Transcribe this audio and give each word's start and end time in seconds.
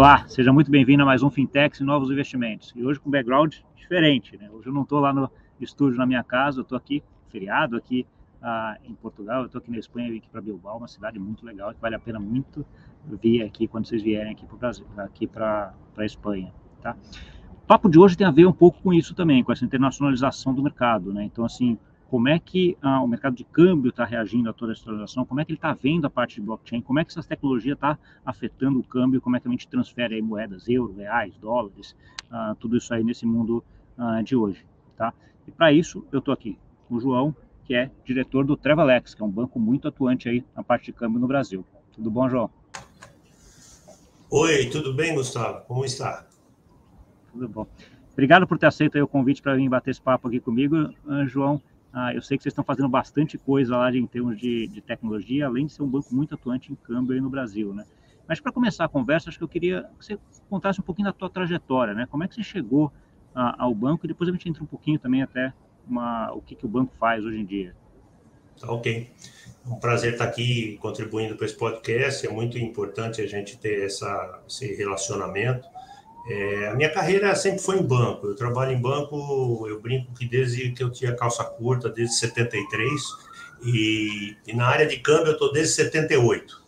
Olá, 0.00 0.26
seja 0.28 0.50
muito 0.50 0.70
bem-vindo 0.70 1.02
a 1.02 1.04
mais 1.04 1.22
um 1.22 1.28
Fintechs 1.28 1.78
e 1.78 1.84
Novos 1.84 2.10
Investimentos. 2.10 2.72
E 2.74 2.82
hoje 2.82 2.98
com 2.98 3.10
background 3.10 3.56
diferente, 3.76 4.34
né? 4.38 4.48
Hoje 4.50 4.66
eu 4.66 4.72
não 4.72 4.80
estou 4.80 4.98
lá 4.98 5.12
no 5.12 5.30
estúdio 5.60 5.98
na 5.98 6.06
minha 6.06 6.24
casa, 6.24 6.60
eu 6.60 6.62
estou 6.62 6.78
aqui, 6.78 7.02
feriado, 7.28 7.76
aqui 7.76 8.06
ah, 8.40 8.78
em 8.82 8.94
Portugal, 8.94 9.40
eu 9.42 9.46
estou 9.48 9.58
aqui 9.58 9.70
na 9.70 9.76
Espanha, 9.76 10.10
vim 10.10 10.16
aqui 10.16 10.30
para 10.30 10.40
Bilbao, 10.40 10.78
uma 10.78 10.88
cidade 10.88 11.18
muito 11.18 11.44
legal, 11.44 11.74
que 11.74 11.80
vale 11.82 11.96
a 11.96 11.98
pena 11.98 12.18
muito 12.18 12.64
vir 13.20 13.42
aqui 13.42 13.68
quando 13.68 13.84
vocês 13.84 14.02
vierem 14.02 14.32
aqui 14.32 14.46
para 14.46 14.56
Brasil, 14.56 14.86
aqui 14.96 15.26
para 15.26 15.74
a 15.98 16.04
Espanha, 16.06 16.50
tá? 16.80 16.96
O 17.52 17.66
papo 17.66 17.86
de 17.86 17.98
hoje 17.98 18.16
tem 18.16 18.26
a 18.26 18.30
ver 18.30 18.46
um 18.46 18.54
pouco 18.54 18.80
com 18.80 18.94
isso 18.94 19.14
também, 19.14 19.44
com 19.44 19.52
essa 19.52 19.66
internacionalização 19.66 20.54
do 20.54 20.62
mercado, 20.62 21.12
né? 21.12 21.24
Então, 21.24 21.44
assim, 21.44 21.78
como 22.10 22.28
é 22.28 22.40
que 22.40 22.76
ah, 22.82 23.00
o 23.00 23.06
mercado 23.06 23.36
de 23.36 23.44
câmbio 23.44 23.90
está 23.90 24.04
reagindo 24.04 24.50
a 24.50 24.52
toda 24.52 24.72
essa 24.72 24.82
transação, 24.82 25.24
como 25.24 25.40
é 25.40 25.44
que 25.44 25.52
ele 25.52 25.58
está 25.58 25.72
vendo 25.72 26.06
a 26.06 26.10
parte 26.10 26.34
de 26.34 26.40
blockchain, 26.40 26.82
como 26.82 26.98
é 26.98 27.04
que 27.04 27.12
essa 27.12 27.22
tecnologia 27.22 27.74
está 27.74 27.96
afetando 28.26 28.80
o 28.80 28.82
câmbio, 28.82 29.20
como 29.20 29.36
é 29.36 29.40
que 29.40 29.46
a 29.46 29.50
gente 29.52 29.68
transfere 29.68 30.16
aí 30.16 30.20
moedas, 30.20 30.68
euros, 30.68 30.96
reais, 30.96 31.32
dólares, 31.38 31.94
ah, 32.28 32.56
tudo 32.58 32.76
isso 32.76 32.92
aí 32.92 33.04
nesse 33.04 33.24
mundo 33.24 33.62
ah, 33.96 34.22
de 34.22 34.34
hoje, 34.34 34.66
tá? 34.96 35.14
E 35.46 35.52
para 35.52 35.72
isso 35.72 36.04
eu 36.10 36.18
estou 36.18 36.34
aqui 36.34 36.58
com 36.88 36.96
o 36.96 37.00
João, 37.00 37.32
que 37.64 37.76
é 37.76 37.88
diretor 38.04 38.44
do 38.44 38.56
Travelex, 38.56 39.14
que 39.14 39.22
é 39.22 39.24
um 39.24 39.30
banco 39.30 39.60
muito 39.60 39.86
atuante 39.86 40.28
aí 40.28 40.44
na 40.56 40.64
parte 40.64 40.86
de 40.86 40.92
câmbio 40.92 41.20
no 41.20 41.28
Brasil. 41.28 41.64
Tudo 41.92 42.10
bom, 42.10 42.28
João? 42.28 42.50
Oi, 44.28 44.66
tudo 44.66 44.92
bem, 44.92 45.14
Gustavo? 45.14 45.64
Como 45.64 45.84
está? 45.84 46.26
Tudo 47.30 47.48
bom. 47.48 47.68
Obrigado 48.12 48.48
por 48.48 48.58
ter 48.58 48.66
aceito 48.66 48.98
o 48.98 49.06
convite 49.06 49.40
para 49.40 49.54
vir 49.54 49.68
bater 49.68 49.92
esse 49.92 50.02
papo 50.02 50.26
aqui 50.26 50.40
comigo, 50.40 50.92
João. 51.28 51.62
Ah, 51.92 52.14
eu 52.14 52.22
sei 52.22 52.36
que 52.36 52.42
vocês 52.42 52.52
estão 52.52 52.64
fazendo 52.64 52.88
bastante 52.88 53.36
coisa 53.36 53.76
lá 53.76 53.94
em 53.94 54.06
termos 54.06 54.38
de, 54.38 54.68
de, 54.68 54.80
tecnologia, 54.80 55.46
além 55.46 55.66
de 55.66 55.72
ser 55.72 55.82
um 55.82 55.88
banco 55.88 56.14
muito 56.14 56.34
atuante 56.34 56.72
em 56.72 56.76
câmbio 56.76 57.14
aí 57.14 57.20
no 57.20 57.28
Brasil, 57.28 57.74
né? 57.74 57.84
Mas 58.28 58.40
para 58.40 58.52
começar 58.52 58.84
a 58.84 58.88
conversa, 58.88 59.28
acho 59.28 59.38
que 59.38 59.42
eu 59.42 59.48
queria 59.48 59.90
que 59.98 60.04
você 60.04 60.18
contasse 60.48 60.80
um 60.80 60.84
pouquinho 60.84 61.06
da 61.06 61.12
tua 61.12 61.28
trajetória, 61.28 61.92
né? 61.92 62.06
Como 62.08 62.22
é 62.22 62.28
que 62.28 62.34
você 62.34 62.44
chegou 62.44 62.92
ah, 63.34 63.56
ao 63.58 63.74
banco 63.74 64.06
e 64.06 64.08
depois 64.08 64.28
a 64.28 64.32
gente 64.32 64.48
entra 64.48 64.62
um 64.62 64.66
pouquinho 64.66 64.98
também 65.00 65.22
até 65.22 65.52
uma, 65.88 66.32
o 66.32 66.40
que, 66.40 66.54
que 66.54 66.64
o 66.64 66.68
banco 66.68 66.94
faz 66.98 67.24
hoje 67.24 67.38
em 67.38 67.44
dia. 67.44 67.74
Tá 68.60 68.70
ok. 68.70 69.10
Um 69.66 69.76
prazer 69.76 70.12
estar 70.12 70.24
aqui 70.24 70.78
contribuindo 70.80 71.34
para 71.34 71.46
esse 71.46 71.56
podcast. 71.56 72.26
É 72.26 72.30
muito 72.30 72.58
importante 72.58 73.20
a 73.20 73.26
gente 73.26 73.56
ter 73.58 73.84
essa, 73.84 74.42
esse 74.46 74.74
relacionamento. 74.74 75.66
É, 76.28 76.68
a 76.68 76.74
minha 76.74 76.92
carreira 76.92 77.34
sempre 77.34 77.60
foi 77.60 77.78
em 77.78 77.82
banco. 77.82 78.26
Eu 78.26 78.36
trabalho 78.36 78.72
em 78.72 78.80
banco, 78.80 79.66
eu 79.68 79.80
brinco 79.80 80.12
que 80.14 80.26
desde 80.26 80.72
que 80.72 80.82
eu 80.82 80.90
tinha 80.90 81.14
calça 81.14 81.44
curta, 81.44 81.88
desde 81.88 82.16
73, 82.16 82.90
e, 83.62 84.36
e 84.46 84.52
na 84.54 84.66
área 84.66 84.86
de 84.86 84.98
câmbio 84.98 85.28
eu 85.28 85.32
estou 85.32 85.52
desde 85.52 85.74
78. 85.74 86.60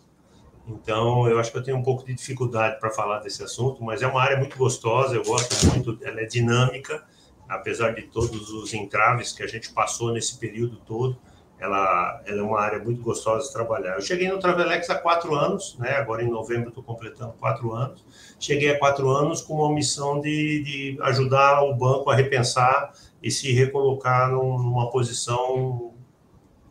Então, 0.67 1.29
eu 1.29 1.39
acho 1.39 1.51
que 1.51 1.59
eu 1.59 1.63
tenho 1.63 1.77
um 1.77 1.83
pouco 1.83 2.05
de 2.05 2.15
dificuldade 2.15 2.79
para 2.79 2.91
falar 2.91 3.19
desse 3.19 3.43
assunto, 3.43 3.83
mas 3.83 4.01
é 4.01 4.07
uma 4.07 4.23
área 4.23 4.39
muito 4.39 4.57
gostosa, 4.57 5.15
eu 5.15 5.25
gosto 5.25 5.67
muito, 5.67 5.99
ela 6.03 6.21
é 6.21 6.25
dinâmica, 6.25 7.05
apesar 7.49 7.91
de 7.93 8.03
todos 8.03 8.51
os 8.51 8.73
entraves 8.73 9.33
que 9.33 9.43
a 9.43 9.47
gente 9.47 9.73
passou 9.73 10.13
nesse 10.13 10.39
período 10.39 10.77
todo, 10.87 11.19
ela, 11.63 12.21
ela 12.27 12.41
é 12.41 12.43
uma 12.43 12.61
área 12.61 12.81
muito 12.81 13.01
gostosa 13.03 13.47
de 13.47 13.53
trabalhar. 13.53 13.95
Eu 13.95 14.03
cheguei 14.03 14.29
no 14.29 14.41
Travelex 14.41 14.91
há 14.91 14.97
quatro 14.97 15.35
anos, 15.37 15.77
né? 15.79 15.93
agora 15.93 16.25
em 16.25 16.29
novembro 16.29 16.71
estou 16.71 16.83
completando 16.83 17.35
quatro 17.35 17.73
anos. 17.73 18.05
Cheguei 18.41 18.71
há 18.71 18.79
quatro 18.79 19.09
anos 19.09 19.41
com 19.41 19.55
uma 19.55 19.73
missão 19.73 20.21
de, 20.21 20.63
de 20.65 20.99
ajudar 21.03 21.63
o 21.63 21.73
banco 21.75 22.11
a 22.11 22.17
repensar 22.17 22.93
e 23.23 23.31
se 23.31 23.53
recolocar 23.53 24.33
numa 24.33 24.91
posição 24.91 25.95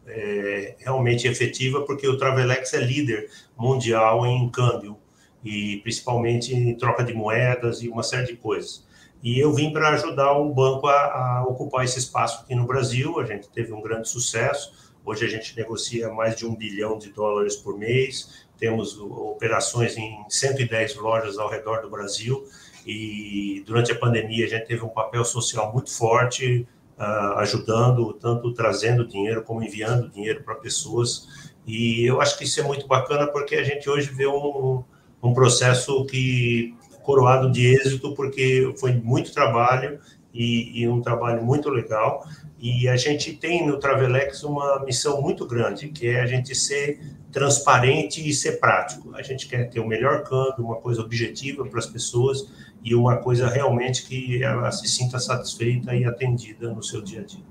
é, 0.06 0.76
realmente 0.80 1.26
efetiva, 1.26 1.86
porque 1.86 2.06
o 2.06 2.18
Travelex 2.18 2.74
é 2.74 2.82
líder 2.82 3.30
mundial 3.58 4.26
em 4.26 4.50
câmbio, 4.50 4.98
e 5.42 5.78
principalmente 5.78 6.54
em 6.54 6.76
troca 6.76 7.02
de 7.02 7.14
moedas 7.14 7.82
e 7.82 7.88
uma 7.88 8.04
série 8.04 8.28
de 8.28 8.36
coisas. 8.36 8.86
E 9.24 9.40
eu 9.40 9.54
vim 9.54 9.72
para 9.72 9.90
ajudar 9.90 10.34
o 10.34 10.52
banco 10.52 10.88
a, 10.88 10.94
a, 10.94 11.46
ocupar 11.48 11.86
esse 11.86 12.00
espaço 12.00 12.42
aqui 12.42 12.56
no 12.56 12.66
Brasil. 12.66 13.20
A 13.20 13.26
gente 13.26 13.48
teve 13.50 13.72
um 13.72 13.82
grande 13.82 14.10
sucesso. 14.10 14.81
Hoje 15.06 15.26
a 15.26 15.30
gente 15.30 15.56
negocia 15.56 16.10
mais 16.10 16.36
de 16.36 16.46
um 16.46 16.56
bilhão 16.56 16.98
de 16.98 17.10
dólares 17.10 17.56
por 17.56 17.78
mês. 17.78 18.46
Temos 18.58 18.98
operações 19.00 19.98
em 19.98 20.24
110 20.30 20.96
lojas 20.96 21.38
ao 21.38 21.50
redor 21.50 21.82
do 21.82 21.90
Brasil. 21.90 22.46
E 22.86 23.64
durante 23.66 23.92
a 23.92 23.96
pandemia 23.98 24.46
a 24.46 24.50
gente 24.50 24.66
teve 24.66 24.84
um 24.84 24.90
papel 24.90 25.26
social 25.26 25.72
muito 25.72 25.92
forte, 25.92 26.68
uh, 26.98 27.38
ajudando, 27.40 28.14
tanto 28.14 28.54
trazendo 28.54 29.08
dinheiro 29.08 29.44
como 29.44 29.64
enviando 29.64 30.10
dinheiro 30.10 30.44
para 30.44 30.56
pessoas. 30.56 31.28
E 31.66 32.06
eu 32.06 32.22
acho 32.22 32.38
que 32.38 32.44
isso 32.44 32.60
é 32.60 32.64
muito 32.64 32.88
bacana 32.88 33.28
porque 33.28 33.56
a 33.56 33.64
gente 33.64 33.90
hoje 33.90 34.10
vê 34.10 34.28
um, 34.28 34.84
um 35.22 35.34
processo 35.34 36.06
que 36.06 36.76
coroado 37.04 37.52
de 37.52 37.76
êxito, 37.76 38.14
porque 38.14 38.74
foi 38.80 38.94
muito 38.94 39.34
trabalho 39.34 40.00
e, 40.34 40.82
e, 40.82 40.88
um 40.88 41.02
trabalho 41.02 41.44
muito 41.44 41.70
legal. 41.70 42.26
E 42.62 42.88
a 42.88 42.96
gente 42.96 43.34
tem 43.34 43.66
no 43.66 43.80
Travelex 43.80 44.44
uma 44.44 44.86
missão 44.86 45.20
muito 45.20 45.48
grande, 45.48 45.88
que 45.88 46.08
é 46.08 46.22
a 46.22 46.28
gente 46.28 46.54
ser 46.54 47.02
transparente 47.32 48.28
e 48.28 48.32
ser 48.32 48.60
prático. 48.60 49.16
A 49.16 49.24
gente 49.24 49.48
quer 49.48 49.68
ter 49.68 49.80
o 49.80 49.88
melhor 49.88 50.24
câmbio, 50.24 50.66
uma 50.66 50.76
coisa 50.76 51.02
objetiva 51.02 51.66
para 51.66 51.80
as 51.80 51.88
pessoas 51.88 52.48
e 52.84 52.94
uma 52.94 53.18
coisa 53.18 53.48
realmente 53.48 54.06
que 54.06 54.44
ela 54.44 54.72
se 54.72 54.88
sinta 54.88 55.18
satisfeita 55.18 55.96
e 55.96 56.06
atendida 56.06 56.72
no 56.72 56.84
seu 56.84 57.02
dia 57.02 57.22
a 57.22 57.24
dia. 57.24 57.44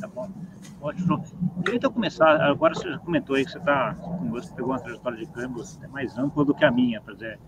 Tá 0.00 0.08
bom. 0.08 0.30
Ótimo. 0.80 1.22
Queria 1.62 1.76
então 1.76 1.92
começar, 1.92 2.40
agora 2.42 2.74
você 2.74 2.88
já 2.88 2.98
comentou 2.98 3.36
aí 3.36 3.44
que 3.44 3.50
você, 3.50 3.60
tá, 3.60 3.94
você 4.30 4.54
pegou 4.54 4.70
uma 4.70 4.80
trajetória 4.80 5.18
de 5.18 5.26
câmbio 5.26 5.62
mais 5.90 6.16
ampla 6.16 6.44
do 6.46 6.54
que 6.54 6.64
a 6.64 6.70
minha, 6.70 7.00
para 7.00 7.12
dizer, 7.12 7.38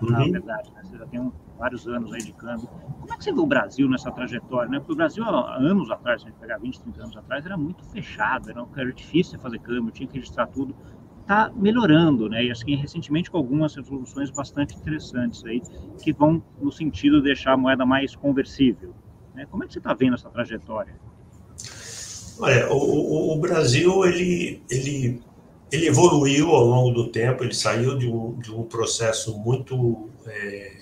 na, 0.00 0.20
uhum. 0.20 0.32
verdade. 0.32 0.70
Né? 0.72 0.82
Você 0.84 0.96
já 0.96 1.06
tem 1.06 1.20
um, 1.20 1.32
vários 1.58 1.86
anos 1.86 2.12
aí 2.12 2.20
de 2.20 2.32
câmbio. 2.32 2.68
Como 3.00 3.12
é 3.12 3.16
que 3.16 3.24
você 3.24 3.32
vê 3.32 3.40
o 3.40 3.46
Brasil 3.46 3.88
nessa 3.88 4.10
trajetória? 4.10 4.70
Né? 4.70 4.78
Porque 4.78 4.92
o 4.92 4.96
Brasil, 4.96 5.24
há 5.24 5.56
anos 5.56 5.90
atrás, 5.90 6.22
se 6.22 6.28
a 6.28 6.30
gente 6.30 6.40
pegar 6.40 6.58
20, 6.58 6.80
30 6.80 7.02
anos 7.02 7.16
atrás, 7.16 7.44
era 7.44 7.56
muito 7.56 7.84
fechado, 7.84 8.50
era, 8.50 8.64
era 8.76 8.92
difícil 8.92 9.38
fazer 9.38 9.58
câmbio, 9.58 9.90
tinha 9.90 10.06
que 10.06 10.14
registrar 10.14 10.46
tudo. 10.46 10.74
Está 11.20 11.52
melhorando, 11.54 12.28
né? 12.28 12.44
E 12.44 12.50
assim, 12.50 12.74
recentemente 12.74 13.30
com 13.30 13.36
algumas 13.36 13.74
resoluções 13.76 14.30
bastante 14.30 14.74
interessantes 14.74 15.44
aí, 15.44 15.62
que 16.02 16.12
vão 16.12 16.42
no 16.60 16.72
sentido 16.72 17.18
de 17.18 17.24
deixar 17.24 17.52
a 17.52 17.56
moeda 17.56 17.86
mais 17.86 18.16
conversível. 18.16 18.92
Né? 19.34 19.46
Como 19.50 19.62
é 19.62 19.66
que 19.66 19.72
você 19.72 19.78
está 19.78 19.94
vendo 19.94 20.14
essa 20.14 20.28
trajetória? 20.28 20.94
Olha, 22.40 22.72
o, 22.72 22.76
o, 22.76 23.36
o 23.36 23.40
Brasil, 23.40 24.04
ele, 24.04 24.62
ele 24.68 25.22
ele 25.72 25.86
evoluiu 25.86 26.50
ao 26.50 26.66
longo 26.66 26.90
do 26.90 27.08
tempo, 27.08 27.42
ele 27.42 27.54
saiu 27.54 27.96
de 27.96 28.06
um, 28.06 28.38
de 28.38 28.52
um 28.52 28.62
processo 28.62 29.38
muito 29.38 30.10
é, 30.26 30.72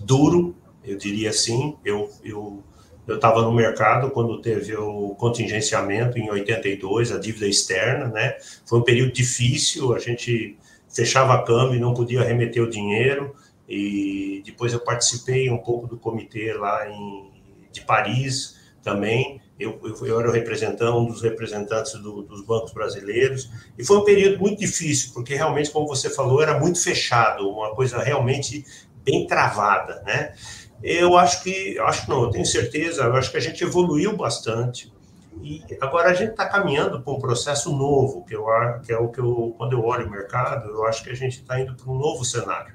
duro, 0.00 0.54
eu 0.84 0.98
diria 0.98 1.30
assim. 1.30 1.76
Eu 1.82 2.10
eu 2.22 2.62
eu 3.08 3.16
estava 3.16 3.42
no 3.42 3.52
mercado 3.52 4.10
quando 4.10 4.40
teve 4.40 4.76
o 4.76 5.16
contingenciamento 5.16 6.18
em 6.18 6.30
82, 6.30 7.10
a 7.10 7.18
dívida 7.18 7.48
externa, 7.48 8.06
né? 8.06 8.36
Foi 8.64 8.78
um 8.78 8.82
período 8.82 9.12
difícil, 9.12 9.92
a 9.92 9.98
gente 9.98 10.56
fechava 10.88 11.34
a 11.34 11.42
câmbio 11.42 11.76
e 11.76 11.80
não 11.80 11.94
podia 11.94 12.22
remeter 12.22 12.62
o 12.62 12.70
dinheiro. 12.70 13.34
E 13.68 14.40
depois 14.44 14.72
eu 14.72 14.78
participei 14.78 15.50
um 15.50 15.58
pouco 15.58 15.88
do 15.88 15.98
comitê 15.98 16.52
lá 16.52 16.88
em, 16.88 17.30
de 17.72 17.80
Paris 17.80 18.56
também 18.82 19.41
eu, 19.62 19.80
eu, 19.82 20.06
eu 20.06 20.20
era 20.20 20.28
o 20.28 20.32
representante, 20.32 20.96
um 20.96 21.06
dos 21.06 21.22
representantes 21.22 21.92
do, 21.94 22.22
dos 22.22 22.44
bancos 22.44 22.72
brasileiros, 22.72 23.50
e 23.78 23.84
foi 23.84 23.98
um 23.98 24.04
período 24.04 24.38
muito 24.38 24.58
difícil, 24.58 25.12
porque 25.14 25.34
realmente, 25.34 25.70
como 25.70 25.86
você 25.86 26.10
falou, 26.10 26.42
era 26.42 26.58
muito 26.58 26.82
fechado, 26.82 27.48
uma 27.48 27.74
coisa 27.74 27.98
realmente 27.98 28.64
bem 29.04 29.26
travada, 29.26 30.02
né? 30.06 30.34
Eu 30.82 31.16
acho 31.16 31.42
que, 31.42 31.78
acho 31.78 32.10
não, 32.10 32.24
eu 32.24 32.30
tenho 32.30 32.44
certeza, 32.46 33.04
eu 33.04 33.14
acho 33.14 33.30
que 33.30 33.36
a 33.36 33.40
gente 33.40 33.62
evoluiu 33.62 34.16
bastante, 34.16 34.92
e 35.40 35.62
agora 35.80 36.10
a 36.10 36.14
gente 36.14 36.30
está 36.30 36.48
caminhando 36.48 37.00
para 37.00 37.12
um 37.12 37.18
processo 37.18 37.74
novo, 37.74 38.24
que, 38.24 38.34
eu, 38.34 38.44
que 38.84 38.92
é 38.92 38.98
o 38.98 39.08
que 39.08 39.20
eu, 39.20 39.54
quando 39.56 39.72
eu 39.72 39.84
olho 39.84 40.06
o 40.06 40.10
mercado, 40.10 40.68
eu 40.68 40.84
acho 40.86 41.02
que 41.02 41.10
a 41.10 41.14
gente 41.14 41.40
está 41.40 41.58
indo 41.60 41.74
para 41.74 41.90
um 41.90 41.98
novo 41.98 42.24
cenário. 42.24 42.74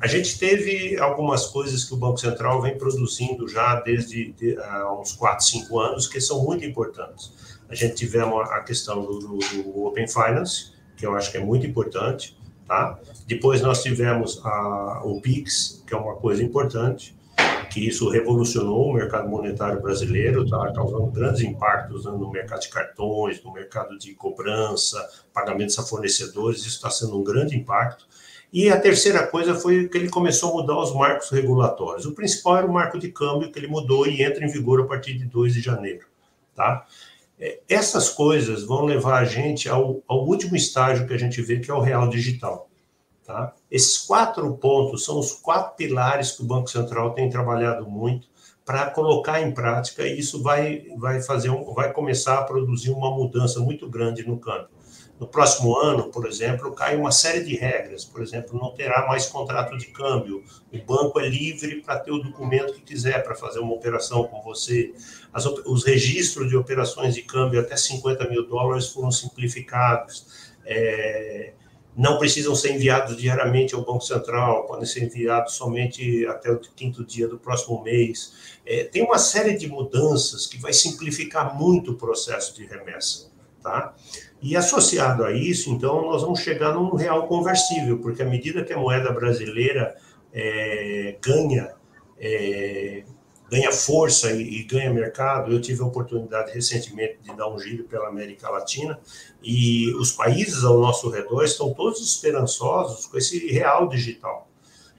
A 0.00 0.06
gente 0.06 0.38
teve 0.38 0.98
algumas 0.98 1.46
coisas 1.46 1.84
que 1.84 1.94
o 1.94 1.96
Banco 1.96 2.18
Central 2.18 2.60
vem 2.60 2.76
produzindo 2.76 3.48
já 3.48 3.80
desde 3.80 4.32
de, 4.32 4.58
há 4.58 4.92
uns 4.92 5.12
4, 5.12 5.44
5 5.44 5.78
anos, 5.78 6.06
que 6.06 6.20
são 6.20 6.42
muito 6.44 6.64
importantes. 6.64 7.32
A 7.68 7.74
gente 7.74 7.94
tivemos 7.94 8.48
a 8.50 8.60
questão 8.60 9.02
do, 9.02 9.18
do, 9.18 9.38
do 9.38 9.86
Open 9.86 10.06
Finance, 10.06 10.72
que 10.96 11.06
eu 11.06 11.14
acho 11.14 11.30
que 11.30 11.38
é 11.38 11.40
muito 11.40 11.66
importante, 11.66 12.36
tá? 12.66 12.98
Depois 13.26 13.62
nós 13.62 13.82
tivemos 13.82 14.40
a, 14.44 15.02
o 15.04 15.20
PIX, 15.20 15.82
que 15.86 15.94
é 15.94 15.96
uma 15.96 16.16
coisa 16.16 16.42
importante, 16.42 17.16
que 17.70 17.88
isso 17.88 18.08
revolucionou 18.08 18.90
o 18.90 18.92
mercado 18.92 19.28
monetário 19.28 19.80
brasileiro, 19.80 20.48
tá 20.48 20.72
causando 20.72 21.06
grandes 21.06 21.42
impactos 21.42 22.04
no 22.04 22.30
mercado 22.30 22.60
de 22.60 22.68
cartões, 22.68 23.42
no 23.42 23.52
mercado 23.52 23.98
de 23.98 24.14
cobrança, 24.14 25.04
pagamentos 25.32 25.78
a 25.78 25.82
fornecedores, 25.82 26.60
isso 26.60 26.68
está 26.68 26.90
sendo 26.90 27.18
um 27.18 27.24
grande 27.24 27.56
impacto. 27.56 28.06
E 28.54 28.70
a 28.70 28.80
terceira 28.80 29.26
coisa 29.26 29.56
foi 29.56 29.88
que 29.88 29.98
ele 29.98 30.08
começou 30.08 30.52
a 30.52 30.62
mudar 30.62 30.78
os 30.78 30.94
marcos 30.94 31.28
regulatórios. 31.28 32.06
O 32.06 32.14
principal 32.14 32.58
era 32.58 32.66
o 32.68 32.72
marco 32.72 33.00
de 33.00 33.10
câmbio, 33.10 33.50
que 33.50 33.58
ele 33.58 33.66
mudou 33.66 34.06
e 34.06 34.22
entra 34.22 34.44
em 34.44 34.48
vigor 34.48 34.80
a 34.80 34.86
partir 34.86 35.14
de 35.14 35.24
2 35.24 35.54
de 35.54 35.60
janeiro. 35.60 36.06
Tá? 36.54 36.86
É, 37.36 37.58
essas 37.68 38.10
coisas 38.10 38.62
vão 38.62 38.84
levar 38.84 39.20
a 39.20 39.24
gente 39.24 39.68
ao, 39.68 40.00
ao 40.06 40.24
último 40.24 40.54
estágio 40.54 41.04
que 41.04 41.12
a 41.12 41.18
gente 41.18 41.42
vê, 41.42 41.58
que 41.58 41.68
é 41.68 41.74
o 41.74 41.80
real 41.80 42.08
digital. 42.08 42.70
Tá? 43.26 43.52
Esses 43.68 43.98
quatro 43.98 44.48
pontos 44.54 45.04
são 45.04 45.18
os 45.18 45.32
quatro 45.32 45.74
pilares 45.74 46.30
que 46.30 46.42
o 46.42 46.46
Banco 46.46 46.70
Central 46.70 47.10
tem 47.10 47.28
trabalhado 47.28 47.90
muito 47.90 48.28
para 48.64 48.88
colocar 48.88 49.42
em 49.42 49.50
prática 49.50 50.06
e 50.06 50.16
isso 50.16 50.40
vai, 50.40 50.84
vai 50.96 51.20
fazer 51.20 51.50
um, 51.50 51.74
vai 51.74 51.92
começar 51.92 52.38
a 52.38 52.44
produzir 52.44 52.92
uma 52.92 53.10
mudança 53.10 53.58
muito 53.58 53.90
grande 53.90 54.24
no 54.24 54.38
campo. 54.38 54.73
No 55.18 55.28
próximo 55.28 55.78
ano, 55.78 56.10
por 56.10 56.26
exemplo, 56.26 56.72
cai 56.72 56.96
uma 56.96 57.12
série 57.12 57.44
de 57.44 57.54
regras. 57.54 58.04
Por 58.04 58.20
exemplo, 58.20 58.58
não 58.58 58.74
terá 58.74 59.06
mais 59.06 59.26
contrato 59.26 59.76
de 59.78 59.86
câmbio. 59.86 60.42
O 60.72 60.78
banco 60.78 61.20
é 61.20 61.28
livre 61.28 61.82
para 61.82 62.00
ter 62.00 62.10
o 62.10 62.18
documento 62.18 62.74
que 62.74 62.80
quiser 62.80 63.22
para 63.22 63.34
fazer 63.34 63.60
uma 63.60 63.74
operação 63.74 64.24
com 64.24 64.42
você. 64.42 64.92
As, 65.32 65.46
os 65.46 65.84
registros 65.84 66.48
de 66.48 66.56
operações 66.56 67.14
de 67.14 67.22
câmbio 67.22 67.60
até 67.60 67.76
50 67.76 68.28
mil 68.28 68.46
dólares 68.46 68.88
foram 68.88 69.12
simplificados. 69.12 70.52
É, 70.66 71.52
não 71.96 72.18
precisam 72.18 72.54
ser 72.56 72.72
enviados 72.72 73.16
diariamente 73.16 73.74
ao 73.74 73.84
Banco 73.84 74.00
Central, 74.00 74.66
podem 74.66 74.84
ser 74.84 75.04
enviados 75.04 75.54
somente 75.54 76.26
até 76.26 76.50
o 76.50 76.58
quinto 76.58 77.04
dia 77.04 77.28
do 77.28 77.38
próximo 77.38 77.80
mês. 77.84 78.58
É, 78.66 78.82
tem 78.82 79.02
uma 79.02 79.18
série 79.18 79.56
de 79.56 79.68
mudanças 79.68 80.46
que 80.46 80.58
vai 80.58 80.72
simplificar 80.72 81.56
muito 81.56 81.92
o 81.92 81.94
processo 81.94 82.54
de 82.56 82.66
remessa. 82.66 83.32
Tá? 83.62 83.94
E 84.42 84.56
associado 84.56 85.24
a 85.24 85.32
isso, 85.32 85.70
então, 85.70 86.02
nós 86.02 86.22
vamos 86.22 86.40
chegar 86.40 86.74
num 86.74 86.94
real 86.94 87.26
conversível, 87.26 87.98
porque 87.98 88.22
à 88.22 88.26
medida 88.26 88.62
que 88.62 88.72
a 88.72 88.78
moeda 88.78 89.10
brasileira 89.10 89.96
é, 90.32 91.16
ganha, 91.22 91.72
é, 92.18 93.04
ganha 93.50 93.72
força 93.72 94.32
e, 94.32 94.60
e, 94.60 94.64
ganha 94.64 94.92
mercado, 94.92 95.52
eu 95.52 95.60
tive 95.60 95.82
a 95.82 95.86
oportunidade 95.86 96.52
recentemente 96.52 97.18
de 97.22 97.34
dar 97.34 97.48
um 97.48 97.58
giro 97.58 97.84
pela 97.84 98.08
América 98.08 98.50
Latina, 98.50 98.98
e 99.42 99.94
os 99.94 100.12
países 100.12 100.62
ao 100.62 100.78
nosso 100.78 101.08
redor 101.08 101.42
estão 101.44 101.72
todos 101.72 102.00
esperançosos 102.00 103.06
com 103.06 103.16
esse 103.16 103.46
real 103.50 103.88
digital, 103.88 104.48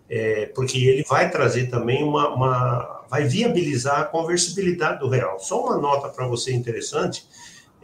é, 0.10 0.48
porque 0.48 0.78
ele 0.78 1.04
vai 1.04 1.30
trazer 1.30 1.70
também 1.70 2.04
uma, 2.04 2.34
uma 2.34 3.06
vai 3.10 3.26
viabilizar 3.26 4.02
a 4.02 4.06
conversibilidade 4.06 5.00
do 5.00 5.08
real. 5.08 5.40
Só 5.40 5.64
uma 5.64 5.78
nota 5.78 6.10
para 6.10 6.28
você 6.28 6.54
interessante, 6.54 7.26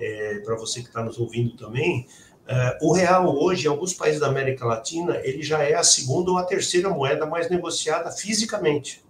é, 0.01 0.39
para 0.39 0.55
você 0.55 0.81
que 0.81 0.87
está 0.87 1.03
nos 1.03 1.19
ouvindo 1.19 1.55
também, 1.55 2.07
é, 2.47 2.77
o 2.81 2.91
real 2.91 3.33
hoje, 3.35 3.67
em 3.67 3.69
alguns 3.69 3.93
países 3.93 4.19
da 4.19 4.27
América 4.27 4.65
Latina, 4.65 5.19
ele 5.23 5.41
já 5.41 5.63
é 5.63 5.75
a 5.75 5.83
segunda 5.83 6.31
ou 6.31 6.37
a 6.37 6.43
terceira 6.43 6.89
moeda 6.89 7.25
mais 7.25 7.49
negociada 7.49 8.11
fisicamente. 8.11 9.03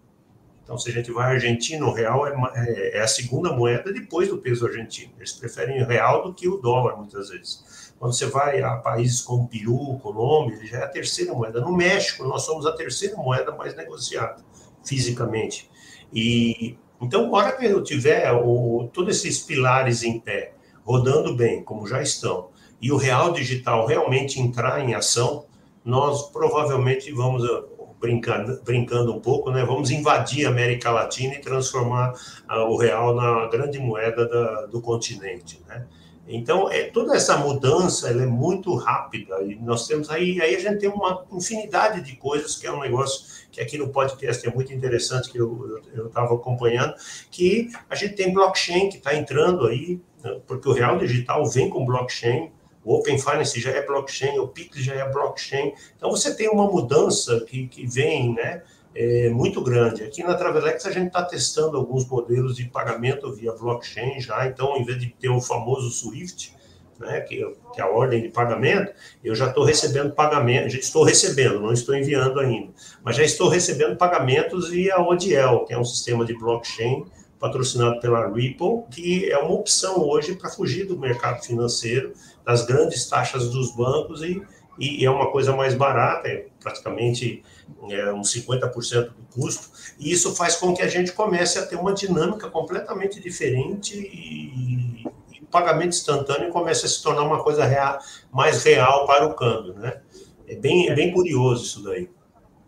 Então, 0.64 0.78
se 0.78 0.90
a 0.90 0.94
gente 0.94 1.12
vai 1.12 1.26
à 1.26 1.30
Argentina, 1.32 1.86
o 1.86 1.92
real 1.92 2.28
é, 2.28 2.34
é, 2.56 2.98
é 2.98 3.02
a 3.02 3.08
segunda 3.08 3.52
moeda 3.52 3.92
depois 3.92 4.30
do 4.30 4.38
peso 4.38 4.66
argentino. 4.66 5.12
Eles 5.18 5.34
preferem 5.34 5.82
o 5.82 5.88
real 5.88 6.24
do 6.24 6.34
que 6.34 6.48
o 6.48 6.58
dólar, 6.58 6.96
muitas 6.98 7.30
vezes. 7.30 7.94
Quando 8.00 8.14
você 8.14 8.26
vai 8.28 8.62
a 8.62 8.78
países 8.78 9.22
como 9.22 9.48
Peru, 9.48 10.00
Colômbia, 10.02 10.56
ele 10.56 10.68
já 10.68 10.80
é 10.80 10.84
a 10.84 10.88
terceira 10.88 11.34
moeda. 11.34 11.60
No 11.62 11.76
México, 11.76 12.24
nós 12.24 12.44
somos 12.44 12.66
a 12.66 12.72
terceira 12.72 13.16
moeda 13.18 13.52
mais 13.52 13.76
negociada 13.76 14.44
fisicamente. 14.84 15.70
E 16.14 16.78
então, 17.02 17.32
hora 17.32 17.52
que 17.54 17.66
eu 17.66 17.84
tiver 17.84 18.32
o, 18.32 18.88
todos 18.94 19.18
esses 19.18 19.40
pilares 19.40 20.04
em 20.04 20.20
pé, 20.20 20.54
rodando 20.84 21.36
bem, 21.36 21.64
como 21.64 21.88
já 21.88 22.02
estão, 22.02 22.50
e 22.82 22.92
o 22.92 22.98
real 22.98 23.32
digital 23.32 23.86
realmente 23.86 24.40
entrar 24.40 24.80
em 24.84 24.94
ação, 24.94 25.46
nós 25.86 26.30
provavelmente 26.32 27.12
vamos 27.12 27.44
ah, 27.44 27.64
brincando, 28.00 28.60
brincando 28.64 29.14
um 29.14 29.20
pouco, 29.20 29.52
né? 29.52 29.64
Vamos 29.64 29.92
invadir 29.92 30.48
a 30.48 30.50
América 30.50 30.90
Latina 30.90 31.36
e 31.36 31.42
transformar 31.42 32.14
uh, 32.50 32.62
o 32.70 32.76
real 32.76 33.16
na 33.16 33.48
grande 33.48 33.78
moeda 33.78 34.28
da, 34.28 34.66
do 34.66 34.82
continente, 34.82 35.62
né? 35.68 35.86
Então, 36.28 36.72
é, 36.72 36.84
toda 36.84 37.16
essa 37.16 37.38
mudança 37.38 38.10
ela 38.10 38.24
é 38.24 38.28
muito 38.28 38.74
rápida 38.76 39.42
e 39.42 39.56
nós 39.56 39.88
temos 39.88 40.10
aí, 40.10 40.40
aí 40.42 40.56
a 40.56 40.60
gente 40.60 40.80
tem 40.80 40.90
uma 40.90 41.26
infinidade 41.32 42.02
de 42.02 42.16
coisas 42.16 42.56
que 42.56 42.68
é 42.68 42.72
um 42.72 42.80
negócio 42.80 43.26
que 43.52 43.60
aqui 43.60 43.78
no 43.78 43.90
podcast 43.90 44.48
é 44.48 44.54
muito 44.54 44.74
interessante 44.74 45.30
que 45.30 45.38
eu 45.38 45.82
estava 46.06 46.34
acompanhando, 46.34 46.94
que 47.30 47.70
a 47.90 47.96
gente 47.96 48.16
tem 48.16 48.34
blockchain 48.34 48.90
que 48.90 48.98
está 48.98 49.14
entrando 49.16 49.68
aí, 49.68 50.00
né, 50.24 50.40
porque 50.48 50.70
o 50.70 50.74
real 50.74 50.98
digital 50.98 51.46
vem 51.50 51.70
com 51.70 51.86
blockchain, 51.86 52.52
o 52.84 52.96
Open 52.96 53.20
Finance 53.20 53.60
já 53.60 53.72
é 53.72 53.86
blockchain, 53.86 54.40
o 54.40 54.48
Pix 54.48 54.78
já 54.84 54.96
é 54.96 55.10
blockchain. 55.10 55.74
Então 55.96 56.10
você 56.10 56.36
tem 56.36 56.50
uma 56.50 56.66
mudança 56.66 57.42
que, 57.42 57.68
que 57.68 57.86
vem, 57.86 58.34
né? 58.34 58.64
É, 58.94 59.30
muito 59.30 59.62
grande. 59.62 60.04
Aqui 60.04 60.22
na 60.22 60.34
Travelex 60.34 60.86
a 60.86 60.92
gente 60.92 61.08
está 61.08 61.24
testando 61.24 61.78
alguns 61.78 62.06
modelos 62.06 62.56
de 62.56 62.66
pagamento 62.66 63.32
via 63.34 63.54
blockchain 63.54 64.20
já, 64.20 64.46
então 64.46 64.76
em 64.78 64.84
vez 64.84 65.00
de 65.00 65.08
ter 65.08 65.30
o 65.30 65.40
famoso 65.40 65.90
SWIFT, 65.90 66.54
né, 67.00 67.22
que, 67.22 67.38
que 67.74 67.82
é 67.82 67.84
a 67.84 67.90
ordem 67.90 68.22
de 68.22 68.30
pagamento, 68.30 68.94
eu 69.24 69.34
já 69.34 69.48
estou 69.48 69.64
recebendo 69.64 70.14
pagamento, 70.14 70.70
já 70.70 70.78
estou 70.78 71.04
recebendo, 71.04 71.60
não 71.60 71.72
estou 71.72 71.96
enviando 71.96 72.40
ainda, 72.40 72.72
mas 73.04 73.16
já 73.16 73.24
estou 73.24 73.50
recebendo 73.50 73.96
pagamentos 73.96 74.70
via 74.70 75.00
ODL, 75.00 75.66
que 75.66 75.74
é 75.74 75.78
um 75.78 75.86
sistema 75.86 76.26
de 76.26 76.38
blockchain 76.38 77.06
patrocinado 77.40 78.00
pela 78.00 78.32
Ripple, 78.32 78.84
que 78.92 79.32
é 79.32 79.38
uma 79.40 79.54
opção 79.54 80.08
hoje 80.08 80.36
para 80.36 80.50
fugir 80.50 80.86
do 80.86 81.00
mercado 81.00 81.44
financeiro, 81.44 82.14
das 82.46 82.64
grandes 82.66 83.10
taxas 83.10 83.50
dos 83.50 83.76
bancos 83.76 84.22
e, 84.22 84.42
e 84.82 85.06
é 85.06 85.10
uma 85.12 85.32
coisa 85.32 85.56
mais 85.56 85.76
barata, 85.76 86.28
é 86.28 86.48
praticamente 86.60 87.44
é, 87.90 88.12
uns 88.12 88.34
50% 88.34 89.10
do 89.10 89.14
custo, 89.32 89.70
e 90.00 90.12
isso 90.12 90.36
faz 90.36 90.56
com 90.56 90.74
que 90.74 90.82
a 90.82 90.88
gente 90.88 91.12
comece 91.12 91.60
a 91.60 91.66
ter 91.66 91.76
uma 91.76 91.94
dinâmica 91.94 92.50
completamente 92.50 93.20
diferente 93.20 93.96
e, 93.96 95.04
e 95.04 95.42
o 95.42 95.46
pagamento 95.46 95.90
instantâneo 95.90 96.50
comece 96.50 96.86
a 96.86 96.90
se 96.90 97.04
tornar 97.04 97.24
uma 97.24 97.44
coisa 97.44 97.64
real, 97.64 98.00
mais 98.32 98.64
real 98.64 99.06
para 99.06 99.28
o 99.28 99.36
câmbio, 99.36 99.74
né? 99.74 100.02
É 100.48 100.56
bem, 100.56 100.90
é 100.90 100.96
bem 100.96 101.14
curioso 101.14 101.64
isso 101.64 101.84
daí. 101.84 102.10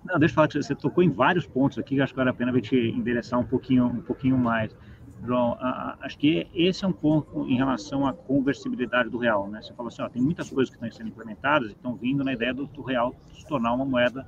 Não, 0.06 0.20
deixa 0.20 0.34
eu 0.34 0.36
falar, 0.36 0.50
você 0.52 0.76
tocou 0.76 1.04
em 1.04 1.10
vários 1.10 1.48
pontos 1.48 1.78
aqui 1.78 2.00
acho 2.02 2.14
que 2.14 2.18
vale 2.18 2.30
a 2.30 2.34
pena 2.34 2.52
a 2.52 2.56
gente 2.56 2.76
endereçar 2.76 3.40
um 3.40 3.46
pouquinho, 3.46 3.86
um 3.86 4.02
pouquinho 4.02 4.38
mais. 4.38 4.72
João, 5.26 5.58
acho 6.02 6.18
que 6.18 6.48
esse 6.54 6.84
é 6.84 6.88
um 6.88 6.92
ponto 6.92 7.48
em 7.48 7.56
relação 7.56 8.06
à 8.06 8.14
conversibilidade 8.14 9.10
do 9.10 9.18
real, 9.18 9.48
né? 9.48 9.62
Você 9.62 9.74
falou 9.74 9.88
assim, 9.88 10.02
ó, 10.02 10.10
tem 10.10 10.22
muitas 10.22 10.50
coisas 10.50 10.70
que 10.70 10.76
estão 10.76 10.98
sendo 10.98 11.10
implementadas 11.10 11.70
e 11.70 11.74
estão 11.74 11.96
vindo 11.96 12.24
na 12.24 12.34
ideia 12.34 12.54
do, 12.54 12.68
do 12.68 12.82
real 12.82 13.16
se 13.34 13.46
tornar 13.48 13.74
uma 13.74 13.86
moeda 13.86 14.28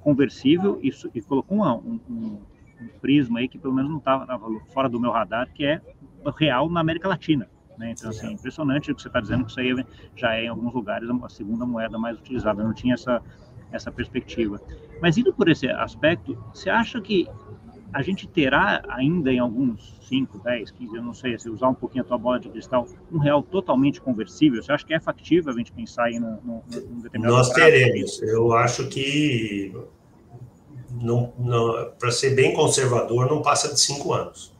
conversível 0.00 0.80
e, 0.82 0.90
e 1.14 1.20
colocou 1.20 1.58
uma, 1.58 1.74
um, 1.74 2.00
um, 2.08 2.40
um, 2.80 2.88
prisma 3.02 3.40
aí 3.40 3.48
que 3.48 3.58
pelo 3.58 3.74
menos 3.74 3.90
não 3.90 3.98
estava 3.98 4.38
fora 4.72 4.88
do 4.88 4.98
meu 4.98 5.10
radar, 5.10 5.52
que 5.52 5.64
é 5.64 5.80
real 6.38 6.70
na 6.70 6.80
América 6.80 7.06
Latina. 7.06 7.46
Né? 7.76 7.92
Então, 7.92 8.08
assim, 8.10 8.28
é 8.28 8.32
impressionante 8.32 8.90
o 8.90 8.94
que 8.94 9.02
você 9.02 9.08
está 9.08 9.20
dizendo, 9.20 9.44
que 9.44 9.50
isso 9.50 9.60
aí 9.60 9.86
já 10.16 10.34
é, 10.34 10.44
em 10.44 10.48
alguns 10.48 10.72
lugares, 10.72 11.08
a 11.08 11.28
segunda 11.28 11.66
moeda 11.66 11.98
mais 11.98 12.18
utilizada. 12.18 12.62
Eu 12.62 12.66
não 12.66 12.74
tinha 12.74 12.94
essa, 12.94 13.22
essa 13.72 13.92
perspectiva. 13.92 14.60
Mas 15.00 15.16
indo 15.16 15.32
por 15.32 15.48
esse 15.48 15.68
aspecto, 15.68 16.34
você 16.52 16.70
acha 16.70 17.00
que 17.00 17.26
a 17.92 18.02
gente 18.02 18.26
terá 18.26 18.82
ainda 18.88 19.32
em 19.32 19.38
alguns 19.38 19.98
5, 20.08 20.38
10, 20.38 20.70
15, 20.72 20.96
eu 20.96 21.02
não 21.02 21.14
sei, 21.14 21.38
se 21.38 21.48
usar 21.48 21.68
um 21.68 21.74
pouquinho 21.74 22.02
a 22.02 22.06
tua 22.06 22.18
bola 22.18 22.40
de 22.40 22.48
cristal, 22.48 22.86
um 23.12 23.18
real 23.18 23.42
totalmente 23.42 24.00
conversível? 24.00 24.62
Você 24.62 24.72
acha 24.72 24.84
que 24.84 24.94
é 24.94 25.00
factível 25.00 25.52
a 25.52 25.56
gente 25.56 25.72
pensar 25.72 26.10
em 26.10 26.20
um, 26.20 26.60
determinado 27.02 27.36
Nós 27.36 27.50
teremos. 27.50 28.20
Eu 28.22 28.52
acho 28.52 28.88
que, 28.88 29.72
para 31.98 32.10
ser 32.10 32.34
bem 32.34 32.54
conservador, 32.54 33.28
não 33.28 33.42
passa 33.42 33.72
de 33.72 33.80
cinco 33.80 34.12
anos. 34.12 34.52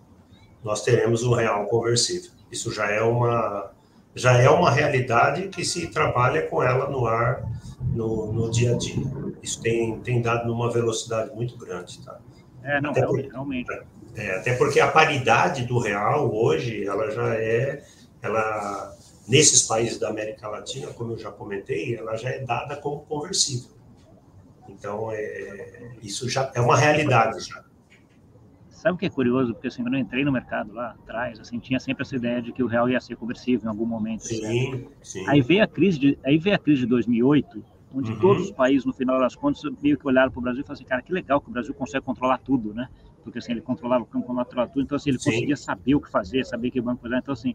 Nós 0.63 0.83
teremos 0.83 1.23
um 1.23 1.33
real 1.33 1.67
conversível. 1.67 2.31
Isso 2.51 2.73
já 2.73 2.91
é 2.91 3.03
uma 3.03 3.71
já 4.13 4.37
é 4.37 4.51
uma 4.51 4.73
realidade 4.73 5.49
que 5.49 5.65
se 5.65 5.87
trabalha 5.87 6.43
com 6.49 6.61
ela 6.61 6.91
no 6.91 7.07
ar 7.07 7.45
no, 7.95 8.33
no 8.33 8.51
dia 8.51 8.75
a 8.75 8.77
dia. 8.77 9.07
Isso 9.43 9.61
tem, 9.63 9.99
tem 10.01 10.21
dado 10.21 10.47
numa 10.47 10.71
velocidade 10.71 11.35
muito 11.35 11.57
grande, 11.57 12.05
tá? 12.05 12.19
É, 12.63 12.81
não, 12.81 12.91
até 12.91 13.01
realmente. 13.01 13.27
Por, 13.27 13.33
realmente. 13.33 13.81
É, 14.17 14.37
até 14.37 14.55
porque 14.57 14.81
a 14.81 14.89
paridade 14.89 15.65
do 15.65 15.79
real 15.79 16.35
hoje, 16.35 16.87
ela 16.87 17.11
já 17.11 17.35
é, 17.35 17.83
ela 18.23 18.97
nesses 19.29 19.63
países 19.63 19.99
da 19.99 20.09
América 20.09 20.49
Latina, 20.49 20.89
como 20.89 21.13
eu 21.13 21.19
já 21.19 21.31
comentei, 21.31 21.97
ela 21.97 22.17
já 22.17 22.31
é 22.31 22.41
dada 22.41 22.77
como 22.77 23.01
conversível. 23.03 23.71
Então, 24.69 25.11
é, 25.13 25.93
isso 26.03 26.29
já 26.29 26.51
é 26.55 26.61
uma 26.61 26.77
realidade 26.77 27.41
já. 27.41 27.65
Sabe 28.71 28.95
o 28.95 28.99
que 28.99 29.07
é 29.07 29.11
curioso? 29.11 29.53
Porque 29.53 29.69
assim, 29.69 29.83
quando 29.83 29.95
eu 29.95 30.01
entrei 30.01 30.25
no 30.25 30.33
mercado 30.33 30.73
lá 30.73 30.97
atrás, 31.03 31.39
assim, 31.39 31.59
tinha 31.59 31.79
sempre 31.79 32.03
essa 32.03 32.17
ideia 32.17 32.41
de 32.41 32.51
que 32.51 32.63
o 32.63 32.67
real 32.67 32.89
ia 32.89 32.99
ser 32.99 33.15
conversível 33.15 33.67
em 33.67 33.69
algum 33.69 33.85
momento. 33.85 34.23
Sim, 34.23 34.89
sim. 35.03 35.29
Aí 35.29 35.43
veio 35.43 35.63
a 35.63 35.67
crise 35.67 35.99
de, 35.99 36.19
aí 36.25 36.39
veio 36.39 36.57
a 36.57 36.59
crise 36.59 36.81
de 36.81 36.87
2008, 36.87 37.63
onde 37.95 38.13
uhum. 38.13 38.19
todos 38.19 38.45
os 38.45 38.53
países, 38.53 38.85
no 38.85 38.93
final 38.93 39.19
das 39.19 39.35
contas, 39.35 39.63
meio 39.83 39.99
que 39.99 40.07
olharam 40.07 40.31
para 40.31 40.39
o 40.39 40.43
Brasil 40.43 40.61
e 40.61 40.65
falaram 40.65 40.81
assim, 40.81 40.89
cara, 40.89 41.03
que 41.03 41.13
legal 41.13 41.41
que 41.41 41.49
o 41.49 41.53
Brasil 41.53 41.75
consegue 41.75 42.05
controlar 42.05 42.39
tudo, 42.39 42.73
né? 42.73 42.89
Porque 43.23 43.39
assim, 43.39 43.53
ele 43.53 43.61
controlava 43.61 44.05
o 44.05 44.07
campo, 44.07 44.27
controlava 44.27 44.71
tudo, 44.71 44.83
então 44.83 44.97
assim, 44.97 45.11
ele 45.11 45.19
Sim. 45.19 45.31
conseguia 45.31 45.57
saber 45.57 45.95
o 45.95 46.01
que 46.01 46.11
fazer, 46.11 46.45
saber 46.45 46.71
que 46.71 46.81
banco 46.81 47.03
fazer, 47.03 47.17
então 47.17 47.33
assim, 47.33 47.55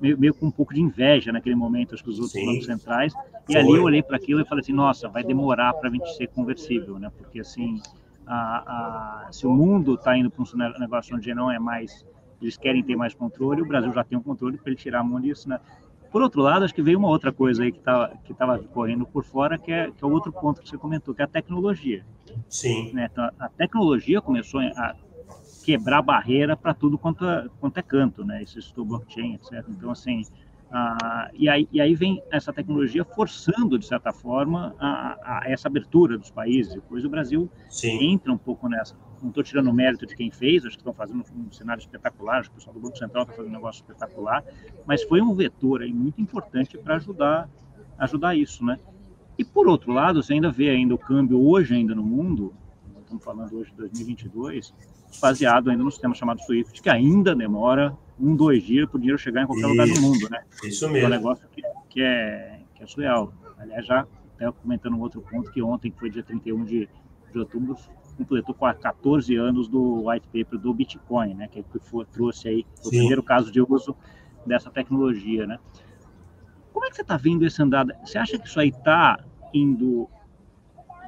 meio, 0.00 0.18
meio 0.18 0.34
com 0.34 0.46
um 0.46 0.50
pouco 0.50 0.74
de 0.74 0.80
inveja 0.80 1.32
naquele 1.32 1.54
momento, 1.54 1.94
acho 1.94 2.02
que 2.02 2.10
os 2.10 2.18
outros 2.18 2.32
Sim. 2.32 2.46
bancos 2.46 2.66
centrais, 2.66 3.12
e 3.48 3.52
Foi. 3.52 3.62
ali 3.62 3.74
eu 3.74 3.84
olhei 3.84 4.02
para 4.02 4.16
aquilo 4.16 4.40
e 4.40 4.44
falei 4.44 4.62
assim, 4.62 4.72
nossa, 4.72 5.08
vai 5.08 5.22
demorar 5.22 5.74
para 5.74 5.88
a 5.88 5.92
gente 5.92 6.16
ser 6.16 6.28
conversível, 6.28 6.98
né? 6.98 7.10
Porque 7.16 7.40
assim, 7.40 7.80
a, 8.26 9.26
a, 9.26 9.32
se 9.32 9.46
o 9.46 9.52
mundo 9.52 9.94
está 9.94 10.16
indo 10.16 10.30
para 10.30 10.42
um 10.42 10.80
negócio 10.80 11.16
onde 11.16 11.32
não 11.34 11.50
é 11.50 11.58
mais, 11.58 12.04
eles 12.40 12.56
querem 12.56 12.82
ter 12.82 12.96
mais 12.96 13.14
controle, 13.14 13.62
o 13.62 13.66
Brasil 13.66 13.92
já 13.92 14.02
tem 14.02 14.16
um 14.18 14.22
controle 14.22 14.56
para 14.56 14.70
ele 14.70 14.76
tirar 14.76 15.00
a 15.00 15.04
mão 15.04 15.20
disso, 15.20 15.48
né? 15.48 15.60
Por 16.14 16.22
outro 16.22 16.42
lado, 16.42 16.64
acho 16.64 16.72
que 16.72 16.80
veio 16.80 16.96
uma 16.96 17.08
outra 17.08 17.32
coisa 17.32 17.64
aí 17.64 17.72
que 17.72 17.78
estava 17.78 18.16
que 18.24 18.32
tava 18.32 18.56
correndo 18.60 19.04
por 19.04 19.24
fora, 19.24 19.58
que 19.58 19.72
é, 19.72 19.90
que 19.90 20.04
é 20.04 20.06
o 20.06 20.12
outro 20.12 20.32
ponto 20.32 20.62
que 20.62 20.68
você 20.68 20.78
comentou, 20.78 21.12
que 21.12 21.20
é 21.20 21.24
a 21.24 21.28
tecnologia. 21.28 22.06
Sim. 22.48 22.92
Né? 22.92 23.08
Então, 23.10 23.28
a 23.36 23.48
tecnologia 23.48 24.20
começou 24.20 24.60
a 24.60 24.94
quebrar 25.64 26.02
barreira 26.02 26.56
para 26.56 26.72
tudo 26.72 26.96
quanto 26.96 27.24
é, 27.24 27.48
quanto 27.58 27.78
é 27.78 27.82
canto, 27.82 28.24
né? 28.24 28.44
Esse 28.44 28.60
blockchain, 28.76 29.34
etc. 29.34 29.64
Então, 29.68 29.90
assim, 29.90 30.22
ah, 30.76 31.30
e, 31.32 31.48
aí, 31.48 31.68
e 31.70 31.80
aí 31.80 31.94
vem 31.94 32.20
essa 32.32 32.52
tecnologia 32.52 33.04
forçando, 33.04 33.78
de 33.78 33.86
certa 33.86 34.12
forma, 34.12 34.74
a, 34.76 35.18
a 35.22 35.42
essa 35.48 35.68
abertura 35.68 36.18
dos 36.18 36.32
países. 36.32 36.74
Depois 36.74 37.04
o 37.04 37.08
Brasil 37.08 37.48
Sim. 37.68 38.12
entra 38.12 38.32
um 38.32 38.36
pouco 38.36 38.68
nessa. 38.68 38.96
Não 39.22 39.28
estou 39.28 39.44
tirando 39.44 39.70
o 39.70 39.72
mérito 39.72 40.04
de 40.04 40.16
quem 40.16 40.32
fez, 40.32 40.64
acho 40.64 40.74
que 40.74 40.80
estão 40.80 40.92
fazendo 40.92 41.24
um 41.32 41.52
cenário 41.52 41.80
espetacular, 41.80 42.40
acho 42.40 42.50
que 42.50 42.56
o 42.56 42.58
pessoal 42.58 42.74
do 42.74 42.80
Banco 42.80 42.98
Central 42.98 43.22
está 43.22 43.36
fazendo 43.36 43.52
um 43.52 43.54
negócio 43.54 43.82
espetacular, 43.82 44.44
mas 44.84 45.04
foi 45.04 45.20
um 45.20 45.32
vetor 45.32 45.80
aí 45.80 45.92
muito 45.92 46.20
importante 46.20 46.76
para 46.76 46.96
ajudar, 46.96 47.48
ajudar 47.96 48.34
isso, 48.34 48.64
né? 48.64 48.76
E 49.38 49.44
por 49.44 49.68
outro 49.68 49.92
lado, 49.92 50.24
você 50.24 50.32
ainda 50.32 50.50
vê 50.50 50.70
ainda 50.70 50.92
o 50.92 50.98
câmbio 50.98 51.40
hoje 51.40 51.72
ainda 51.72 51.94
no 51.94 52.02
mundo, 52.02 52.52
estamos 52.98 53.22
falando 53.22 53.56
hoje 53.56 53.70
de 53.70 53.76
2022, 53.76 54.74
baseado 55.20 55.70
ainda 55.70 55.82
no 55.82 55.90
sistema 55.90 56.14
chamado 56.14 56.40
SWIFT, 56.42 56.82
que 56.82 56.90
ainda 56.90 57.34
demora 57.34 57.96
um, 58.18 58.34
dois 58.34 58.62
dias 58.62 58.88
para 58.88 58.96
o 58.96 59.00
dinheiro 59.00 59.18
chegar 59.18 59.42
em 59.42 59.46
qualquer 59.46 59.62
isso, 59.62 59.70
lugar 59.70 59.86
do 59.86 60.00
mundo, 60.00 60.28
né? 60.30 60.42
Isso 60.64 60.88
mesmo. 60.88 61.06
É 61.06 61.06
um 61.06 61.10
negócio 61.10 61.46
que, 61.48 61.62
que, 61.88 62.02
é, 62.02 62.60
que 62.74 62.82
é 62.82 62.86
surreal. 62.86 63.32
Aliás, 63.58 63.86
já 63.86 64.06
até 64.36 64.50
comentando 64.52 64.94
um 64.94 65.00
outro 65.00 65.22
ponto, 65.22 65.50
que 65.50 65.62
ontem, 65.62 65.90
que 65.90 65.98
foi 65.98 66.10
dia 66.10 66.22
31 66.22 66.64
de, 66.64 66.88
de 67.32 67.38
outubro, 67.38 67.76
completou 68.16 68.54
14 68.54 69.34
anos 69.36 69.68
do 69.68 70.08
white 70.08 70.26
paper 70.28 70.58
do 70.58 70.72
Bitcoin, 70.72 71.34
né? 71.34 71.48
Que, 71.48 71.62
que 71.62 71.78
foi, 71.80 72.04
trouxe 72.06 72.48
aí 72.48 72.66
o 72.84 72.88
primeiro 72.88 73.22
caso 73.22 73.50
de 73.50 73.60
uso 73.60 73.96
dessa 74.46 74.70
tecnologia, 74.70 75.46
né? 75.46 75.58
Como 76.72 76.84
é 76.84 76.90
que 76.90 76.96
você 76.96 77.02
está 77.02 77.16
vendo 77.16 77.46
esse 77.46 77.62
andar? 77.62 77.86
Você 78.04 78.18
acha 78.18 78.38
que 78.38 78.46
isso 78.46 78.58
aí 78.58 78.68
está 78.68 79.24
indo 79.52 80.08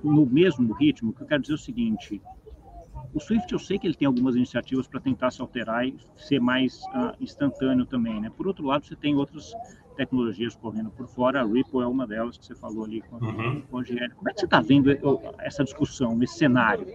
no 0.02 0.24
mesmo 0.24 0.72
ritmo? 0.74 1.12
Que 1.12 1.22
eu 1.22 1.26
quero 1.26 1.42
dizer 1.42 1.54
é 1.54 1.56
o 1.56 1.58
seguinte: 1.58 2.22
o 3.16 3.20
Swift 3.20 3.50
eu 3.50 3.58
sei 3.58 3.78
que 3.78 3.86
ele 3.86 3.94
tem 3.94 4.06
algumas 4.06 4.36
iniciativas 4.36 4.86
para 4.86 5.00
tentar 5.00 5.30
se 5.30 5.40
alterar 5.40 5.86
e 5.86 5.96
ser 6.18 6.38
mais 6.38 6.82
uh, 6.94 7.16
instantâneo 7.18 7.86
também, 7.86 8.20
né? 8.20 8.30
Por 8.36 8.46
outro 8.46 8.66
lado, 8.66 8.84
você 8.84 8.94
tem 8.94 9.16
outras 9.16 9.54
tecnologias 9.96 10.54
correndo 10.54 10.90
por 10.90 11.08
fora, 11.08 11.40
a 11.40 11.44
Ripple 11.44 11.80
é 11.80 11.86
uma 11.86 12.06
delas 12.06 12.36
que 12.36 12.44
você 12.44 12.54
falou 12.54 12.84
ali 12.84 13.00
com, 13.00 13.16
uhum. 13.16 13.62
com. 13.62 13.82
Como 13.82 14.28
é 14.28 14.32
que 14.34 14.40
você 14.40 14.44
está 14.44 14.60
vendo 14.60 14.90
essa 15.38 15.64
discussão, 15.64 16.22
esse 16.22 16.36
cenário? 16.36 16.86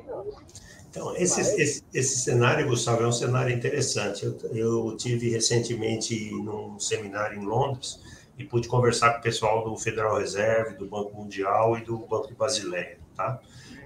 Então, 0.92 1.16
esse, 1.16 1.42
esse, 1.42 1.84
esse, 1.92 2.20
cenário, 2.20 2.68
Gustavo, 2.68 3.02
é 3.02 3.08
um 3.08 3.12
cenário 3.12 3.56
interessante. 3.56 4.24
Eu, 4.24 4.38
eu 4.54 4.98
tive 4.98 5.30
recentemente 5.30 6.30
num 6.32 6.78
seminário 6.78 7.42
em 7.42 7.46
Londres 7.46 8.00
e 8.38 8.44
pude 8.44 8.68
conversar 8.68 9.14
com 9.14 9.20
o 9.20 9.22
pessoal 9.24 9.64
do 9.64 9.76
Federal 9.76 10.20
Reserve, 10.20 10.76
do 10.76 10.86
Banco 10.86 11.16
Mundial 11.16 11.78
e 11.78 11.84
do 11.84 11.98
Banco 11.98 12.28
de 12.28 12.36
Basileia, 12.36 13.00
tá? 13.16 13.42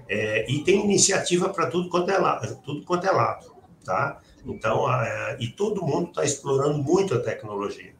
É, 0.08 0.50
e 0.50 0.62
tem 0.62 0.84
iniciativa 0.84 1.48
para 1.48 1.66
tudo 1.66 1.88
quanto 1.88 2.10
é 2.10 2.18
lado, 2.18 2.60
tudo 2.64 2.84
quanto 2.84 3.06
é 3.06 3.10
lado, 3.10 3.52
tá? 3.84 4.20
Então, 4.44 4.92
é, 4.92 5.36
e 5.40 5.48
todo 5.48 5.84
mundo 5.84 6.10
está 6.10 6.24
explorando 6.24 6.78
muito 6.78 7.14
a 7.14 7.20
tecnologia. 7.20 7.94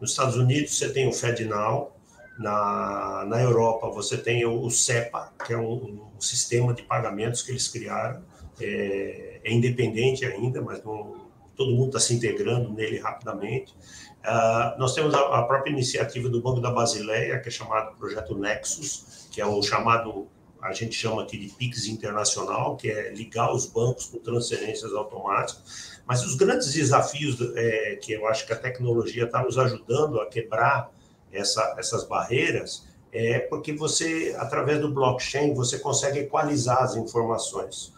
Nos 0.00 0.12
Estados 0.12 0.36
Unidos 0.36 0.76
você 0.76 0.90
tem 0.90 1.06
o 1.06 1.12
FedNow, 1.12 1.94
na, 2.38 3.26
na 3.26 3.42
Europa 3.42 3.90
você 3.90 4.16
tem 4.16 4.46
o, 4.46 4.62
o 4.62 4.70
CEPA, 4.70 5.30
que 5.44 5.52
é 5.52 5.58
um, 5.58 6.00
um, 6.16 6.20
sistema 6.20 6.72
de 6.72 6.82
pagamentos 6.82 7.42
que 7.42 7.50
eles 7.50 7.68
criaram, 7.68 8.22
é, 8.58 9.40
é 9.44 9.52
independente 9.52 10.24
ainda, 10.24 10.62
mas 10.62 10.82
não, 10.82 11.28
todo 11.54 11.72
mundo 11.72 11.88
está 11.88 12.00
se 12.00 12.14
integrando 12.14 12.72
nele 12.72 12.98
rapidamente. 12.98 13.74
Uh, 14.20 14.78
nós 14.78 14.94
temos 14.94 15.14
a, 15.14 15.18
a, 15.38 15.42
própria 15.42 15.70
iniciativa 15.70 16.28
do 16.28 16.40
Banco 16.40 16.60
da 16.60 16.70
Basileia, 16.70 17.38
que 17.38 17.48
é 17.48 17.50
chamado 17.50 17.96
Projeto 17.96 18.36
Nexus, 18.36 19.28
que 19.30 19.40
é 19.40 19.46
o 19.46 19.62
chamado 19.62 20.26
a 20.62 20.72
gente 20.72 20.94
chama 20.94 21.22
aqui 21.22 21.38
de 21.38 21.48
PIX 21.48 21.86
internacional, 21.86 22.76
que 22.76 22.90
é 22.90 23.10
ligar 23.12 23.52
os 23.52 23.66
bancos 23.66 24.06
com 24.06 24.18
transferências 24.18 24.92
automáticas. 24.92 26.00
Mas 26.06 26.24
os 26.24 26.34
grandes 26.34 26.72
desafios 26.72 27.38
é, 27.54 27.96
que 27.96 28.12
eu 28.12 28.26
acho 28.26 28.46
que 28.46 28.52
a 28.52 28.56
tecnologia 28.56 29.24
está 29.24 29.42
nos 29.42 29.56
ajudando 29.56 30.20
a 30.20 30.26
quebrar 30.26 30.90
essa, 31.32 31.76
essas 31.78 32.04
barreiras 32.04 32.88
é 33.12 33.40
porque 33.40 33.72
você, 33.72 34.34
através 34.38 34.80
do 34.80 34.92
blockchain, 34.92 35.54
você 35.54 35.78
consegue 35.78 36.20
equalizar 36.20 36.82
as 36.82 36.96
informações. 36.96 37.92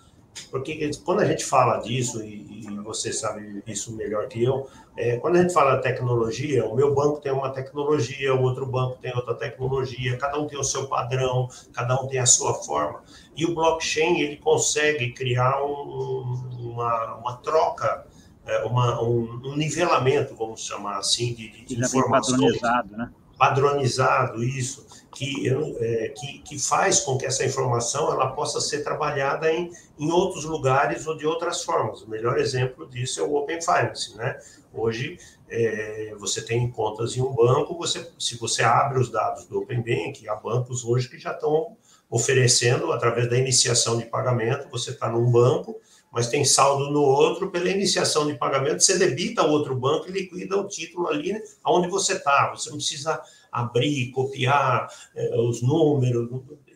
Porque 0.51 0.91
quando 1.05 1.21
a 1.21 1.25
gente 1.25 1.45
fala 1.45 1.79
disso, 1.79 2.23
e, 2.23 2.67
e 2.67 2.71
você 2.83 3.13
sabe 3.13 3.63
isso 3.67 3.95
melhor 3.97 4.29
que 4.29 4.43
eu, 4.43 4.69
é, 4.97 5.17
quando 5.17 5.37
a 5.37 5.43
gente 5.43 5.53
fala 5.53 5.79
tecnologia, 5.79 6.67
o 6.67 6.75
meu 6.75 6.95
banco 6.95 7.21
tem 7.21 7.33
uma 7.33 7.51
tecnologia, 7.51 8.35
o 8.35 8.43
outro 8.43 8.67
banco 8.67 8.99
tem 9.01 9.15
outra 9.15 9.35
tecnologia, 9.35 10.17
cada 10.19 10.39
um 10.39 10.47
tem 10.47 10.59
o 10.59 10.65
seu 10.65 10.87
padrão, 10.87 11.49
cada 11.73 12.01
um 12.01 12.07
tem 12.07 12.19
a 12.19 12.27
sua 12.27 12.55
forma. 12.55 13.03
E 13.37 13.45
o 13.47 13.55
blockchain, 13.55 14.21
ele 14.21 14.37
consegue 14.37 15.13
criar 15.13 15.63
um, 15.63 16.51
uma, 16.61 17.17
uma 17.17 17.37
troca, 17.39 18.07
é, 18.47 18.65
uma, 18.65 19.03
um, 19.03 19.41
um, 19.45 19.57
nivelamento, 19.57 20.35
vamos 20.35 20.67
chamar 20.67 20.99
assim, 20.99 21.33
de, 21.35 21.51
de, 21.51 21.65
de 21.65 21.81
informações. 21.81 22.59
Padronizado, 22.61 22.97
né? 22.97 23.11
Padronizado, 23.39 24.45
isso 24.45 24.87
que, 25.15 25.49
é, 25.81 26.09
que, 26.09 26.39
que, 26.39 26.59
faz 26.59 27.01
com 27.01 27.19
que 27.19 27.27
essa 27.27 27.45
informação 27.45 28.13
ela 28.13 28.33
possa 28.33 28.61
ser 28.61 28.83
trabalhada 28.83 29.53
em, 29.53 29.71
em 29.99 30.11
outros 30.11 30.45
lugares 30.45 31.07
ou 31.07 31.17
de 31.17 31.27
outras 31.27 31.63
formas. 31.63 32.03
O 32.03 32.09
melhor 32.09 32.39
exemplo 32.39 32.89
disso 32.89 33.21
é 33.21 33.23
o 33.23 33.35
Open 33.35 33.61
Finance. 33.61 34.17
Né? 34.17 34.39
Hoje, 34.73 35.19
é, 35.51 36.15
você 36.19 36.43
tem 36.43 36.71
contas 36.71 37.17
em 37.17 37.21
um 37.21 37.35
banco, 37.35 37.77
você, 37.77 38.11
se 38.19 38.39
você 38.39 38.63
abre 38.63 38.99
os 38.99 39.11
dados 39.11 39.45
do 39.45 39.59
Open 39.59 39.83
Bank, 39.83 40.27
há 40.29 40.35
bancos 40.35 40.85
hoje 40.85 41.09
que 41.09 41.19
já 41.19 41.33
estão 41.33 41.77
oferecendo, 42.09 42.93
através 42.93 43.29
da 43.29 43.39
iniciação 43.39 43.99
de 43.99 44.05
pagamento, 44.07 44.69
você 44.71 44.91
está 44.91 45.11
num 45.11 45.31
banco, 45.31 45.79
mas 46.11 46.29
tem 46.29 46.45
saldo 46.45 46.91
no 46.91 47.01
outro, 47.01 47.51
pela 47.51 47.71
iniciação 47.71 48.27
de 48.27 48.35
pagamento, 48.35 48.81
você 48.81 48.99
debita 48.99 49.43
o 49.43 49.51
outro 49.51 49.75
banco 49.75 50.09
e 50.09 50.13
liquida 50.13 50.59
o 50.59 50.69
título 50.69 51.09
ali 51.09 51.43
onde 51.65 51.89
você 51.89 52.13
está. 52.13 52.51
Você 52.51 52.69
não 52.69 52.77
precisa 52.77 53.23
abrir, 53.53 54.11
copiar 54.11 54.89
é, 55.15 55.39
os 55.39 55.63
números. 55.63 56.29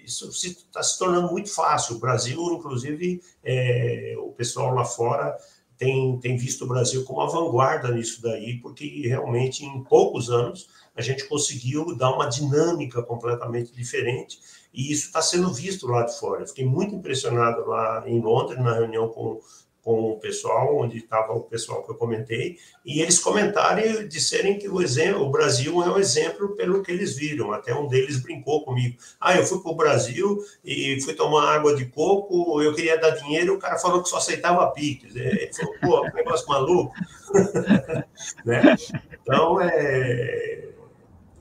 Isso 0.05 0.29
está 0.29 0.83
se, 0.83 0.93
se, 0.93 0.99
tornando 0.99 1.33
muito 1.33 1.53
fácil. 1.53 1.97
O 1.97 1.99
Brasil, 1.99 2.39
inclusive, 2.53 3.23
é, 3.43 4.15
o 4.19 4.31
pessoal 4.33 4.75
lá 4.75 4.85
fora 4.85 5.37
tem, 5.79 6.19
tem 6.21 6.37
visto 6.37 6.65
o 6.65 6.69
Brasil 6.69 7.05
como 7.05 7.23
a 7.23 7.27
vanguarda 7.27 7.91
nisso 7.91 8.23
daí, 8.23 8.59
porque 8.61 8.85
realmente 9.09 9.65
em 9.65 9.83
poucos 9.83 10.31
anos 10.31 10.69
a 10.95 11.03
gente 11.03 11.29
conseguiu 11.29 11.95
dar 11.97 12.15
uma 12.15 12.27
dinâmica 12.27 13.03
completamente 13.03 13.73
diferente 13.73 14.39
e 14.73 14.93
isso 14.93 15.07
está 15.07 15.23
sendo 15.23 15.53
visto 15.53 15.87
lá 15.87 16.03
de 16.03 16.19
fora. 16.19 16.43
Eu 16.43 16.47
fiquei 16.47 16.65
muito 16.65 16.95
impressionado 16.95 17.67
lá 17.67 18.05
em 18.07 18.21
Londres, 18.21 18.63
na 18.63 18.75
reunião 18.75 19.09
com 19.09 19.41
com 19.87 20.11
o 20.11 20.19
pessoal, 20.19 20.77
onde 20.77 20.97
estava 20.97 21.33
o 21.33 21.43
pessoal 21.43 21.85
que 21.85 21.93
eu 21.93 21.95
comentei, 21.95 22.59
e 22.85 23.01
eles 23.01 23.21
comentaram 23.21 23.81
e 23.81 24.09
disserem 24.09 24.59
que 24.59 24.69
o, 24.69 24.83
exemplo, 24.83 25.23
o 25.23 25.31
Brasil 25.31 25.81
é 25.81 25.89
um 25.89 25.97
exemplo 25.97 26.57
pelo 26.57 26.83
que 26.83 26.91
eles 26.91 27.15
viram. 27.15 27.53
Até 27.53 27.73
um 27.73 27.87
deles 27.87 28.21
brincou 28.21 28.65
comigo. 28.65 28.97
Ah, 29.21 29.37
eu 29.37 29.47
fui 29.47 29.63
para 29.63 29.71
o 29.71 29.77
Brasil 29.77 30.45
e 30.65 31.01
fui 31.03 31.15
tomar 31.15 31.55
água 31.55 31.77
de 31.77 31.87
coco, 31.87 32.61
eu 32.61 32.75
queria 32.75 32.99
dar 32.99 33.11
dinheiro, 33.11 33.55
o 33.55 33.59
cara 33.61 33.79
falou 33.79 34.03
que 34.03 34.09
só 34.09 34.17
aceitava 34.17 34.73
Pix. 34.73 35.15
Ele 35.15 35.53
falou, 35.55 35.75
pô, 35.81 36.11
que 36.11 36.17
negócio 36.17 36.49
maluco. 36.49 36.93
né? 38.45 38.75
Então, 39.23 39.61
é, 39.61 40.69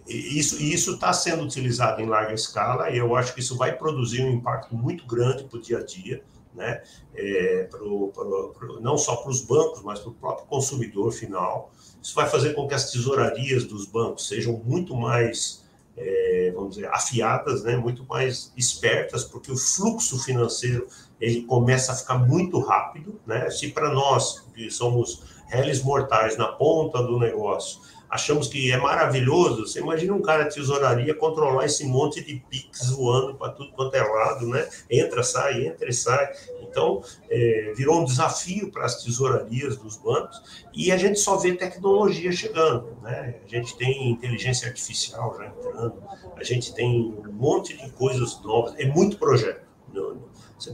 isso 0.07 0.61
isso 0.61 0.93
está 0.93 1.11
sendo 1.13 1.43
utilizado 1.43 1.99
em 1.99 2.05
larga 2.05 2.35
escala 2.35 2.91
e 2.91 2.97
eu 2.99 3.15
acho 3.15 3.33
que 3.33 3.39
isso 3.39 3.57
vai 3.57 3.75
produzir 3.75 4.21
um 4.21 4.33
impacto 4.33 4.75
muito 4.75 5.07
grande 5.07 5.45
para 5.45 5.57
o 5.57 5.61
dia 5.61 5.79
a 5.79 5.83
dia 5.83 6.21
né? 6.55 6.81
É, 7.13 7.67
pro, 7.69 8.09
pro, 8.09 8.53
pro, 8.57 8.81
não 8.81 8.97
só 8.97 9.17
para 9.17 9.29
os 9.29 9.41
bancos, 9.41 9.81
mas 9.83 10.00
para 10.00 10.09
o 10.09 10.13
próprio 10.13 10.47
consumidor 10.47 11.12
final. 11.12 11.71
Isso 12.01 12.15
vai 12.15 12.27
fazer 12.27 12.53
com 12.53 12.67
que 12.67 12.74
as 12.74 12.91
tesourarias 12.91 13.65
dos 13.65 13.85
bancos 13.85 14.27
sejam 14.27 14.53
muito 14.63 14.95
mais, 14.95 15.63
é, 15.97 16.51
vamos 16.55 16.75
dizer, 16.75 16.88
afiadas, 16.88 17.63
né? 17.63 17.75
muito 17.75 18.05
mais 18.05 18.53
espertas, 18.55 19.24
porque 19.24 19.51
o 19.51 19.57
fluxo 19.57 20.24
financeiro 20.24 20.88
ele 21.19 21.43
começa 21.43 21.91
a 21.91 21.95
ficar 21.95 22.17
muito 22.17 22.59
rápido. 22.59 23.19
Né? 23.25 23.50
Se 23.50 23.69
para 23.71 23.91
nós, 23.91 24.45
que 24.53 24.69
somos 24.69 25.24
réis 25.47 25.81
mortais 25.83 26.38
na 26.38 26.47
ponta 26.47 27.01
do 27.01 27.19
negócio, 27.19 27.79
achamos 28.15 28.48
que 28.48 28.72
é 28.72 28.77
maravilhoso. 28.77 29.67
Você 29.67 29.79
imagina 29.79 30.13
um 30.13 30.22
cara 30.22 30.43
de 30.43 30.55
tesouraria 30.55 31.13
controlar 31.13 31.65
esse 31.65 31.86
monte 31.86 32.24
de 32.24 32.36
piques 32.50 32.89
voando 32.89 33.36
para 33.36 33.51
tudo 33.51 33.72
quanto 33.74 33.93
é 33.95 34.01
lado, 34.01 34.48
né? 34.48 34.67
Entra, 34.89 35.22
sai, 35.22 35.67
entra 35.67 35.89
e 35.89 35.93
sai. 35.93 36.31
Então, 36.62 37.03
é, 37.29 37.74
virou 37.75 38.01
um 38.01 38.05
desafio 38.05 38.72
para 38.72 38.86
as 38.86 39.03
tesourarias 39.03 39.77
dos 39.77 39.98
bancos 39.98 40.65
e 40.74 40.91
a 40.91 40.98
gente 40.98 41.19
só 41.19 41.38
vê 41.38 41.53
tecnologia 41.53 42.31
chegando, 42.31 42.98
né? 43.03 43.36
A 43.45 43.48
gente 43.48 43.77
tem 43.77 44.10
inteligência 44.10 44.67
artificial 44.67 45.36
já 45.38 45.48
entrando, 45.48 46.01
a 46.36 46.43
gente 46.43 46.74
tem 46.74 47.13
um 47.27 47.31
monte 47.31 47.77
de 47.77 47.89
coisas 47.91 48.41
novas, 48.41 48.74
é 48.79 48.86
muito 48.86 49.17
projeto. 49.17 49.65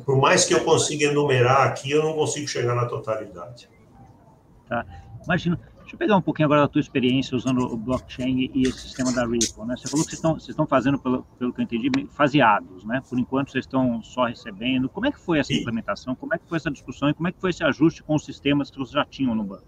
Por 0.05 0.17
mais 0.17 0.45
que 0.45 0.53
eu 0.53 0.63
consiga 0.63 1.05
enumerar 1.05 1.67
aqui, 1.67 1.91
eu 1.91 2.03
não 2.03 2.13
consigo 2.13 2.47
chegar 2.47 2.75
na 2.75 2.85
totalidade. 2.85 3.69
Tá. 4.67 4.85
Imagina, 5.25 5.59
Deixa 5.91 6.03
eu 6.03 6.07
pegar 6.07 6.15
um 6.15 6.21
pouquinho 6.21 6.45
agora 6.45 6.61
da 6.61 6.69
tua 6.69 6.79
experiência 6.79 7.35
usando 7.35 7.63
o 7.63 7.75
blockchain 7.75 8.49
e 8.53 8.61
esse 8.61 8.79
sistema 8.79 9.11
da 9.11 9.27
Ripple, 9.27 9.65
né? 9.65 9.75
Você 9.75 9.89
falou 9.89 10.05
que 10.05 10.15
vocês 10.15 10.47
estão, 10.47 10.65
fazendo, 10.65 10.97
pelo, 10.97 11.23
pelo 11.37 11.51
que 11.51 11.59
eu 11.59 11.63
entendi, 11.63 11.89
faseados, 12.11 12.85
né? 12.85 13.01
Por 13.09 13.19
enquanto 13.19 13.51
vocês 13.51 13.65
estão 13.65 14.01
só 14.01 14.23
recebendo. 14.23 14.87
Como 14.87 15.05
é 15.05 15.11
que 15.11 15.19
foi 15.19 15.39
essa 15.39 15.53
implementação? 15.53 16.15
Como 16.15 16.33
é 16.33 16.37
que 16.37 16.47
foi 16.47 16.55
essa 16.55 16.71
discussão 16.71 17.09
e 17.09 17.13
como 17.13 17.27
é 17.27 17.33
que 17.33 17.41
foi 17.41 17.49
esse 17.49 17.61
ajuste 17.61 18.03
com 18.03 18.15
os 18.15 18.23
sistemas 18.23 18.71
que 18.71 18.77
vocês 18.77 18.93
já 18.93 19.03
tinham 19.03 19.35
no 19.35 19.43
banco? 19.43 19.67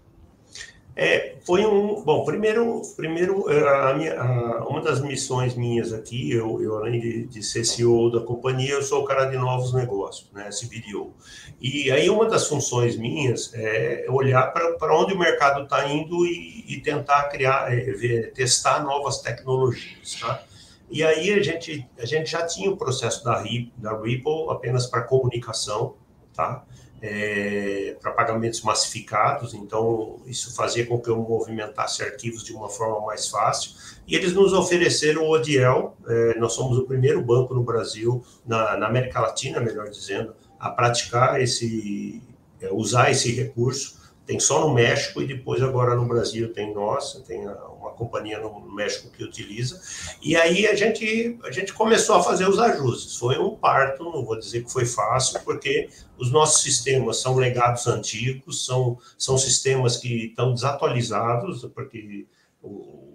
É, 0.96 1.36
foi 1.44 1.66
um. 1.66 2.04
Bom, 2.04 2.24
primeiro, 2.24 2.80
primeiro 2.96 3.50
é, 3.50 3.90
a 3.90 3.94
minha, 3.94 4.20
a, 4.20 4.68
uma 4.68 4.80
das 4.80 5.00
missões 5.00 5.56
minhas 5.56 5.92
aqui, 5.92 6.30
eu, 6.30 6.62
eu 6.62 6.76
além 6.76 7.00
de, 7.00 7.26
de, 7.26 7.42
ser 7.42 7.64
CEO 7.64 8.12
da 8.12 8.20
companhia, 8.20 8.74
eu 8.74 8.82
sou 8.82 9.02
o 9.02 9.04
cara 9.04 9.24
de 9.24 9.36
novos 9.36 9.72
negócios, 9.72 10.30
né, 10.32 10.48
CBDO. 10.50 11.12
E 11.60 11.90
aí, 11.90 12.08
uma 12.08 12.26
das 12.26 12.46
funções 12.46 12.96
minhas 12.96 13.52
é 13.54 14.06
olhar 14.08 14.52
para 14.52 14.96
onde 14.96 15.14
o 15.14 15.18
mercado 15.18 15.64
está 15.64 15.88
indo 15.88 16.24
e, 16.26 16.64
e, 16.68 16.80
tentar 16.80 17.24
criar, 17.24 17.72
é, 17.72 17.80
ver, 17.90 18.32
testar 18.32 18.84
novas 18.84 19.18
tecnologias, 19.18 20.14
tá? 20.20 20.44
E 20.88 21.02
aí, 21.02 21.32
a 21.32 21.42
gente, 21.42 21.88
a 21.98 22.06
gente 22.06 22.30
já 22.30 22.46
tinha 22.46 22.70
o 22.70 22.76
processo 22.76 23.24
da, 23.24 23.42
da 23.78 24.00
Ripple 24.00 24.48
apenas 24.48 24.86
para 24.86 25.02
comunicação, 25.02 25.96
tá? 26.32 26.64
É, 27.06 27.98
para 28.00 28.12
pagamentos 28.12 28.62
massificados, 28.62 29.52
então 29.52 30.22
isso 30.24 30.56
fazia 30.56 30.86
com 30.86 30.98
que 30.98 31.10
eu 31.10 31.16
movimentasse 31.18 32.02
arquivos 32.02 32.42
de 32.42 32.54
uma 32.54 32.70
forma 32.70 33.04
mais 33.04 33.28
fácil. 33.28 33.72
E 34.08 34.16
eles 34.16 34.32
nos 34.32 34.54
ofereceram 34.54 35.24
o 35.24 35.30
ODL, 35.30 35.92
é, 36.06 36.38
nós 36.38 36.54
somos 36.54 36.78
o 36.78 36.86
primeiro 36.86 37.20
banco 37.20 37.52
no 37.52 37.62
Brasil, 37.62 38.24
na, 38.46 38.78
na 38.78 38.86
América 38.86 39.20
Latina, 39.20 39.60
melhor 39.60 39.90
dizendo, 39.90 40.34
a 40.58 40.70
praticar 40.70 41.38
esse, 41.42 42.22
é, 42.58 42.72
usar 42.72 43.10
esse 43.10 43.32
recurso 43.32 44.02
tem 44.26 44.40
só 44.40 44.66
no 44.66 44.72
México 44.72 45.20
e 45.20 45.26
depois 45.26 45.62
agora 45.62 45.94
no 45.94 46.06
Brasil 46.06 46.50
tem 46.54 46.72
nós, 46.72 47.12
tem 47.26 47.40
uma 47.46 47.73
companhia 47.94 48.38
no 48.38 48.60
México 48.74 49.10
que 49.10 49.24
utiliza. 49.24 49.80
E 50.22 50.36
aí 50.36 50.66
a 50.66 50.74
gente 50.74 51.38
a 51.42 51.50
gente 51.50 51.72
começou 51.72 52.16
a 52.16 52.22
fazer 52.22 52.48
os 52.48 52.58
ajustes. 52.58 53.16
Foi 53.16 53.38
um 53.38 53.56
parto, 53.56 54.04
não 54.04 54.24
vou 54.24 54.38
dizer 54.38 54.64
que 54.64 54.72
foi 54.72 54.84
fácil, 54.84 55.40
porque 55.40 55.88
os 56.18 56.30
nossos 56.30 56.62
sistemas 56.62 57.20
são 57.20 57.36
legados 57.36 57.86
antigos, 57.86 58.64
são 58.64 58.98
são 59.16 59.38
sistemas 59.38 59.96
que 59.96 60.26
estão 60.26 60.52
desatualizados, 60.52 61.64
porque 61.74 62.26
o, 62.62 63.14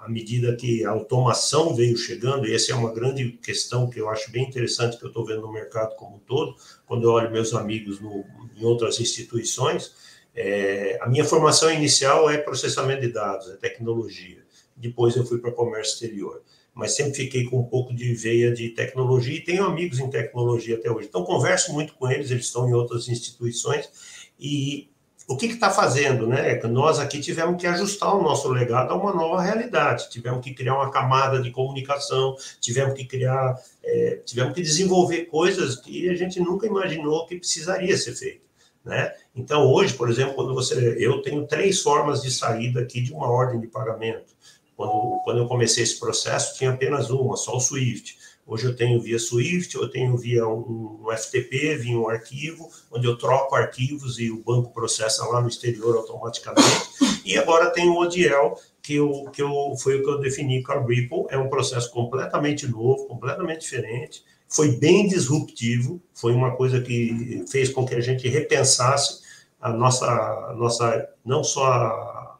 à 0.00 0.08
medida 0.08 0.56
que 0.56 0.84
a 0.84 0.90
automação 0.90 1.74
veio 1.74 1.96
chegando, 1.96 2.46
e 2.46 2.54
essa 2.54 2.72
é 2.72 2.74
uma 2.74 2.92
grande 2.92 3.32
questão 3.32 3.88
que 3.88 4.00
eu 4.00 4.08
acho 4.08 4.32
bem 4.32 4.48
interessante 4.48 4.96
que 4.96 5.04
eu 5.04 5.08
estou 5.08 5.26
vendo 5.26 5.42
no 5.42 5.52
mercado 5.52 5.94
como 5.96 6.16
um 6.16 6.20
todo, 6.20 6.56
quando 6.86 7.04
eu 7.04 7.10
olho 7.12 7.30
meus 7.30 7.52
amigos 7.52 8.00
no, 8.00 8.24
em 8.56 8.64
outras 8.64 8.98
instituições, 8.98 9.94
é, 10.34 10.98
a 11.00 11.08
minha 11.08 11.24
formação 11.24 11.70
inicial 11.70 12.30
é 12.30 12.38
processamento 12.38 13.02
de 13.02 13.12
dados, 13.12 13.50
é 13.50 13.56
tecnologia. 13.56 14.44
Depois 14.76 15.16
eu 15.16 15.26
fui 15.26 15.38
para 15.38 15.52
comércio 15.52 15.94
exterior. 15.94 16.42
Mas 16.72 16.94
sempre 16.94 17.14
fiquei 17.14 17.44
com 17.44 17.60
um 17.60 17.64
pouco 17.64 17.92
de 17.92 18.14
veia 18.14 18.52
de 18.52 18.70
tecnologia 18.70 19.36
e 19.36 19.44
tenho 19.44 19.64
amigos 19.64 19.98
em 19.98 20.08
tecnologia 20.08 20.76
até 20.76 20.90
hoje. 20.90 21.08
Então, 21.08 21.24
converso 21.24 21.72
muito 21.72 21.94
com 21.94 22.08
eles, 22.10 22.30
eles 22.30 22.46
estão 22.46 22.68
em 22.68 22.72
outras 22.72 23.08
instituições. 23.08 23.90
E 24.38 24.88
o 25.30 25.36
que 25.36 25.46
está 25.46 25.70
fazendo? 25.70 26.26
Né? 26.26 26.52
É 26.52 26.66
nós 26.66 26.98
aqui 26.98 27.20
tivemos 27.20 27.60
que 27.60 27.66
ajustar 27.66 28.16
o 28.16 28.22
nosso 28.22 28.48
legado 28.48 28.92
a 28.92 28.96
uma 28.96 29.12
nova 29.12 29.42
realidade. 29.42 30.10
Tivemos 30.10 30.42
que 30.42 30.54
criar 30.54 30.74
uma 30.74 30.90
camada 30.90 31.40
de 31.40 31.50
comunicação, 31.50 32.36
tivemos 32.60 32.94
que 32.94 33.04
criar, 33.04 33.56
é, 33.82 34.20
tivemos 34.24 34.54
que 34.54 34.62
desenvolver 34.62 35.26
coisas 35.26 35.76
que 35.76 36.08
a 36.08 36.14
gente 36.14 36.40
nunca 36.40 36.66
imaginou 36.66 37.26
que 37.26 37.36
precisaria 37.36 37.96
ser 37.96 38.14
feito. 38.14 38.49
Né? 38.84 39.12
Então, 39.34 39.70
hoje, 39.70 39.94
por 39.94 40.08
exemplo, 40.08 40.34
quando 40.34 40.54
você. 40.54 40.96
Eu 40.98 41.20
tenho 41.22 41.46
três 41.46 41.80
formas 41.80 42.22
de 42.22 42.30
saída 42.30 42.80
aqui 42.80 43.00
de 43.00 43.12
uma 43.12 43.30
ordem 43.30 43.60
de 43.60 43.66
pagamento. 43.66 44.34
Quando, 44.76 45.20
quando 45.24 45.38
eu 45.38 45.46
comecei 45.46 45.82
esse 45.82 46.00
processo, 46.00 46.56
tinha 46.56 46.70
apenas 46.70 47.10
uma, 47.10 47.36
só 47.36 47.56
o 47.56 47.60
SWIFT. 47.60 48.16
Hoje 48.46 48.64
eu 48.64 48.74
tenho 48.74 49.00
via 49.00 49.18
SWIFT, 49.18 49.76
eu 49.76 49.88
tenho 49.88 50.16
via 50.16 50.48
um, 50.48 51.02
um, 51.04 51.16
FTP, 51.16 51.76
via 51.76 51.96
um 51.96 52.08
arquivo, 52.08 52.68
onde 52.90 53.06
eu 53.06 53.16
troco 53.16 53.54
arquivos 53.54 54.18
e 54.18 54.30
o 54.30 54.42
banco 54.42 54.72
processa 54.72 55.24
lá 55.26 55.40
no 55.40 55.48
exterior 55.48 55.96
automaticamente. 55.96 56.88
E 57.24 57.38
agora 57.38 57.70
tem 57.70 57.88
o 57.88 57.96
ODL, 57.98 58.56
que, 58.82 58.94
eu, 58.96 59.30
que 59.32 59.42
eu, 59.42 59.76
foi 59.78 60.00
o 60.00 60.02
que 60.02 60.10
eu 60.10 60.18
defini 60.18 60.62
com 60.62 60.72
a 60.72 60.80
Ripple. 60.80 61.26
É 61.28 61.38
um 61.38 61.48
processo 61.48 61.92
completamente 61.92 62.66
novo, 62.66 63.06
completamente 63.06 63.60
diferente 63.60 64.24
foi 64.50 64.72
bem 64.72 65.06
disruptivo, 65.06 66.02
foi 66.12 66.32
uma 66.32 66.56
coisa 66.56 66.80
que 66.80 67.44
fez 67.48 67.70
com 67.70 67.86
que 67.86 67.94
a 67.94 68.00
gente 68.00 68.28
repensasse 68.28 69.20
a 69.60 69.72
nossa, 69.72 70.06
a 70.06 70.54
nossa 70.56 71.08
não 71.24 71.44
só 71.44 71.64
a, 71.64 72.36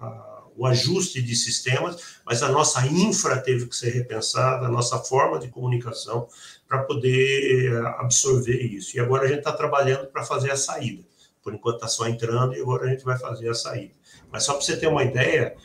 a, 0.00 0.42
o 0.56 0.64
ajuste 0.64 1.20
de 1.20 1.36
sistemas, 1.36 2.18
mas 2.24 2.42
a 2.42 2.48
nossa 2.48 2.86
infra 2.86 3.36
teve 3.38 3.66
que 3.66 3.76
ser 3.76 3.90
repensada, 3.90 4.66
a 4.66 4.70
nossa 4.70 4.98
forma 4.98 5.38
de 5.38 5.48
comunicação 5.48 6.28
para 6.66 6.82
poder 6.84 7.72
eh, 7.72 7.94
absorver 7.98 8.62
isso. 8.62 8.96
E 8.96 9.00
agora 9.00 9.24
a 9.24 9.28
gente 9.28 9.38
está 9.38 9.52
trabalhando 9.52 10.06
para 10.06 10.22
fazer 10.22 10.50
a 10.52 10.56
saída. 10.56 11.04
Por 11.42 11.52
enquanto 11.54 11.76
está 11.76 11.88
só 11.88 12.06
entrando 12.08 12.54
e 12.54 12.60
agora 12.60 12.86
a 12.86 12.88
gente 12.88 13.04
vai 13.04 13.18
fazer 13.18 13.48
a 13.50 13.54
saída. 13.54 13.92
Mas 14.30 14.44
só 14.44 14.52
para 14.54 14.62
você 14.62 14.76
ter 14.76 14.86
uma 14.86 15.02
ideia, 15.02 15.56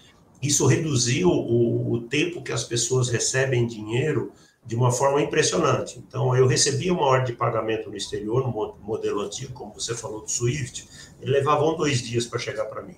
isso 0.41 0.65
reduziu 0.65 1.29
o, 1.29 1.93
o 1.93 2.01
tempo 2.01 2.41
que 2.41 2.51
as 2.51 2.63
pessoas 2.63 3.09
recebem 3.09 3.67
dinheiro 3.67 4.33
de 4.65 4.75
uma 4.75 4.91
forma 4.91 5.21
impressionante. 5.21 5.99
Então, 5.99 6.35
eu 6.35 6.47
recebia 6.47 6.91
uma 6.91 7.05
ordem 7.05 7.27
de 7.27 7.33
pagamento 7.33 7.89
no 7.89 7.95
exterior, 7.95 8.41
no 8.41 8.75
modelo 8.81 9.21
antigo, 9.21 9.53
como 9.53 9.73
você 9.73 9.93
falou 9.93 10.21
do 10.21 10.31
Swift, 10.31 10.87
ele 11.21 11.31
levava 11.31 11.63
um, 11.63 11.75
dois 11.75 12.01
dias 12.01 12.25
para 12.25 12.39
chegar 12.39 12.65
para 12.65 12.81
mim. 12.81 12.95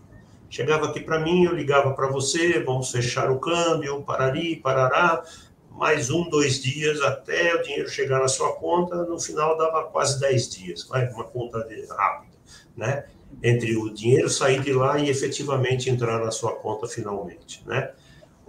Chegava 0.50 0.88
aqui 0.88 1.02
para 1.02 1.20
mim, 1.20 1.44
eu 1.44 1.54
ligava 1.54 1.94
para 1.94 2.08
você, 2.08 2.64
vamos 2.64 2.90
fechar 2.90 3.30
o 3.30 3.38
câmbio, 3.38 4.02
parari, 4.04 4.56
parará, 4.56 5.22
mais 5.70 6.10
um, 6.10 6.30
dois 6.30 6.62
dias 6.62 7.02
até 7.02 7.54
o 7.54 7.62
dinheiro 7.62 7.90
chegar 7.90 8.20
na 8.20 8.30
sua 8.30 8.54
conta, 8.54 9.04
no 9.04 9.20
final 9.20 9.58
dava 9.58 9.84
quase 9.84 10.20
dez 10.20 10.50
dias, 10.50 10.88
vai, 10.88 11.08
uma 11.10 11.26
conta 11.26 11.60
rápida, 11.90 12.34
né? 12.76 13.06
Entre 13.44 13.76
o 13.76 13.94
dinheiro 13.94 14.30
sair 14.30 14.62
de 14.62 14.72
lá 14.72 14.98
e 14.98 15.10
efetivamente 15.10 15.90
entrar 15.90 16.18
na 16.24 16.32
sua 16.32 16.56
conta 16.56 16.88
finalmente, 16.88 17.62
né? 17.68 17.92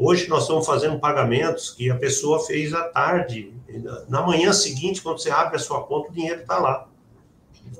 Hoje 0.01 0.29
nós 0.29 0.43
estamos 0.43 0.65
fazendo 0.65 1.01
pagamentos 1.01 1.71
que 1.71 1.91
a 1.91 1.97
pessoa 1.97 2.39
fez 2.47 2.73
à 2.73 2.85
tarde. 2.85 3.53
Na 4.09 4.23
manhã 4.23 4.53
seguinte, 4.53 5.03
quando 5.03 5.19
você 5.19 5.29
abre 5.29 5.57
a 5.57 5.59
sua 5.59 5.83
conta, 5.83 6.11
o 6.11 6.13
dinheiro 6.13 6.43
está 6.43 6.57
lá. 6.57 6.87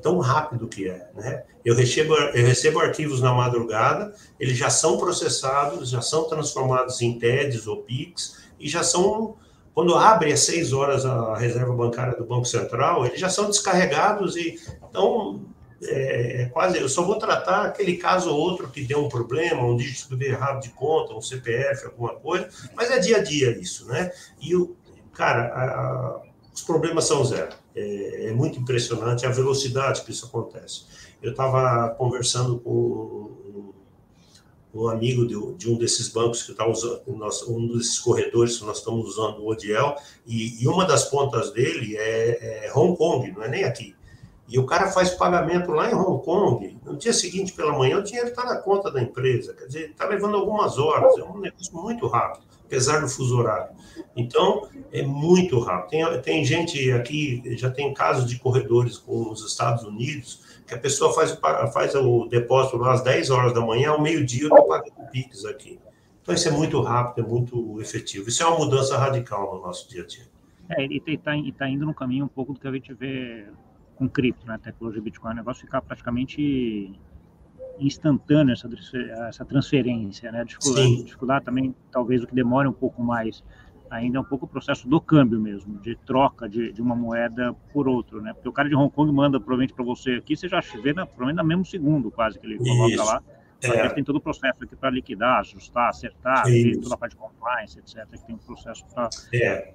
Tão 0.03 0.19
rápido 0.19 0.67
que 0.67 0.89
é, 0.89 1.09
né? 1.15 1.45
Eu 1.65 1.77
recebo, 1.77 2.15
eu 2.15 2.45
recebo 2.45 2.81
arquivos 2.81 3.21
na 3.21 3.33
madrugada, 3.33 4.13
eles 4.39 4.57
já 4.57 4.69
são 4.69 4.99
processados, 4.99 5.91
já 5.91 6.03
são 6.03 6.25
transformados 6.25 7.01
em 7.01 7.19
TEDs 7.19 7.69
ou 7.69 7.83
PIX, 7.83 8.37
e 8.59 8.69
já 8.69 8.83
são, 8.83 9.37
quando 9.73 9.95
abre 9.95 10.33
às 10.33 10.41
seis 10.41 10.73
horas 10.73 11.07
a 11.07 11.37
reserva 11.37 11.73
bancária 11.73 12.17
do 12.17 12.25
Banco 12.25 12.47
Central, 12.47 13.07
eles 13.07 13.21
já 13.21 13.29
são 13.29 13.47
descarregados 13.47 14.37
e 14.37 14.59
então 14.91 15.41
é, 15.83 16.43
é, 16.43 16.45
quase, 16.47 16.79
eu 16.79 16.89
só 16.89 17.05
vou 17.05 17.19
tratar 17.19 17.67
aquele 17.67 17.97
caso 17.97 18.31
ou 18.31 18.39
outro 18.39 18.69
que 18.69 18.83
deu 18.83 19.05
um 19.05 19.09
problema, 19.09 19.63
um 19.63 19.77
dígito 19.77 20.17
veio 20.17 20.33
errado 20.33 20.61
de 20.61 20.71
conta, 20.71 21.15
um 21.15 21.23
CPF, 21.23 21.87
alguma 21.87 22.15
coisa, 22.17 22.49
mas 22.75 22.91
é 22.91 22.99
dia 22.99 23.19
a 23.19 23.23
dia 23.23 23.57
isso, 23.59 23.87
né? 23.87 24.11
E, 24.41 24.57
o, 24.57 24.77
cara, 25.13 25.47
a, 25.47 25.65
a, 25.65 26.23
os 26.53 26.63
problemas 26.63 27.05
são 27.05 27.25
zero. 27.25 27.55
É, 27.77 28.27
é, 28.27 28.33
muito 28.33 28.59
impressionante 28.59 29.25
a 29.25 29.31
velocidade 29.31 30.03
que 30.03 30.11
isso 30.11 30.27
acontece. 30.27 30.87
Eu 31.23 31.31
estava 31.31 31.91
conversando 31.91 32.59
com 32.59 32.71
um, 32.73 33.73
um 34.75 34.89
amigo 34.89 35.25
de, 35.25 35.57
de, 35.57 35.71
um 35.71 35.79
desses 35.79 36.09
bancos 36.09 36.43
que 36.43 36.51
está 36.51 36.67
usando, 36.67 37.03
um 37.07 37.69
desses 37.69 38.01
corredores 38.01 38.59
que 38.59 38.65
nós 38.65 38.79
estamos 38.79 39.07
usando, 39.11 39.39
o 39.39 39.49
Odiel, 39.49 39.95
e, 40.27 40.61
e 40.61 40.67
uma 40.67 40.85
das 40.85 41.05
pontas 41.05 41.53
dele 41.53 41.97
é, 41.97 42.67
é 42.67 42.73
Hong 42.75 42.97
Kong, 42.97 43.31
não 43.31 43.45
é 43.45 43.49
nem 43.49 43.63
aqui 43.63 43.95
e 44.49 44.59
o 44.59 44.65
cara 44.65 44.91
faz 44.91 45.11
pagamento 45.11 45.71
lá 45.73 45.91
em 45.91 45.95
Hong 45.95 46.25
Kong, 46.25 46.79
no 46.85 46.97
dia 46.97 47.13
seguinte 47.13 47.53
pela 47.53 47.77
manhã 47.77 47.99
o 47.99 48.03
dinheiro 48.03 48.29
está 48.29 48.45
na 48.45 48.57
conta 48.57 48.91
da 48.91 49.03
empresa, 49.03 49.53
quer 49.53 49.67
dizer, 49.67 49.91
está 49.91 50.07
levando 50.07 50.37
algumas 50.37 50.79
horas, 50.79 51.19
é 51.19 51.23
um 51.23 51.39
negócio 51.39 51.75
muito 51.75 52.07
rápido, 52.07 52.45
apesar 52.65 53.01
do 53.01 53.09
fuso 53.09 53.39
horário. 53.39 53.77
Então, 54.17 54.67
é 54.91 55.03
muito 55.03 55.59
rápido. 55.61 55.91
Tem, 55.91 56.23
tem 56.23 56.45
gente 56.45 56.91
aqui, 56.93 57.43
já 57.59 57.71
tem 57.71 57.93
casos 57.93 58.29
de 58.29 58.39
corredores 58.39 58.97
com 58.97 59.31
os 59.31 59.47
Estados 59.47 59.85
Unidos, 59.85 60.43
que 60.67 60.75
a 60.75 60.79
pessoa 60.79 61.13
faz, 61.13 61.39
faz 61.73 61.95
o 61.95 62.27
depósito 62.27 62.79
lá 62.79 62.95
às 62.95 63.03
10 63.03 63.31
horas 63.31 63.53
da 63.53 63.61
manhã, 63.61 63.91
ao 63.91 64.01
meio-dia 64.01 64.45
eu 64.45 64.49
estou 64.49 64.67
pagando 64.67 65.11
PIX 65.11 65.45
aqui. 65.45 65.79
Então, 66.23 66.35
isso 66.35 66.49
é 66.49 66.51
muito 66.51 66.81
rápido, 66.81 67.25
é 67.25 67.29
muito 67.29 67.81
efetivo. 67.81 68.29
Isso 68.29 68.43
é 68.43 68.47
uma 68.47 68.59
mudança 68.59 68.97
radical 68.97 69.57
no 69.57 69.63
nosso 69.63 69.89
dia 69.89 70.03
a 70.03 70.07
dia. 70.07 70.27
É, 70.71 70.85
e 70.85 71.03
está 71.07 71.33
tá 71.59 71.69
indo 71.69 71.87
no 71.87 71.95
caminho 71.95 72.25
um 72.25 72.29
pouco 72.29 72.53
do 72.53 72.61
que 72.61 72.69
a 72.69 72.73
gente 72.73 72.93
vê 72.93 73.47
com 73.99 74.09
cripto, 74.09 74.47
né, 74.47 74.59
tecnologia 74.63 75.03
Bitcoin, 75.03 75.33
o 75.33 75.37
negócio 75.37 75.65
ficar 75.65 75.83
praticamente 75.83 76.93
instantâneo 77.81 78.53
essa, 78.53 78.69
essa 79.29 79.45
transferência, 79.45 80.33
né? 80.33 80.45
Dificuldade, 80.45 81.05
dificuldade 81.05 81.45
também, 81.45 81.75
talvez 81.93 82.23
o 82.23 82.27
que 82.27 82.35
demore 82.35 82.67
um 82.69 82.73
pouco 82.73 83.03
mais 83.03 83.43
ainda 83.91 84.19
é 84.19 84.21
um 84.21 84.25
pouco 84.25 84.45
o 84.45 84.49
processo 84.49 84.89
do 84.89 85.01
câmbio 85.01 85.41
mesmo, 85.41 85.79
de 85.79 85.97
troca 85.97 86.49
de, 86.49 86.73
de 86.73 86.83
uma 86.83 86.95
moeda 86.95 87.55
por 87.73 87.89
outra, 87.89 88.21
né? 88.21 88.33
Porque 88.33 88.49
o 88.49 88.53
cara 88.53 88.69
de 88.69 88.75
Hong 88.75 88.93
Kong 88.93 89.11
manda 89.13 89.39
provavelmente 89.39 89.75
para 89.75 89.85
você 89.85 90.13
aqui, 90.13 90.37
você 90.37 90.49
já 90.49 90.61
vê 90.83 90.93
na, 90.93 91.07
provavelmente 91.07 91.43
no 91.43 91.45
mesmo 91.45 91.65
segundo 91.65 92.11
quase 92.11 92.39
que 92.39 92.47
ele 92.47 92.59
coloca 92.59 92.95
Isso. 92.95 93.05
lá, 93.05 93.23
É. 93.61 93.89
Tem 93.89 94.05
todo 94.05 94.17
o 94.17 94.21
processo 94.21 94.63
aqui 94.63 94.77
para 94.77 94.91
liquidar, 94.91 95.41
ajustar, 95.41 95.89
acertar, 95.89 96.45
toda 96.81 96.95
a 96.95 96.99
parte 96.99 97.13
de 97.13 97.19
compliance, 97.19 97.79
etc. 97.79 98.07
Que 98.09 98.27
tem 98.27 98.35
um 98.35 98.39
processo 98.39 98.85
para 98.87 99.09
é. 99.33 99.75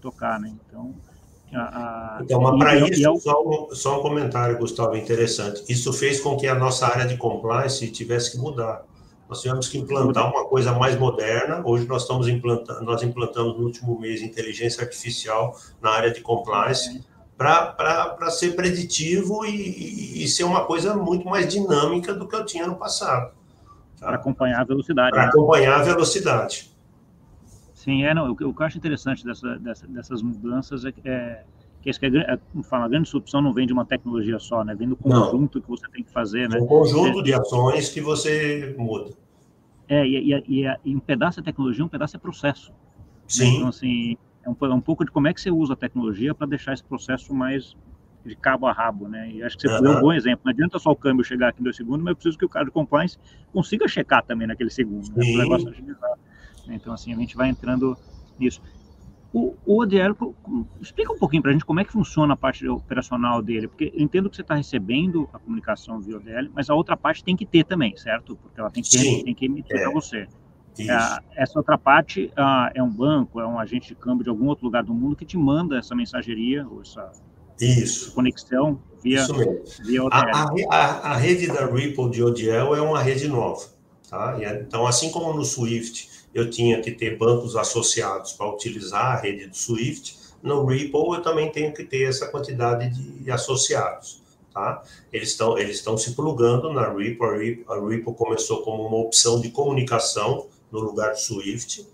tocar, 0.00 0.40
né? 0.40 0.54
Então, 0.66 0.94
a, 1.56 2.18
a... 2.18 2.22
então 2.22 2.40
mas 2.40 2.58
para 2.58 2.76
isso, 2.76 3.02
eu... 3.02 3.16
só, 3.16 3.42
um, 3.42 3.74
só 3.74 3.98
um 3.98 4.02
comentário, 4.02 4.58
Gustavo, 4.58 4.96
interessante. 4.96 5.64
Isso 5.68 5.92
fez 5.92 6.20
com 6.20 6.36
que 6.36 6.46
a 6.46 6.54
nossa 6.54 6.86
área 6.86 7.06
de 7.06 7.16
compliance 7.16 7.90
tivesse 7.90 8.32
que 8.32 8.38
mudar. 8.38 8.82
Nós 9.28 9.40
tivemos 9.42 9.68
que 9.68 9.78
implantar 9.78 10.30
uma 10.30 10.44
coisa 10.44 10.72
mais 10.72 10.96
moderna. 10.96 11.60
Hoje 11.64 11.86
nós 11.86 12.02
estamos 12.02 12.28
implantando, 12.28 12.84
nós 12.84 13.02
implantamos 13.02 13.58
no 13.58 13.64
último 13.64 13.98
mês 13.98 14.22
inteligência 14.22 14.82
artificial 14.84 15.56
na 15.80 15.90
área 15.90 16.12
de 16.12 16.20
compliance 16.20 17.04
para 17.36 18.30
ser 18.30 18.54
preditivo 18.54 19.44
e, 19.44 20.24
e, 20.24 20.28
ser 20.28 20.44
uma 20.44 20.64
coisa 20.64 20.94
muito 20.94 21.28
mais 21.28 21.46
dinâmica 21.46 22.14
do 22.14 22.26
que 22.26 22.34
eu 22.34 22.46
tinha 22.46 22.66
no 22.66 22.76
passado. 22.76 23.32
Tá? 23.98 24.06
Para 24.06 24.16
acompanhar 24.16 24.60
a 24.60 24.64
velocidade. 24.64 25.10
Para 25.10 25.22
né? 25.22 25.28
acompanhar 25.28 25.80
a 25.80 25.82
velocidade. 25.82 26.70
Sim, 27.86 28.02
é, 28.02 28.12
não, 28.12 28.32
o, 28.32 28.34
que 28.34 28.42
eu 28.42 28.52
acho 28.58 28.78
interessante 28.78 29.24
dessa, 29.24 29.60
dessa, 29.60 29.86
dessas 29.86 30.20
mudanças 30.20 30.84
é, 30.84 30.88
é 31.04 31.44
que, 31.80 31.88
é, 31.88 31.92
é, 32.18 32.38
fala, 32.64 32.86
a 32.86 32.88
grande 32.88 33.04
disrupção 33.04 33.40
não 33.40 33.54
vem 33.54 33.64
de 33.64 33.72
uma 33.72 33.84
tecnologia 33.84 34.40
só, 34.40 34.64
né? 34.64 34.74
Vem 34.74 34.88
do 34.88 34.96
conjunto 34.96 35.54
não. 35.54 35.62
que 35.62 35.68
você 35.68 35.86
tem 35.92 36.02
que 36.02 36.10
fazer, 36.10 36.48
né? 36.48 36.58
Um 36.58 36.66
conjunto 36.66 37.22
de 37.22 37.32
ações 37.32 37.90
que 37.90 38.00
você 38.00 38.74
muda. 38.76 39.12
É, 39.88 40.04
e, 40.04 40.32
e, 40.32 40.64
e, 40.64 40.76
e, 40.84 40.96
um 40.96 40.98
pedaço 40.98 41.38
é 41.38 41.44
tecnologia, 41.44 41.84
um 41.84 41.88
pedaço 41.88 42.16
é 42.16 42.18
processo. 42.18 42.72
Né? 42.72 42.76
Sim. 43.28 43.54
Então, 43.54 43.68
assim, 43.68 44.16
é 44.44 44.50
um, 44.50 44.56
é 44.60 44.74
um 44.74 44.80
pouco 44.80 45.04
de 45.04 45.12
como 45.12 45.28
é 45.28 45.32
que 45.32 45.40
você 45.40 45.52
usa 45.52 45.74
a 45.74 45.76
tecnologia 45.76 46.34
para 46.34 46.48
deixar 46.48 46.74
esse 46.74 46.82
processo 46.82 47.32
mais 47.32 47.76
de 48.24 48.34
cabo 48.34 48.66
a 48.66 48.72
rabo, 48.72 49.06
né? 49.06 49.30
E 49.30 49.44
acho 49.44 49.56
que 49.56 49.68
você 49.68 49.76
uhum. 49.76 49.82
deu 49.82 49.92
um 49.92 50.00
bom 50.00 50.12
exemplo. 50.12 50.40
Não 50.44 50.50
adianta 50.50 50.76
só 50.80 50.90
o 50.90 50.96
câmbio 50.96 51.24
chegar 51.24 51.50
aqui 51.50 51.60
em 51.60 51.62
dois 51.62 51.76
segundos, 51.76 52.02
mas 52.02 52.10
eu 52.10 52.16
preciso 52.16 52.36
que 52.36 52.44
o 52.44 52.48
cara 52.48 52.64
de 52.64 52.72
compliance 52.72 53.16
consiga 53.52 53.86
checar 53.86 54.24
também 54.24 54.48
naquele 54.48 54.70
segundo, 54.70 55.08
né? 55.14 55.24
O 55.24 55.38
negócio 55.38 55.72
agilizar. 56.66 56.74
Então, 56.74 56.92
assim, 56.92 57.12
a 57.12 57.16
gente 57.16 57.36
vai 57.36 57.48
entrando 57.48 57.96
nisso. 58.38 58.60
O, 59.32 59.54
o 59.66 59.82
ODL, 59.82 60.16
explica 60.80 61.12
um 61.12 61.18
pouquinho 61.18 61.42
para 61.42 61.50
a 61.50 61.52
gente 61.52 61.64
como 61.64 61.80
é 61.80 61.84
que 61.84 61.92
funciona 61.92 62.34
a 62.34 62.36
parte 62.36 62.66
operacional 62.66 63.42
dele, 63.42 63.68
porque 63.68 63.92
eu 63.94 64.02
entendo 64.02 64.30
que 64.30 64.36
você 64.36 64.42
está 64.42 64.54
recebendo 64.54 65.28
a 65.32 65.38
comunicação 65.38 66.00
via 66.00 66.16
ODL, 66.16 66.50
mas 66.54 66.70
a 66.70 66.74
outra 66.74 66.96
parte 66.96 67.22
tem 67.22 67.36
que 67.36 67.44
ter 67.44 67.64
também, 67.64 67.94
certo? 67.96 68.36
Porque 68.36 68.58
ela 68.58 68.70
tem 68.70 68.82
que, 68.82 68.90
ter, 68.90 69.24
tem 69.24 69.34
que 69.34 69.44
emitir 69.44 69.76
é. 69.76 69.82
para 69.82 69.92
você. 69.92 70.26
É, 70.78 71.42
essa 71.42 71.58
outra 71.58 71.76
parte 71.78 72.30
ah, 72.36 72.70
é 72.74 72.82
um 72.82 72.90
banco, 72.90 73.40
é 73.40 73.46
um 73.46 73.58
agente 73.58 73.88
de 73.88 73.94
câmbio 73.94 74.24
de 74.24 74.30
algum 74.30 74.46
outro 74.46 74.66
lugar 74.66 74.82
do 74.82 74.92
mundo 74.92 75.16
que 75.16 75.24
te 75.24 75.36
manda 75.36 75.78
essa 75.78 75.94
mensageria, 75.94 76.66
ou 76.68 76.82
essa 76.82 77.12
Isso. 77.60 78.14
conexão 78.14 78.80
via, 79.02 79.20
Isso 79.20 79.34
mesmo. 79.34 79.62
via 79.84 80.04
ODL. 80.04 80.16
A, 80.70 80.76
a, 80.76 81.12
a, 81.12 81.16
rede 81.16 81.46
da 81.46 81.66
Ripple 81.66 82.10
de 82.10 82.22
ODL 82.22 82.74
é 82.74 82.80
uma 82.80 83.02
rede 83.02 83.26
nova. 83.26 83.76
Tá? 84.08 84.38
Então, 84.60 84.86
assim 84.86 85.10
como 85.10 85.32
no 85.34 85.44
Swift 85.44 86.15
eu 86.38 86.50
tinha 86.50 86.80
que 86.80 86.90
ter 86.90 87.16
bancos 87.16 87.56
associados 87.56 88.32
para 88.32 88.48
utilizar 88.48 89.16
a 89.16 89.16
rede 89.16 89.46
do 89.46 89.56
Swift, 89.56 90.18
no 90.42 90.64
Ripple 90.64 91.14
eu 91.14 91.22
também 91.22 91.50
tenho 91.50 91.72
que 91.72 91.84
ter 91.84 92.04
essa 92.04 92.28
quantidade 92.28 92.90
de 92.90 93.30
associados. 93.30 94.22
Tá? 94.52 94.82
Eles 95.12 95.30
estão 95.30 95.58
eles 95.58 95.76
estão 95.76 95.98
se 95.98 96.14
plugando 96.14 96.72
na 96.72 96.88
Ripple. 96.90 97.26
A, 97.26 97.36
Ripple. 97.36 97.64
a 97.68 97.88
Ripple 97.88 98.14
começou 98.14 98.62
como 98.62 98.86
uma 98.86 98.98
opção 98.98 99.40
de 99.40 99.50
comunicação 99.50 100.46
no 100.70 100.80
lugar 100.80 101.12
do 101.12 101.20
Swift, 101.20 101.86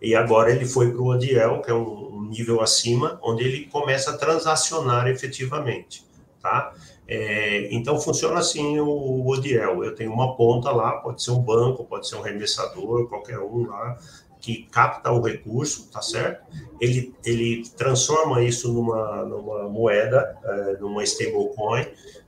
e 0.00 0.14
agora 0.14 0.50
ele 0.50 0.64
foi 0.64 0.90
para 0.90 1.02
o 1.02 1.08
ODL, 1.08 1.60
que 1.62 1.70
é 1.70 1.74
um, 1.74 2.28
nível 2.30 2.60
acima, 2.60 3.18
onde 3.22 3.42
ele 3.42 3.66
começa 3.66 4.10
a 4.10 4.16
transacionar 4.16 5.08
efetivamente, 5.08 6.06
tá? 6.40 6.72
É, 7.12 7.66
então 7.74 7.98
funciona 8.00 8.38
assim 8.38 8.78
o 8.78 9.26
ODL. 9.26 9.84
Eu 9.84 9.96
tenho 9.96 10.12
uma 10.12 10.36
ponta 10.36 10.70
lá, 10.70 10.92
pode 10.92 11.20
ser 11.20 11.32
um 11.32 11.40
banco, 11.42 11.84
pode 11.84 12.08
ser 12.08 12.14
um 12.14 12.20
remessador, 12.20 13.08
qualquer 13.08 13.40
um 13.40 13.66
lá 13.66 13.98
que 14.40 14.62
capta 14.70 15.10
o 15.10 15.20
recurso, 15.20 15.90
tá 15.90 16.00
certo? 16.00 16.46
Ele, 16.80 17.12
ele 17.24 17.68
transforma 17.76 18.42
isso 18.42 18.72
numa, 18.72 19.24
numa 19.24 19.68
moeda, 19.68 20.38
é, 20.42 20.76
numa 20.78 21.02
stablecoin, 21.02 21.84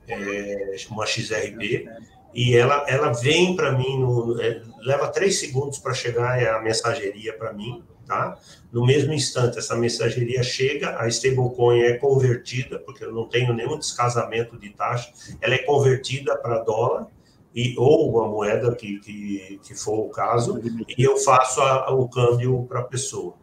é, 0.07 0.75
uma 0.91 1.05
XRP, 1.05 1.89
e 2.33 2.55
ela, 2.55 2.85
ela 2.87 3.11
vem 3.11 3.55
para 3.55 3.71
mim, 3.71 3.99
no, 3.99 4.41
é, 4.41 4.61
leva 4.79 5.07
três 5.07 5.39
segundos 5.39 5.79
para 5.79 5.93
chegar 5.93 6.41
a 6.55 6.61
mensageria 6.61 7.37
para 7.37 7.53
mim, 7.53 7.83
tá? 8.05 8.37
No 8.71 8.85
mesmo 8.85 9.13
instante, 9.13 9.59
essa 9.59 9.75
mensageria 9.75 10.41
chega, 10.43 10.99
a 10.99 11.07
stablecoin 11.07 11.79
é 11.81 11.93
convertida, 11.93 12.79
porque 12.79 13.05
eu 13.05 13.11
não 13.11 13.27
tenho 13.27 13.53
nenhum 13.53 13.77
descasamento 13.77 14.57
de 14.57 14.69
taxa, 14.71 15.11
ela 15.41 15.53
é 15.53 15.59
convertida 15.59 16.35
para 16.37 16.59
dólar, 16.59 17.07
e, 17.55 17.75
ou 17.77 18.09
uma 18.09 18.27
moeda 18.27 18.73
que, 18.75 18.99
que, 18.99 19.59
que 19.63 19.75
for 19.75 19.99
o 19.99 20.09
caso, 20.09 20.59
e 20.97 21.03
eu 21.03 21.17
faço 21.17 21.61
a, 21.61 21.93
o 21.93 22.09
câmbio 22.09 22.63
para 22.63 22.79
a 22.79 22.83
pessoa, 22.83 23.35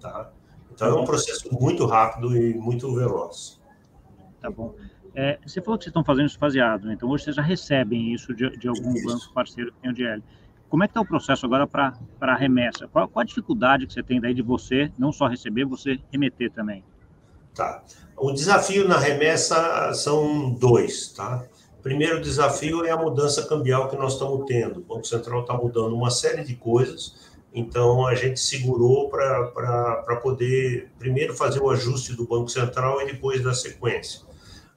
tá? 0.00 0.30
Então, 0.70 0.88
é 0.88 1.00
um 1.00 1.06
processo 1.06 1.48
muito 1.58 1.86
rápido 1.86 2.36
e 2.36 2.52
muito 2.52 2.94
veloz. 2.94 3.58
Tá 4.42 4.50
bom. 4.50 4.74
É, 5.18 5.38
você 5.46 5.62
falou 5.62 5.78
que 5.78 5.84
vocês 5.84 5.90
estão 5.90 6.04
fazendo 6.04 6.26
isso 6.26 6.38
faseado, 6.38 6.86
né? 6.86 6.92
então 6.92 7.08
hoje 7.08 7.24
vocês 7.24 7.36
já 7.36 7.40
recebem 7.40 8.12
isso 8.12 8.34
de, 8.34 8.50
de 8.50 8.68
algum 8.68 8.92
isso. 8.92 9.06
banco 9.06 9.32
parceiro 9.32 9.72
que 9.72 9.78
tem 9.80 9.90
o 9.90 9.94
DL. 9.94 10.22
Como 10.68 10.84
é 10.84 10.86
que 10.86 10.90
está 10.90 11.00
o 11.00 11.06
processo 11.06 11.46
agora 11.46 11.66
para 11.66 11.94
a 12.20 12.34
remessa? 12.34 12.86
Qual, 12.88 13.08
qual, 13.08 13.22
a 13.22 13.24
dificuldade 13.24 13.86
que 13.86 13.94
você 13.94 14.02
tem 14.02 14.20
daí 14.20 14.34
de 14.34 14.42
você 14.42 14.92
não 14.98 15.10
só 15.10 15.26
receber, 15.26 15.64
você 15.64 15.98
remeter 16.12 16.52
também? 16.52 16.84
Tá. 17.54 17.82
O 18.14 18.30
desafio 18.30 18.86
na 18.86 18.98
remessa 18.98 19.94
são 19.94 20.50
dois, 20.50 21.08
tá? 21.14 21.46
Primeiro 21.82 22.20
desafio 22.20 22.84
é 22.84 22.90
a 22.90 22.96
mudança 22.96 23.46
cambial 23.46 23.88
que 23.88 23.96
nós 23.96 24.12
estamos 24.12 24.44
tendo. 24.44 24.80
O 24.80 24.82
Banco 24.82 25.06
Central 25.06 25.40
está 25.40 25.54
mudando 25.54 25.94
uma 25.94 26.10
série 26.10 26.44
de 26.44 26.56
coisas, 26.56 27.30
então 27.54 28.06
a 28.06 28.14
gente 28.14 28.38
segurou 28.38 29.08
para 29.08 30.20
poder 30.22 30.90
primeiro 30.98 31.32
fazer 31.32 31.62
o 31.62 31.70
ajuste 31.70 32.14
do 32.14 32.26
Banco 32.26 32.50
Central 32.50 33.00
e 33.00 33.06
depois 33.06 33.42
da 33.42 33.54
sequência. 33.54 34.26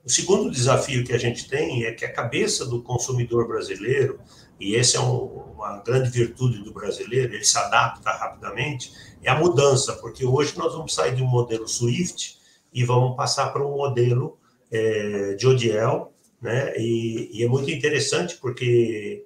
O 0.03 0.09
segundo 0.09 0.49
desafio 0.49 1.03
que 1.03 1.13
a 1.13 1.17
gente 1.17 1.47
tem 1.47 1.83
é 1.85 1.91
que 1.91 2.05
a 2.05 2.11
cabeça 2.11 2.65
do 2.65 2.81
consumidor 2.81 3.47
brasileiro, 3.47 4.19
e 4.59 4.75
essa 4.75 4.97
é 4.97 5.01
um, 5.01 5.25
uma 5.55 5.81
grande 5.81 6.09
virtude 6.09 6.63
do 6.63 6.73
brasileiro, 6.73 7.33
ele 7.33 7.43
se 7.43 7.57
adapta 7.57 8.09
rapidamente, 8.11 8.91
é 9.21 9.29
a 9.29 9.37
mudança, 9.37 9.93
porque 9.97 10.25
hoje 10.25 10.57
nós 10.57 10.73
vamos 10.73 10.93
sair 10.93 11.15
de 11.15 11.21
um 11.21 11.27
modelo 11.27 11.67
Swift 11.67 12.37
e 12.73 12.83
vamos 12.83 13.15
passar 13.15 13.51
para 13.51 13.65
um 13.65 13.75
modelo 13.75 14.37
é, 14.71 15.33
de 15.33 15.47
ODL, 15.47 16.07
né? 16.41 16.73
E, 16.77 17.29
e, 17.33 17.43
é 17.43 17.47
muito 17.47 17.69
interessante 17.69 18.37
porque 18.37 19.25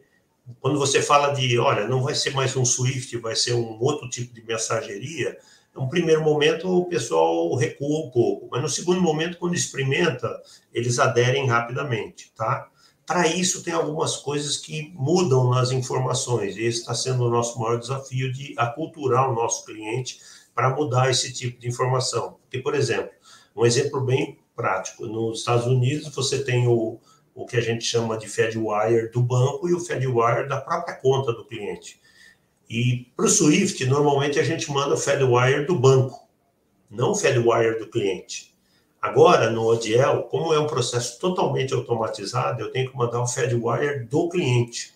quando 0.60 0.80
você 0.80 1.02
fala 1.02 1.34
de, 1.34 1.58
olha, 1.60 1.88
não 1.88 2.02
vai 2.02 2.16
ser 2.16 2.32
mais 2.32 2.56
um 2.56 2.66
Swift, 2.66 3.16
vai 3.18 3.36
ser 3.36 3.54
um 3.54 3.78
outro 3.80 4.10
tipo 4.10 4.34
de 4.34 4.44
mensageria, 4.44 5.38
no 5.76 5.90
primeiro 5.90 6.22
momento, 6.22 6.70
o 6.70 6.86
pessoal 6.86 7.56
recua 7.56 8.06
um 8.06 8.12
pouco, 8.12 8.48
mas 8.52 8.62
no 8.62 8.70
segundo 8.70 9.02
momento, 9.02 9.38
quando 9.38 9.56
experimenta, 9.56 10.30
eles 10.72 11.00
aderem 11.00 11.48
rapidamente, 11.48 12.32
tá? 12.36 12.70
Para 13.06 13.28
isso, 13.28 13.64
tem 13.64 13.74
algumas 13.74 14.16
coisas 14.18 14.56
que 14.58 14.94
mudam 14.96 15.50
nas 15.50 15.72
informações, 15.72 16.56
e 16.56 16.64
esse 16.64 16.80
está 16.80 16.94
sendo 16.94 17.26
o 17.26 17.30
nosso 17.30 17.60
maior 17.60 17.78
desafio 17.78 18.32
de 18.32 18.54
aculturar 18.58 19.30
o 19.30 19.36
nosso 19.36 19.66
cliente 19.66 20.20
para 20.56 20.70
mudar 20.70 21.10
esse 21.10 21.34
tipo 21.34 21.60
de 21.60 21.68
informação. 21.68 22.38
Porque, 22.44 22.60
por 22.60 22.76
exemplo, 22.76 23.12
um 23.56 23.66
exemplo 23.66 24.00
bem 24.02 24.40
prático, 24.56 25.06
nos 25.06 25.40
Estados 25.40 25.66
Unidos 25.66 26.14
você 26.14 26.44
tem 26.44 26.68
o, 26.68 27.00
o 27.34 27.46
que 27.46 27.58
a 27.58 27.62
gente 27.62 27.84
chama 27.84 28.18
de 28.18 28.28
Fedwire 28.28 29.12
do 29.12 29.22
banco 29.22 29.68
e 29.68 29.74
o 29.74 29.80
Fedwire 29.80 30.48
da 30.48 30.62
própria 30.62 30.96
conta 30.96 31.34
do 31.34 31.46
cliente. 31.46 32.00
E 32.70 33.12
para 33.16 33.26
o 33.26 33.30
Swift, 33.30 33.86
normalmente 33.86 34.40
a 34.40 34.44
gente 34.44 34.72
manda 34.72 34.96
o 34.96 34.98
Fedwire 34.98 35.66
do 35.66 35.78
banco, 35.78 36.28
não 36.90 37.12
o 37.12 37.16
Fedwire 37.16 37.80
do 37.80 37.88
cliente. 37.88 38.54
Agora, 39.02 39.50
no 39.50 39.66
ODL, 39.68 40.24
como 40.30 40.54
é 40.54 40.60
um 40.60 40.66
processo 40.66 41.20
totalmente 41.20 41.74
automatizado, 41.74 42.62
eu 42.62 42.72
tenho 42.72 42.90
que 42.90 42.98
mandar 42.98 43.22
o 43.22 43.28
Fedwire 43.28 44.06
do 44.06 44.30
cliente. 44.30 44.94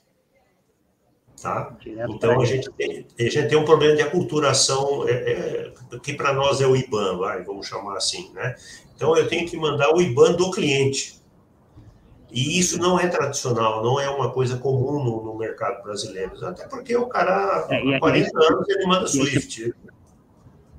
Tá? 1.42 1.78
Então, 1.86 2.42
a 2.42 2.46
gente, 2.46 2.72
tem, 2.72 3.06
a 3.20 3.24
gente 3.24 3.50
tem 3.50 3.58
um 3.58 3.66
problema 3.66 3.96
de 3.96 4.02
aculturação, 4.02 5.08
é, 5.08 5.12
é, 5.12 5.74
que 6.02 6.14
para 6.14 6.34
nós 6.34 6.62
é 6.62 6.66
o 6.66 6.76
IBAN, 6.76 7.18
vai, 7.18 7.44
vamos 7.44 7.68
chamar 7.68 7.98
assim. 7.98 8.32
Né? 8.34 8.56
Então, 8.96 9.16
eu 9.16 9.28
tenho 9.28 9.48
que 9.48 9.58
mandar 9.58 9.94
o 9.94 10.02
IBAN 10.02 10.32
do 10.32 10.50
cliente. 10.52 11.22
E 12.32 12.60
isso 12.60 12.78
não 12.78 13.00
é 13.00 13.08
tradicional, 13.08 13.82
não 13.82 14.00
é 14.00 14.10
uma 14.10 14.32
coisa 14.32 14.58
comum 14.58 15.04
no, 15.04 15.24
no 15.24 15.38
mercado 15.38 15.82
brasileiro. 15.82 16.34
Até 16.46 16.68
porque 16.68 16.96
o 16.96 17.08
cara, 17.08 17.68
é, 17.70 17.96
há 17.96 18.00
40 18.00 18.40
aí, 18.40 18.48
anos, 18.48 18.70
ele 18.70 18.86
manda 18.86 19.08
Swift. 19.08 19.74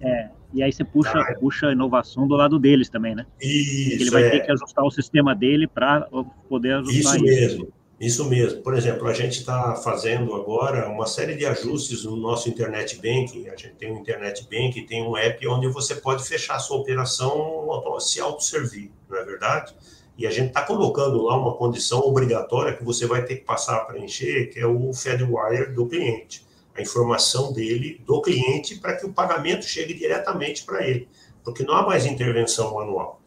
é, 0.00 0.28
e 0.52 0.62
aí 0.62 0.72
você 0.72 0.84
puxa, 0.84 1.12
tá. 1.12 1.34
puxa 1.40 1.68
a 1.68 1.72
inovação 1.72 2.28
do 2.28 2.34
lado 2.34 2.58
deles 2.58 2.88
também, 2.88 3.14
né? 3.14 3.26
Isso, 3.40 4.02
ele 4.02 4.10
vai 4.10 4.24
é. 4.24 4.30
ter 4.30 4.40
que 4.40 4.52
ajustar 4.52 4.84
o 4.84 4.90
sistema 4.90 5.34
dele 5.34 5.66
para 5.66 6.08
poder 6.48 6.74
ajustar 6.74 7.16
isso. 7.16 7.24
mesmo, 7.24 7.72
isso 7.98 8.24
mesmo. 8.28 8.62
Por 8.62 8.74
exemplo, 8.74 9.08
a 9.08 9.14
gente 9.14 9.38
está 9.38 9.74
fazendo 9.76 10.34
agora 10.34 10.88
uma 10.88 11.06
série 11.06 11.34
de 11.34 11.46
ajustes 11.46 12.04
no 12.04 12.16
nosso 12.16 12.48
Internet 12.48 12.96
Banking. 12.96 13.48
A 13.48 13.56
gente 13.56 13.74
tem 13.74 13.90
um 13.90 13.98
Internet 13.98 14.44
Banking, 14.44 14.84
tem 14.84 15.02
um 15.02 15.16
app 15.16 15.46
onde 15.48 15.66
você 15.68 15.94
pode 15.94 16.22
fechar 16.24 16.56
a 16.56 16.60
sua 16.60 16.76
operação, 16.76 17.68
se 18.00 18.20
autosservir, 18.20 18.90
não 19.08 19.18
é 19.18 19.24
verdade? 19.24 19.74
E 20.18 20.26
a 20.26 20.30
gente 20.32 20.48
está 20.48 20.62
colocando 20.62 21.22
lá 21.22 21.36
uma 21.36 21.54
condição 21.54 22.00
obrigatória 22.00 22.76
que 22.76 22.82
você 22.82 23.06
vai 23.06 23.24
ter 23.24 23.36
que 23.36 23.44
passar 23.44 23.76
a 23.76 23.84
preencher, 23.84 24.50
que 24.52 24.58
é 24.58 24.66
o 24.66 24.92
FedWire 24.92 25.72
do 25.72 25.86
cliente. 25.86 26.44
A 26.74 26.82
informação 26.82 27.52
dele, 27.52 28.02
do 28.04 28.20
cliente, 28.20 28.80
para 28.80 28.96
que 28.96 29.06
o 29.06 29.12
pagamento 29.12 29.64
chegue 29.64 29.94
diretamente 29.94 30.64
para 30.64 30.84
ele. 30.84 31.08
Porque 31.44 31.62
não 31.62 31.72
há 31.72 31.86
mais 31.86 32.04
intervenção 32.04 32.74
manual. 32.74 33.22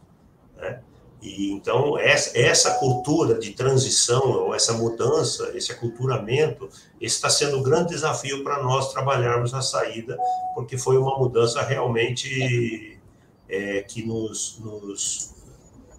Né? 0.58 0.82
E 1.21 1.51
então 1.54 1.97
essa, 1.97 2.38
essa 2.38 2.73
cultura 2.80 3.39
de 3.39 3.51
transição, 3.51 4.30
ou 4.30 4.54
essa 4.54 4.73
mudança, 4.73 5.49
esse 5.56 5.71
aculturamento, 5.71 6.67
está 6.99 7.30
sendo 7.30 7.58
um 7.58 7.63
grande 7.63 7.93
desafio 7.93 8.43
para 8.43 8.62
nós 8.62 8.91
trabalharmos 8.91 9.54
a 9.54 9.62
saída, 9.62 10.17
porque 10.54 10.77
foi 10.77 10.97
uma 10.97 11.17
mudança 11.17 11.62
realmente 11.62 12.99
é, 13.47 13.82
que 13.84 14.04
nos, 14.04 14.60
nos, 14.60 15.40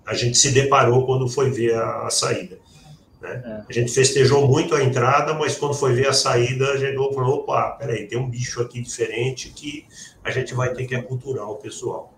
a 0.06 0.14
gente 0.14 0.36
se 0.36 0.52
deparou 0.52 1.06
quando 1.06 1.28
foi 1.28 1.50
ver 1.50 1.74
a, 1.74 2.06
a 2.06 2.10
saída. 2.10 2.58
Né? 3.20 3.42
É. 3.44 3.64
A 3.68 3.72
gente 3.72 3.92
festejou 3.92 4.46
muito 4.48 4.74
a 4.74 4.82
entrada, 4.82 5.32
mas 5.34 5.56
quando 5.56 5.74
foi 5.74 5.94
ver 5.94 6.08
a 6.08 6.12
saída, 6.12 6.72
a 6.72 6.76
gente 6.76 6.96
falou: 7.14 7.38
opa, 7.38 7.70
peraí, 7.72 8.06
tem 8.06 8.18
um 8.18 8.28
bicho 8.28 8.60
aqui 8.60 8.80
diferente 8.80 9.50
que 9.50 9.86
a 10.24 10.30
gente 10.30 10.54
vai 10.54 10.72
ter 10.74 10.86
que 10.86 10.94
aculturar 10.94 11.48
o 11.48 11.56
pessoal. 11.56 12.12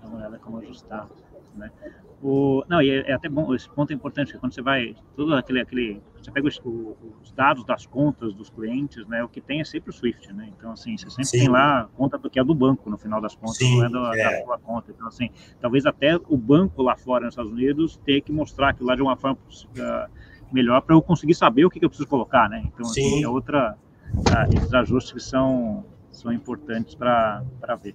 Dá 0.00 0.08
uma 0.08 0.18
olhada 0.18 0.38
como 0.38 0.58
ajustar. 0.58 1.08
Né? 1.56 1.70
O, 2.22 2.64
não, 2.68 2.82
e 2.82 2.90
é, 2.90 3.10
é, 3.10 3.12
até 3.14 3.28
bom, 3.28 3.54
esse 3.54 3.68
ponto 3.68 3.90
é 3.90 3.94
importante, 3.94 4.36
quando 4.38 4.52
você 4.52 4.60
vai, 4.60 4.94
todo 5.16 5.34
aquele, 5.34 5.60
aquele 5.60 6.02
você 6.24 6.30
pega 6.30 6.48
os, 6.48 6.60
os, 7.22 7.32
dados 7.32 7.64
das 7.64 7.86
contas 7.86 8.34
dos 8.34 8.50
clientes, 8.50 9.06
né, 9.06 9.22
o 9.22 9.28
que 9.28 9.40
tem 9.40 9.60
é 9.60 9.64
sempre 9.64 9.90
o 9.90 9.92
Swift, 9.92 10.32
né, 10.32 10.50
então, 10.56 10.72
assim, 10.72 10.96
você 10.96 11.08
sempre 11.08 11.24
Sim. 11.24 11.38
tem 11.38 11.48
lá 11.48 11.82
a 11.82 11.84
conta 11.84 12.18
do 12.18 12.28
que 12.28 12.38
é 12.38 12.44
do 12.44 12.54
banco, 12.54 12.90
no 12.90 12.98
final 12.98 13.20
das 13.20 13.34
contas, 13.34 13.58
Sim, 13.58 13.78
não 13.78 13.84
é, 13.84 13.88
da, 13.88 14.18
é 14.18 14.38
da 14.40 14.44
sua 14.44 14.58
conta, 14.58 14.90
então, 14.90 15.06
assim, 15.06 15.30
talvez 15.60 15.86
até 15.86 16.16
o 16.16 16.36
banco 16.36 16.82
lá 16.82 16.96
fora 16.96 17.24
nos 17.24 17.32
Estados 17.32 17.52
Unidos 17.52 17.96
tenha 18.04 18.20
que 18.20 18.32
mostrar 18.32 18.70
aquilo 18.70 18.88
lá 18.88 18.96
de 18.96 19.02
uma 19.02 19.16
forma 19.16 19.38
uh, 19.38 20.10
melhor 20.52 20.80
para 20.82 20.94
eu 20.94 21.02
conseguir 21.02 21.34
saber 21.34 21.64
o 21.64 21.70
que, 21.70 21.78
que, 21.78 21.84
eu 21.84 21.90
preciso 21.90 22.08
colocar, 22.08 22.48
né, 22.48 22.62
então, 22.66 22.86
assim, 22.86 23.22
é 23.22 23.28
outra, 23.28 23.76
uh, 24.14 24.56
esses 24.56 24.72
ajustes 24.74 25.12
que 25.12 25.20
são, 25.20 25.84
são 26.10 26.32
importantes 26.32 26.94
para 26.94 27.42
ver. 27.82 27.94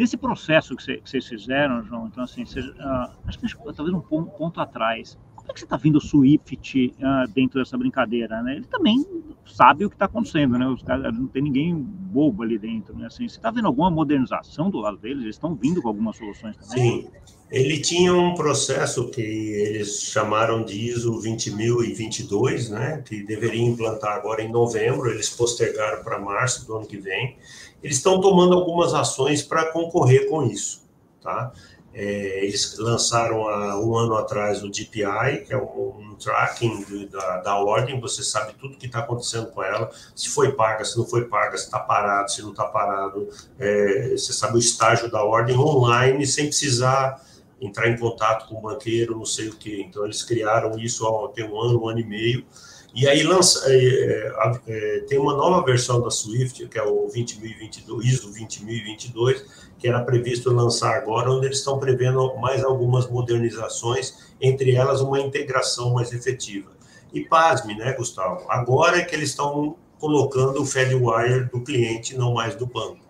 Nesse 0.00 0.16
processo 0.16 0.74
que, 0.74 1.02
vocês 1.04 1.26
fizeram, 1.26 1.82
João, 1.84 2.06
então, 2.06 2.24
assim, 2.24 2.42
uh, 2.42 3.18
acho 3.26 3.38
que 3.38 3.46
talvez 3.74 3.94
um 3.94 4.00
ponto, 4.00 4.30
ponto 4.30 4.58
atrás, 4.58 5.18
como 5.50 5.52
é 5.52 5.54
que 5.54 5.60
você 5.60 5.66
está 5.66 5.76
vendo 5.76 5.96
o 5.96 6.00
Swift 6.00 6.94
uh, 6.98 7.30
dentro 7.32 7.58
dessa 7.58 7.76
brincadeira? 7.76 8.40
Né? 8.42 8.56
Ele 8.56 8.66
também 8.66 9.04
sabe 9.44 9.84
o 9.84 9.90
que 9.90 9.96
está 9.96 10.04
acontecendo, 10.04 10.56
né? 10.56 10.66
Os 10.68 10.82
caras, 10.82 11.12
não 11.12 11.26
tem 11.26 11.42
ninguém 11.42 11.74
bobo 11.74 12.42
ali 12.42 12.56
dentro, 12.56 12.96
né? 12.96 13.06
Assim, 13.06 13.28
você 13.28 13.36
está 13.36 13.50
vendo 13.50 13.66
alguma 13.66 13.90
modernização 13.90 14.70
do 14.70 14.78
lado 14.78 14.96
deles? 14.98 15.22
Eles 15.22 15.36
estão 15.36 15.54
vindo 15.54 15.82
com 15.82 15.88
algumas 15.88 16.16
soluções 16.16 16.56
também? 16.56 17.02
Sim. 17.02 17.08
Ele 17.50 17.80
tinha 17.80 18.14
um 18.14 18.34
processo 18.34 19.10
que 19.10 19.20
eles 19.20 20.02
chamaram 20.02 20.64
de 20.64 20.88
ISO 20.88 21.20
20022, 21.20 22.70
né? 22.70 23.02
Que 23.04 23.24
deveria 23.24 23.62
implantar 23.62 24.12
agora 24.12 24.40
em 24.42 24.52
novembro. 24.52 25.10
Eles 25.10 25.30
postergaram 25.30 26.04
para 26.04 26.20
março 26.20 26.64
do 26.64 26.76
ano 26.76 26.86
que 26.86 26.96
vem 26.96 27.36
eles 27.82 27.96
estão 27.96 28.20
tomando 28.20 28.54
algumas 28.54 28.92
ações 28.94 29.42
para 29.42 29.72
concorrer 29.72 30.28
com 30.28 30.44
isso, 30.44 30.82
tá? 31.22 31.52
É, 31.92 32.44
eles 32.44 32.78
lançaram 32.78 33.48
há 33.48 33.80
um 33.80 33.96
ano 33.96 34.14
atrás 34.14 34.62
o 34.62 34.70
DPI, 34.70 35.44
que 35.44 35.52
é 35.52 35.56
um, 35.56 36.14
tracking 36.20 37.08
da, 37.10 37.38
da 37.38 37.56
ordem, 37.56 37.98
você 37.98 38.22
sabe 38.22 38.52
tudo 38.60 38.76
que 38.76 38.86
está 38.86 39.00
acontecendo 39.00 39.46
com 39.50 39.62
ela, 39.62 39.90
se 40.14 40.28
foi 40.28 40.52
paga, 40.52 40.84
se 40.84 40.96
não 40.96 41.06
foi 41.06 41.24
paga, 41.24 41.56
se 41.56 41.64
está 41.64 41.80
parado, 41.80 42.30
se 42.30 42.42
não 42.42 42.50
está 42.50 42.66
parado, 42.66 43.28
é, 43.58 44.10
você 44.10 44.32
sabe 44.32 44.56
o 44.56 44.58
estágio 44.58 45.10
da 45.10 45.24
ordem 45.24 45.56
online, 45.56 46.26
sem 46.26 46.46
precisar 46.46 47.20
entrar 47.60 47.88
em 47.88 47.98
contato 47.98 48.48
com 48.48 48.56
o 48.56 48.60
banqueiro, 48.60 49.16
não 49.16 49.24
sei 49.24 49.48
o 49.48 49.56
que. 49.56 49.82
Então, 49.82 50.04
eles 50.04 50.22
criaram 50.22 50.78
isso 50.78 51.06
há 51.06 51.28
tem 51.32 51.44
um 51.44 51.60
ano, 51.60 51.82
um 51.82 51.88
ano 51.88 51.98
e 51.98 52.04
meio, 52.04 52.46
e 52.94 53.08
aí 53.08 53.22
lança, 53.22 53.62
é, 53.66 53.76
é, 53.76 54.60
é, 54.66 55.00
tem 55.00 55.18
uma 55.18 55.34
nova 55.34 55.64
versão 55.64 56.00
da 56.00 56.10
Swift, 56.10 56.66
que 56.66 56.78
é 56.78 56.82
o 56.82 57.08
20.022, 57.08 58.04
ISO 58.04 58.32
20.022, 58.32 59.44
que 59.78 59.88
era 59.88 60.02
previsto 60.02 60.52
lançar 60.52 60.96
agora, 60.96 61.30
onde 61.30 61.46
eles 61.46 61.58
estão 61.58 61.78
prevendo 61.78 62.36
mais 62.36 62.64
algumas 62.64 63.08
modernizações, 63.08 64.32
entre 64.40 64.74
elas 64.74 65.00
uma 65.00 65.20
integração 65.20 65.94
mais 65.94 66.12
efetiva. 66.12 66.70
E 67.12 67.20
pasme, 67.20 67.74
né, 67.76 67.92
Gustavo? 67.92 68.44
Agora 68.48 68.98
é 68.98 69.04
que 69.04 69.14
eles 69.14 69.30
estão 69.30 69.76
colocando 69.98 70.62
o 70.62 70.66
FedWire 70.66 71.48
do 71.50 71.60
cliente, 71.62 72.16
não 72.16 72.34
mais 72.34 72.54
do 72.56 72.66
banco. 72.66 73.09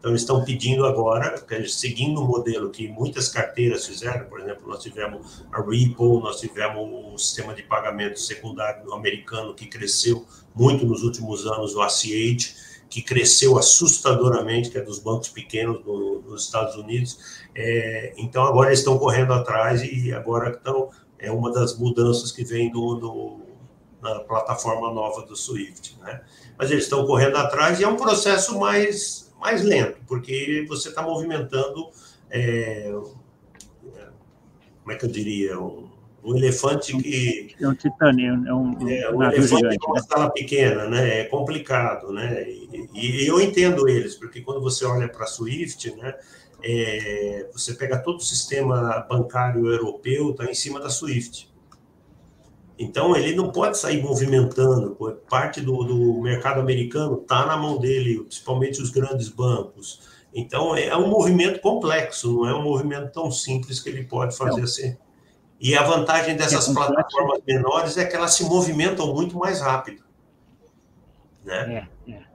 Então, 0.00 0.12
eles 0.12 0.22
estão 0.22 0.42
pedindo 0.42 0.86
agora, 0.86 1.44
seguindo 1.68 2.22
o 2.22 2.26
modelo 2.26 2.70
que 2.70 2.88
muitas 2.88 3.28
carteiras 3.28 3.86
fizeram, 3.86 4.24
por 4.24 4.40
exemplo, 4.40 4.66
nós 4.66 4.82
tivemos 4.82 5.44
a 5.52 5.60
Ripple, 5.60 6.20
nós 6.22 6.40
tivemos 6.40 7.12
o 7.12 7.18
sistema 7.18 7.52
de 7.52 7.62
pagamento 7.62 8.18
secundário 8.18 8.94
americano 8.94 9.54
que 9.54 9.66
cresceu 9.66 10.24
muito 10.54 10.86
nos 10.86 11.02
últimos 11.02 11.46
anos, 11.46 11.74
o 11.74 11.82
ACH, 11.82 12.56
que 12.88 13.02
cresceu 13.02 13.58
assustadoramente, 13.58 14.70
que 14.70 14.78
é 14.78 14.80
dos 14.80 14.98
bancos 14.98 15.28
pequenos 15.28 15.84
do, 15.84 16.20
dos 16.20 16.44
Estados 16.44 16.76
Unidos. 16.76 17.18
É, 17.54 18.14
então, 18.16 18.42
agora 18.44 18.70
eles 18.70 18.78
estão 18.78 18.98
correndo 18.98 19.34
atrás 19.34 19.82
e 19.82 20.14
agora 20.14 20.48
estão, 20.48 20.88
é 21.18 21.30
uma 21.30 21.52
das 21.52 21.78
mudanças 21.78 22.32
que 22.32 22.42
vem 22.42 22.72
do, 22.72 22.94
do 22.94 23.40
na 24.00 24.20
plataforma 24.20 24.90
nova 24.94 25.26
do 25.26 25.36
Swift, 25.36 25.98
né? 26.00 26.22
Mas 26.56 26.70
eles 26.70 26.84
estão 26.84 27.06
correndo 27.06 27.36
atrás 27.36 27.78
e 27.78 27.84
é 27.84 27.88
um 27.88 27.96
processo 27.96 28.58
mais 28.58 29.29
mais 29.40 29.62
lento, 29.62 29.98
porque 30.06 30.64
você 30.68 30.90
está 30.90 31.02
movimentando, 31.02 31.88
é, 32.30 32.92
como 34.82 34.92
é 34.92 34.94
que 34.96 35.04
eu 35.04 35.10
diria, 35.10 35.58
um, 35.58 35.88
um 36.22 36.36
elefante 36.36 36.96
que... 36.96 37.54
É 37.60 37.68
um 37.68 37.74
titânio, 37.74 38.46
é 38.46 38.54
um, 38.54 38.88
é, 38.88 39.10
um 39.10 39.22
elefante 39.22 39.56
gigante, 39.56 39.86
uma 39.86 39.94
né? 39.94 40.02
sala 40.02 40.30
pequena, 40.30 40.86
né? 40.86 41.20
É 41.20 41.24
complicado, 41.24 42.12
né? 42.12 42.48
E, 42.48 42.90
e, 42.94 43.26
eu 43.26 43.40
entendo 43.40 43.88
eles, 43.88 44.14
porque 44.14 44.42
quando 44.42 44.60
você 44.60 44.84
olha 44.84 45.08
para 45.08 45.24
a 45.24 45.28
Swift, 45.28 45.94
né? 45.96 46.14
É, 46.62 47.48
você 47.52 47.72
pega 47.72 47.98
todo 47.98 48.18
o 48.18 48.22
sistema 48.22 49.00
bancário 49.08 49.66
europeu, 49.66 50.30
está 50.30 50.44
em 50.44 50.54
cima 50.54 50.78
da 50.78 50.90
Swift. 50.90 51.49
Então, 52.82 53.14
ele 53.14 53.36
não 53.36 53.52
pode 53.52 53.76
sair 53.76 54.02
movimentando, 54.02 54.96
parte 55.28 55.60
do, 55.60 55.84
do 55.84 56.22
mercado 56.22 56.60
americano 56.60 57.20
está 57.20 57.44
na 57.44 57.54
mão 57.54 57.76
dele, 57.76 58.20
principalmente 58.20 58.80
os 58.80 58.88
grandes 58.88 59.28
bancos. 59.28 60.00
Então, 60.32 60.74
é 60.74 60.96
um 60.96 61.06
movimento 61.06 61.60
complexo, 61.60 62.32
não 62.32 62.48
é 62.48 62.54
um 62.54 62.62
movimento 62.62 63.12
tão 63.12 63.30
simples 63.30 63.80
que 63.80 63.90
ele 63.90 64.04
pode 64.04 64.34
fazer 64.34 64.62
assim. 64.62 64.96
E 65.60 65.76
a 65.76 65.82
vantagem 65.82 66.34
dessas 66.34 66.70
é 66.70 66.72
plataformas 66.72 67.42
menores 67.46 67.98
é 67.98 68.06
que 68.06 68.16
elas 68.16 68.32
se 68.32 68.44
movimentam 68.44 69.12
muito 69.12 69.36
mais 69.36 69.60
rápido. 69.60 70.02
Né? 71.44 71.86
É, 72.08 72.12
é. 72.12 72.29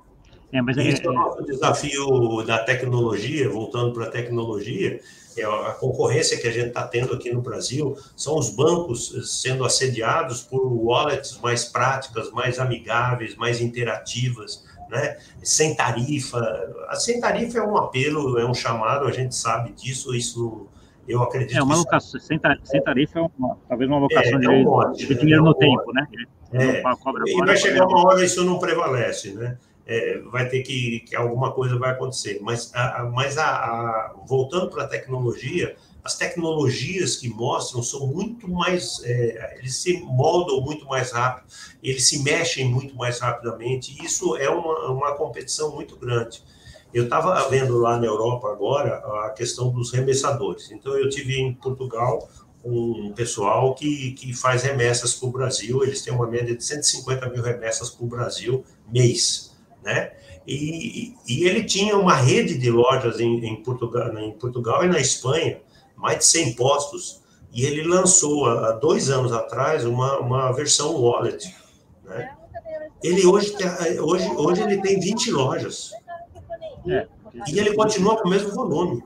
É, 0.56 0.62
mas 0.62 0.78
é, 0.78 0.84
Isso 0.84 1.02
é, 1.02 1.13
é 1.13 1.20
o 1.20 1.41
desafio 1.41 2.44
da 2.44 2.60
tecnologia, 2.60 3.50
voltando 3.50 3.94
para 3.94 4.06
a 4.06 4.10
tecnologia, 4.10 5.02
é 5.36 5.44
a 5.44 5.74
concorrência 5.74 6.38
que 6.39 6.48
a 6.48 6.52
gente 6.52 6.70
está 6.70 6.88
tendo 6.88 7.13
aqui 7.13 7.30
no 7.30 7.41
Brasil, 7.41 7.98
são 8.15 8.38
os 8.38 8.50
bancos 8.50 9.41
sendo 9.41 9.65
assediados 9.65 10.41
por 10.41 10.62
wallets 10.65 11.38
mais 11.41 11.65
práticas, 11.65 12.32
mais 12.32 12.58
amigáveis, 12.58 13.36
mais 13.36 13.60
interativas, 13.60 14.63
né? 14.89 15.18
sem 15.44 15.76
tarifa. 15.76 16.39
A 16.88 16.96
sem 16.96 17.20
tarifa 17.20 17.58
é 17.58 17.62
um 17.62 17.76
apelo, 17.76 18.39
é 18.39 18.46
um 18.46 18.54
chamado, 18.54 19.06
a 19.08 19.12
gente 19.12 19.36
sabe 19.36 19.74
disso, 19.74 20.15
isso 20.15 20.68
eu 21.06 21.22
acredito. 21.22 21.58
É 21.58 21.62
uma 21.62 21.76
alocação, 21.76 22.18
sem, 22.18 22.39
tarifa 22.39 23.20
é 23.20 23.22
uma, 23.38 23.58
talvez 23.68 23.89
uma 23.89 23.98
alocação 23.98 24.39
é, 24.39 24.46
é 24.46 24.50
um 24.50 24.91
de, 24.94 25.06
de, 25.06 25.15
dinheiro 25.15 25.39
é 25.39 25.44
um 25.44 25.46
no 25.48 25.54
tempo, 25.54 25.91
né? 25.91 26.08
É, 26.54 26.80
e 26.80 27.46
vai 27.46 27.58
chegar 27.58 27.86
uma 27.86 28.08
hora 28.08 28.24
isso 28.24 28.46
não 28.46 28.58
prevalece, 28.58 29.34
né? 29.34 29.58
É, 29.86 30.19
vai 30.32 30.50
ter 30.50 30.63
que, 30.63 31.02
que, 31.02 31.15
alguma 31.15 31.52
coisa 31.52 31.78
vai 31.78 31.91
acontecer. 31.91 32.39
Mas, 32.41 32.71
a, 32.74 33.02
a 33.02 33.06
mas 33.06 33.38
a, 33.38 34.13
voltando 34.26 34.69
para 34.69 34.84
a 34.84 34.88
tecnologia, 34.88 35.76
as 36.04 36.17
tecnologias 36.17 37.15
que 37.15 37.30
mostram 37.30 37.84
são 37.84 38.08
muito 38.08 38.50
mais, 38.50 39.02
é, 39.04 39.58
eles 39.60 39.76
se 39.78 40.00
moldam 40.02 40.62
muito 40.62 40.86
mais 40.86 41.12
rápido, 41.12 41.48
eles 41.84 42.08
se 42.08 42.24
mexem 42.24 42.65
muito 42.65 42.95
mais 42.95 43.19
rapidamente. 43.19 43.95
E 44.00 44.06
isso 44.06 44.36
é 44.38 44.50
uma, 44.50 44.91
uma 44.91 45.15
competição 45.15 45.74
muito 45.74 45.95
grande. 45.98 46.43
Eu 46.93 47.04
estava 47.04 47.50
vendo 47.50 47.78
lá 47.78 47.98
na 48.00 48.06
Europa 48.06 48.50
agora 48.50 48.95
a 49.26 49.30
questão 49.32 49.69
dos 49.69 49.91
remessadores. 49.91 50.71
Então 50.71 50.98
eu 50.98 51.10
tive 51.10 51.39
em 51.39 51.54
Portugal 51.54 52.30
um 52.63 53.12
pessoal 53.13 53.76
que, 53.76 54.13
que 54.13 54.34
faz 54.34 54.63
remessas 54.63 55.13
para 55.13 55.28
o 55.28 55.32
Brasil. 55.32 55.84
Eles 55.84 56.02
têm 56.02 56.13
uma 56.13 56.26
média 56.26 56.56
de 56.56 56.63
150 56.63 57.30
mil 57.30 57.43
remessas 57.43 57.89
para 57.89 58.06
o 58.06 58.08
Brasil 58.08 58.63
mês 58.88 59.55
né? 59.86 60.12
E, 60.48 61.15
e, 61.28 61.43
ele 61.48 61.63
tinha 61.63 61.98
uma 61.98 62.15
rede 62.15 62.58
de 62.58 62.69
lojas 62.69 63.19
em, 63.19 63.45
em, 63.45 63.56
Portugal, 63.63 64.17
em 64.17 64.32
Portugal 64.32 64.84
e 64.84 64.88
na 64.88 65.00
Espanha, 65.00 65.62
mais 65.95 66.19
de 66.19 66.26
100 66.26 66.56
postos, 66.56 67.24
e 67.52 67.65
ele 67.65 67.84
lançou 67.84 68.45
há 68.45 68.74
dois 68.74 69.10
anos 69.10 69.32
atrás 69.32 69.86
uma, 69.86 70.19
uma 70.19 70.52
versão 70.52 70.95
wallet. 71.02 71.56
Né? 72.04 72.36
Ele 73.04 73.26
hoje, 73.26 73.56
hoje, 74.00 74.30
hoje 74.36 74.62
ele 74.62 74.82
tem 74.82 75.00
20 75.00 75.32
lojas. 75.32 75.91
É. 76.88 77.08
E 77.48 77.60
ele 77.60 77.74
continua 77.74 78.17
com 78.17 78.28
o 78.28 78.32
mesmo 78.32 78.52
volume. 78.52 79.02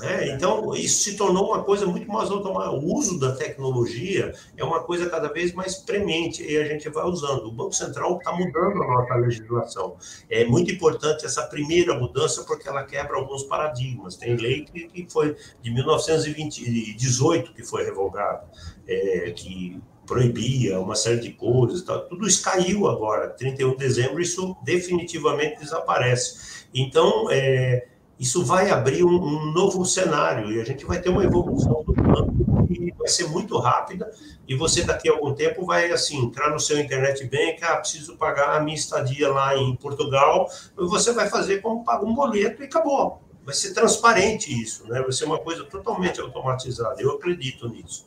Né? 0.00 0.28
Então, 0.28 0.74
isso 0.74 1.04
se 1.04 1.16
tornou 1.16 1.48
uma 1.48 1.62
coisa 1.62 1.86
muito 1.86 2.08
mais 2.08 2.30
automática. 2.30 2.74
O 2.74 2.94
uso 2.94 3.18
da 3.20 3.32
tecnologia 3.36 4.34
é 4.56 4.64
uma 4.64 4.82
coisa 4.82 5.08
cada 5.10 5.28
vez 5.28 5.52
mais 5.52 5.76
premente 5.76 6.42
e 6.42 6.56
a 6.56 6.64
gente 6.64 6.88
vai 6.88 7.04
usando. 7.04 7.44
O 7.46 7.52
Banco 7.52 7.74
Central 7.74 8.16
está 8.16 8.32
mudando 8.32 8.82
a 8.82 8.86
nossa 8.86 9.14
legislação. 9.14 9.96
É 10.28 10.44
muito 10.44 10.70
importante 10.70 11.26
essa 11.26 11.42
primeira 11.42 11.94
mudança 11.98 12.44
porque 12.44 12.66
ela 12.66 12.82
quebra 12.84 13.16
alguns 13.16 13.42
paradigmas. 13.42 14.16
Tem 14.16 14.36
lei 14.36 14.64
que, 14.64 15.06
foi 15.10 15.36
de 15.60 15.70
1918 15.70 17.52
que 17.52 17.62
foi 17.62 17.84
revogada, 17.84 18.48
é, 18.86 19.30
que 19.32 19.80
proibia 20.06 20.80
uma 20.80 20.96
série 20.96 21.20
de 21.20 21.32
coisas, 21.32 21.82
tal. 21.82 22.00
tudo 22.08 22.26
isso 22.26 22.42
caiu 22.42 22.88
agora. 22.88 23.28
31 23.28 23.72
de 23.72 23.76
dezembro, 23.76 24.20
isso 24.20 24.56
definitivamente 24.64 25.60
desaparece. 25.60 26.66
Então, 26.74 27.28
é, 27.30 27.86
isso 28.20 28.44
vai 28.44 28.70
abrir 28.70 29.02
um, 29.02 29.14
um, 29.14 29.50
novo 29.50 29.82
cenário 29.86 30.52
e 30.52 30.60
a 30.60 30.64
gente 30.64 30.84
vai 30.84 31.00
ter 31.00 31.08
uma 31.08 31.24
evolução 31.24 31.82
do 31.82 31.94
banco 31.94 32.66
que 32.66 32.92
vai 32.92 33.08
ser 33.08 33.26
muito 33.28 33.56
rápida 33.58 34.12
e 34.46 34.54
você 34.54 34.84
daqui 34.84 35.08
a 35.08 35.12
algum 35.12 35.32
tempo 35.32 35.64
vai 35.64 35.90
assim 35.90 36.22
entrar 36.26 36.50
no 36.50 36.60
seu 36.60 36.78
internet 36.78 37.24
bank, 37.24 37.64
ah, 37.64 37.78
preciso 37.78 38.18
pagar 38.18 38.54
a 38.54 38.60
minha 38.60 38.76
estadia 38.76 39.32
lá 39.32 39.56
em 39.56 39.74
Portugal, 39.74 40.46
você 40.76 41.14
vai 41.14 41.30
fazer 41.30 41.62
como 41.62 41.82
paga 41.82 42.04
um 42.04 42.14
boleto 42.14 42.62
e 42.62 42.66
acabou. 42.66 43.22
Vai 43.42 43.54
ser 43.54 43.72
transparente 43.72 44.52
isso, 44.52 44.86
né? 44.86 45.00
Vai 45.00 45.12
ser 45.12 45.24
uma 45.24 45.38
coisa 45.38 45.64
totalmente 45.64 46.20
automatizada. 46.20 47.00
Eu 47.00 47.12
acredito 47.12 47.70
nisso. 47.70 48.04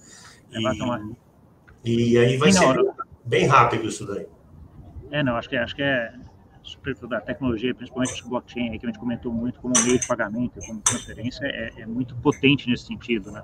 É 0.52 0.60
e, 1.84 2.12
e 2.12 2.17
aí 2.19 2.38
vai 2.38 2.52
ser 2.52 2.78
bem 3.26 3.47
rápido 3.47 3.88
isso 3.88 4.06
daí. 4.06 4.28
É, 5.10 5.23
não, 5.23 5.36
acho 5.36 5.49
que 5.49 5.56
acho 5.56 5.76
que 5.76 5.82
é 5.82 6.13
da 7.08 7.21
tecnologia, 7.21 7.73
principalmente 7.76 8.26
o 8.26 8.30
blockchain, 8.30 8.78
que 8.78 8.86
a 8.86 8.89
gente 8.89 8.99
comentou 8.99 9.32
muito 9.32 9.60
como 9.60 9.73
meio 9.86 9.99
de 9.99 10.08
pagamento, 10.08 10.60
como 10.65 10.80
transferência, 10.82 11.45
é, 11.45 11.82
é 11.82 11.86
muito 11.86 12.15
potente 12.15 12.69
nesse 12.69 12.86
sentido. 12.86 13.32
Né? 13.32 13.43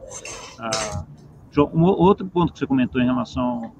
Ah, 0.60 1.06
um 1.74 1.84
outro 1.84 2.26
ponto 2.28 2.54
que 2.54 2.60
você 2.60 2.68
comentou 2.68 3.02
em 3.02 3.06
relação 3.06 3.74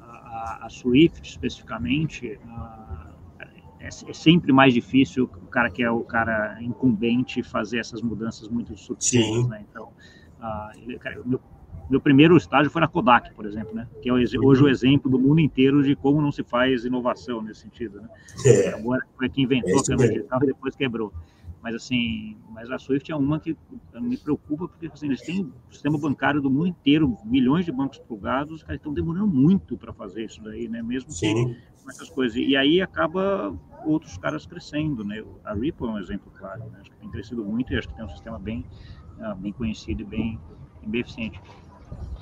a, 0.00 0.66
a 0.66 0.70
Swift, 0.70 1.28
especificamente, 1.28 2.38
ah, 2.48 3.10
é, 3.80 3.86
é, 3.86 3.90
sempre 3.90 4.52
mais 4.52 4.72
difícil 4.72 5.24
o 5.24 5.46
cara 5.48 5.70
que 5.70 5.82
é 5.82 5.90
o 5.90 6.00
cara 6.00 6.58
incumbente 6.62 7.42
fazer 7.42 7.78
essas 7.78 8.00
mudanças 8.02 8.48
muito 8.48 8.76
sutis. 8.76 9.46
Né? 9.48 9.64
Então, 9.70 9.92
ah, 10.40 10.72
cara, 11.00 11.20
meu 11.24 11.40
meu 11.88 12.00
primeiro 12.00 12.36
estágio 12.36 12.70
foi 12.70 12.80
na 12.80 12.88
Kodak, 12.88 13.32
por 13.34 13.46
exemplo, 13.46 13.74
né? 13.74 13.88
Que 14.02 14.10
é 14.10 14.12
hoje 14.12 14.62
o 14.62 14.68
exemplo 14.68 15.10
do 15.10 15.18
mundo 15.18 15.40
inteiro 15.40 15.82
de 15.82 15.96
como 15.96 16.20
não 16.20 16.30
se 16.30 16.42
faz 16.42 16.84
inovação 16.84 17.42
nesse 17.42 17.62
sentido, 17.62 18.00
né? 18.00 18.08
É. 18.44 18.74
Agora 18.74 19.02
foi 19.16 19.28
quem 19.28 19.44
inventou 19.44 19.78
a 19.78 19.84
câmera 19.84 20.12
digital 20.12 20.40
e 20.42 20.46
depois 20.46 20.76
quebrou. 20.76 21.12
Mas 21.62 21.74
assim, 21.74 22.36
mas 22.50 22.70
a 22.70 22.78
Swift 22.78 23.10
é 23.10 23.16
uma 23.16 23.40
que 23.40 23.56
me 23.94 24.16
preocupa 24.16 24.68
porque 24.68 24.86
assim, 24.86 25.06
eles 25.06 25.20
têm 25.22 25.42
o 25.42 25.72
sistema 25.72 25.98
bancário 25.98 26.40
do 26.40 26.48
mundo 26.48 26.68
inteiro, 26.68 27.16
milhões 27.24 27.64
de 27.64 27.72
bancos 27.72 27.98
plugados, 27.98 28.62
cara, 28.62 28.76
estão 28.76 28.92
demorando 28.92 29.26
muito 29.26 29.76
para 29.76 29.92
fazer 29.92 30.24
isso 30.24 30.42
daí, 30.42 30.68
né? 30.68 30.82
Mesmo 30.82 31.10
Sim. 31.10 31.56
com 31.82 31.90
essas 31.90 32.08
coisas. 32.10 32.36
E 32.36 32.56
aí 32.56 32.80
acaba 32.80 33.54
outros 33.84 34.16
caras 34.18 34.46
crescendo, 34.46 35.04
né? 35.04 35.24
A 35.44 35.54
Ripple 35.54 35.86
é 35.86 35.90
um 35.90 35.98
exemplo 35.98 36.30
claro, 36.38 36.64
né? 36.70 36.78
Acho 36.80 36.90
que 36.90 36.96
tem 36.96 37.10
crescido 37.10 37.44
muito 37.44 37.72
e 37.72 37.76
acho 37.76 37.88
que 37.88 37.94
tem 37.94 38.04
um 38.04 38.10
sistema 38.10 38.38
bem, 38.38 38.64
ah, 39.20 39.34
bem 39.34 39.52
conhecido 39.52 40.02
e 40.02 40.04
bem, 40.04 40.38
bem 40.86 41.00
eficiente. 41.00 41.40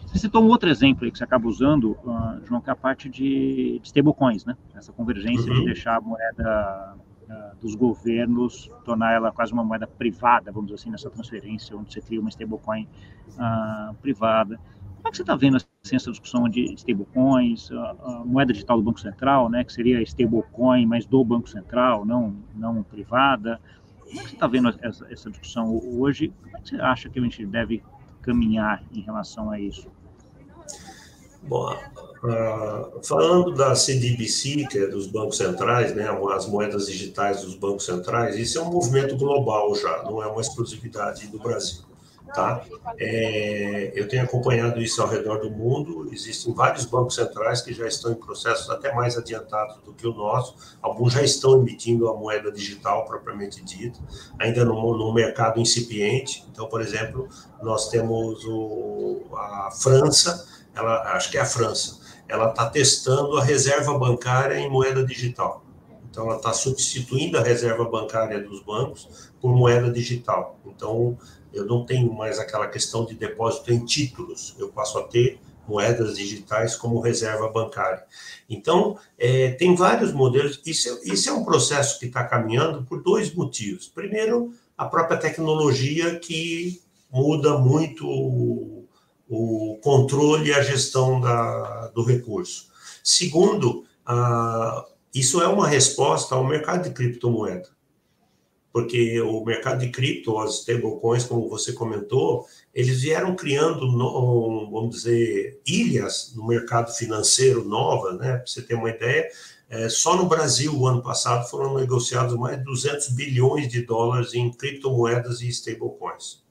Você 0.07 0.19
citou 0.19 0.43
um 0.43 0.49
outro 0.49 0.69
exemplo 0.71 1.05
aí 1.05 1.11
que 1.11 1.19
você 1.19 1.25
acaba 1.25 1.47
usando, 1.47 1.93
uh, 2.05 2.41
João, 2.47 2.61
que 2.61 2.71
é 2.71 2.73
a 2.73 2.77
parte 2.77 3.09
de, 3.09 3.79
de 3.81 3.87
stablecoins, 3.89 4.47
né? 4.47 4.57
Essa 4.75 4.93
convergência 4.93 5.53
uhum. 5.53 5.59
de 5.59 5.65
deixar 5.67 5.97
a 5.97 6.01
moeda 6.01 6.97
uh, 7.29 7.57
dos 7.61 7.75
governos, 7.75 8.71
tornar 8.85 9.13
ela 9.13 9.31
quase 9.31 9.53
uma 9.53 9.63
moeda 9.63 9.87
privada, 9.87 10.51
vamos 10.51 10.69
dizer 10.69 10.81
assim, 10.81 10.91
nessa 10.91 11.11
transferência, 11.11 11.77
onde 11.77 11.93
você 11.93 12.01
cria 12.01 12.21
uma 12.21 12.31
stablecoin 12.31 12.89
uh, 13.33 13.95
privada. 13.97 14.59
Como 14.97 15.09
é 15.09 15.11
que 15.11 15.17
você 15.19 15.23
está 15.23 15.37
vendo 15.37 15.57
assim, 15.57 15.97
essa 15.97 16.11
discussão 16.11 16.49
de 16.49 16.73
stablecoins, 16.75 17.71
a, 17.71 18.23
moeda 18.25 18.53
digital 18.53 18.79
do 18.79 18.83
Banco 18.85 19.01
Central, 19.01 19.49
né, 19.51 19.65
que 19.65 19.73
seria 19.73 20.01
stablecoin, 20.03 20.87
mas 20.87 21.05
do 21.05 21.23
Banco 21.23 21.49
Central, 21.49 22.05
não, 22.05 22.35
não 22.55 22.83
privada? 22.83 23.61
Como 24.01 24.21
é 24.21 24.23
que 24.23 24.31
você 24.31 24.35
está 24.35 24.47
vendo 24.47 24.69
essa, 24.81 25.07
essa 25.13 25.31
discussão 25.31 25.79
hoje? 25.99 26.33
Como 26.43 26.57
é 26.57 26.61
que 26.61 26.71
você 26.71 26.81
acha 26.81 27.09
que 27.09 27.19
a 27.19 27.23
gente 27.23 27.45
deve 27.45 27.83
caminhar 28.27 28.83
em 28.93 29.01
relação 29.01 29.51
a 29.51 29.59
isso? 29.59 29.87
Bom, 31.43 31.73
uh, 32.25 33.01
falando 33.05 33.55
da 33.55 33.75
CDBC, 33.77 34.67
que 34.69 34.79
é 34.79 34.87
dos 34.89 35.07
bancos 35.07 35.37
centrais, 35.37 35.95
né, 35.95 36.09
as 36.35 36.47
moedas 36.49 36.87
digitais 36.87 37.43
dos 37.43 37.55
bancos 37.55 37.87
centrais, 37.87 38.37
isso 38.37 38.59
é 38.59 38.63
um 38.63 38.71
movimento 38.71 39.17
global 39.17 39.73
já, 39.77 40.03
não 40.03 40.21
é 40.21 40.27
uma 40.27 40.41
exclusividade 40.41 41.29
do 41.29 41.39
Brasil. 41.39 41.85
Tá? 42.37 42.63
É, 42.99 43.93
eu 43.95 44.07
tenho 44.07 44.23
acompanhado 44.23 44.79
isso 44.83 45.01
ao 45.01 45.09
redor 45.09 45.39
do 45.39 45.51
mundo. 45.51 46.11
Existem 46.13 46.53
vários 46.53 46.85
bancos 46.85 47.15
centrais 47.15 47.63
que 47.63 47.73
já 47.73 47.89
estão 47.89 48.13
em 48.13 48.15
processos 48.15 48.69
até 48.69 48.93
mais 48.95 49.17
adiantados 49.17 49.79
do 49.83 49.95
que 49.95 50.07
o 50.07 50.13
nosso. 50.13 50.55
Alguns 50.83 51.15
já 51.15 51.23
estão 51.23 51.59
emitindo 51.59 52.07
a 52.11 52.15
moeda 52.15 52.53
digital 52.53 53.07
propriamente 53.07 53.65
dita, 53.65 53.99
ainda 54.39 54.67
no, 54.67 54.99
no 54.99 55.15
mercado 55.15 55.59
incipiente. 55.59 56.45
Então, 56.53 56.69
por 56.69 56.83
exemplo, 56.83 57.27
nós 57.63 57.89
temos 57.89 58.45
o, 58.45 59.23
a 59.35 59.71
França, 59.71 60.47
ela, 60.75 61.15
acho 61.15 61.31
que 61.31 61.39
é 61.39 61.41
a 61.41 61.47
França, 61.47 61.99
ela 62.29 62.51
está 62.51 62.69
testando 62.69 63.39
a 63.39 63.43
reserva 63.43 63.99
bancária 63.99 64.59
em 64.59 64.69
moeda 64.69 65.03
digital. 65.03 65.65
Então, 66.17 66.29
ela 66.29 66.37
está 66.37 66.55
substituindo 66.55 67.37
a 67.37 67.43
reserva 67.43 67.85
bancária 67.85 68.43
dos 68.43 68.63
bancos 68.63 69.31
por 69.39 69.55
moeda 69.55 69.93
digital. 69.93 70.59
Então, 70.65 71.19
eu 71.53 71.67
não 71.67 71.85
tenho 71.85 72.11
mais 72.11 72.39
aquela 72.39 72.67
questão 72.69 73.05
de 73.05 73.15
depósito 73.15 73.71
em 73.71 73.85
títulos, 73.85 74.57
eu 74.59 74.71
passo 74.71 74.97
a 74.97 75.03
ter 75.03 75.39
moedas 75.69 76.17
digitais 76.17 76.75
como 76.75 77.01
reserva 77.01 77.51
bancária. 77.51 78.03
Então, 78.49 78.99
é, 79.19 79.51
tem 79.51 79.75
vários 79.75 80.11
modelos. 80.11 80.59
Isso, 80.65 80.99
isso 81.05 81.29
é 81.29 81.33
um 81.35 81.45
processo 81.45 81.99
que 81.99 82.07
está 82.07 82.25
caminhando 82.25 82.83
por 82.85 83.03
dois 83.03 83.35
motivos. 83.35 83.87
Primeiro, 83.87 84.55
a 84.79 84.87
própria 84.87 85.19
tecnologia 85.19 86.19
que 86.19 86.81
muda 87.13 87.59
muito 87.59 88.09
o, 88.09 88.89
o 89.29 89.79
controle 89.83 90.49
e 90.49 90.55
a 90.55 90.63
gestão 90.63 91.21
da, 91.21 91.89
do 91.89 92.03
recurso. 92.03 92.69
Segundo, 93.05 93.85
isso 95.19 95.41
é 95.41 95.49
uma 95.49 95.69
resposta 95.69 96.35
ao 96.35 96.45
mercado 96.45 96.85
de 96.85 96.91
criptomoeda 96.91 97.77
porque 98.77 99.19
o 99.23 99.43
mercado 99.43 99.79
de 99.79 99.89
cripto, 99.89 100.39
as 100.39 100.59
stablecoins, 100.59 101.25
como 101.25 101.49
você 101.49 101.73
comentou, 101.73 102.45
eles 102.75 103.01
vieram 103.01 103.35
criando, 103.35 103.91
vamos 103.91 104.97
dizer, 104.97 105.63
ilhas 105.67 106.35
no 106.37 106.47
mercado 106.47 106.93
financeiro 106.93 107.65
nova, 107.65 108.13
né? 108.13 108.37
Para 108.37 108.47
você 108.47 108.61
ter 108.61 108.75
uma 108.75 108.91
ideia, 108.91 109.31
é, 109.71 109.89
só 109.89 110.15
no 110.15 110.27
Brasil, 110.27 110.79
o 110.79 110.87
ano 110.87 111.03
passado, 111.03 111.49
foram 111.49 111.75
negociados 111.75 112.37
mais 112.37 112.59
de 112.59 112.65
200 112.65 113.09
bilhões 113.15 113.67
de 113.67 113.81
dólares 113.81 114.35
em 114.35 114.53
criptomoedas 114.53 115.41
e 115.41 115.49
stablecoins. 115.49 116.45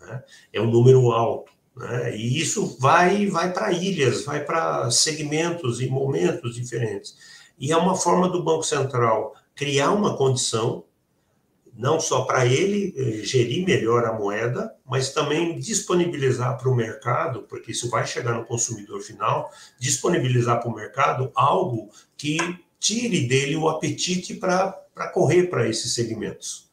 Né? 0.00 0.24
É 0.52 0.60
um 0.60 0.68
número 0.68 1.12
alto. 1.12 1.52
Né? 1.76 2.16
E 2.16 2.40
isso 2.40 2.76
vai, 2.80 3.26
vai 3.26 3.52
para 3.52 3.70
ilhas, 3.70 4.24
vai 4.24 4.44
para 4.44 4.90
segmentos 4.90 5.80
e 5.80 5.88
momentos 5.88 6.56
diferentes. 6.56 7.35
E 7.58 7.72
é 7.72 7.76
uma 7.76 7.94
forma 7.94 8.28
do 8.28 8.42
Banco 8.42 8.62
Central 8.62 9.34
criar 9.54 9.90
uma 9.92 10.16
condição 10.16 10.84
não 11.76 12.00
só 12.00 12.22
para 12.22 12.46
ele 12.46 12.94
eh, 12.96 13.22
gerir 13.22 13.66
melhor 13.66 14.06
a 14.06 14.12
moeda, 14.12 14.74
mas 14.84 15.12
também 15.12 15.58
disponibilizar 15.58 16.56
para 16.58 16.70
o 16.70 16.74
mercado, 16.74 17.42
porque 17.42 17.72
isso 17.72 17.90
vai 17.90 18.06
chegar 18.06 18.34
no 18.34 18.46
consumidor 18.46 19.00
final, 19.02 19.50
disponibilizar 19.78 20.58
para 20.60 20.70
o 20.70 20.74
mercado 20.74 21.30
algo 21.34 21.90
que 22.16 22.38
tire 22.78 23.26
dele 23.26 23.56
o 23.56 23.68
apetite 23.68 24.34
para 24.34 24.72
correr 25.12 25.48
para 25.48 25.68
esses 25.68 25.92
segmentos, 25.92 26.70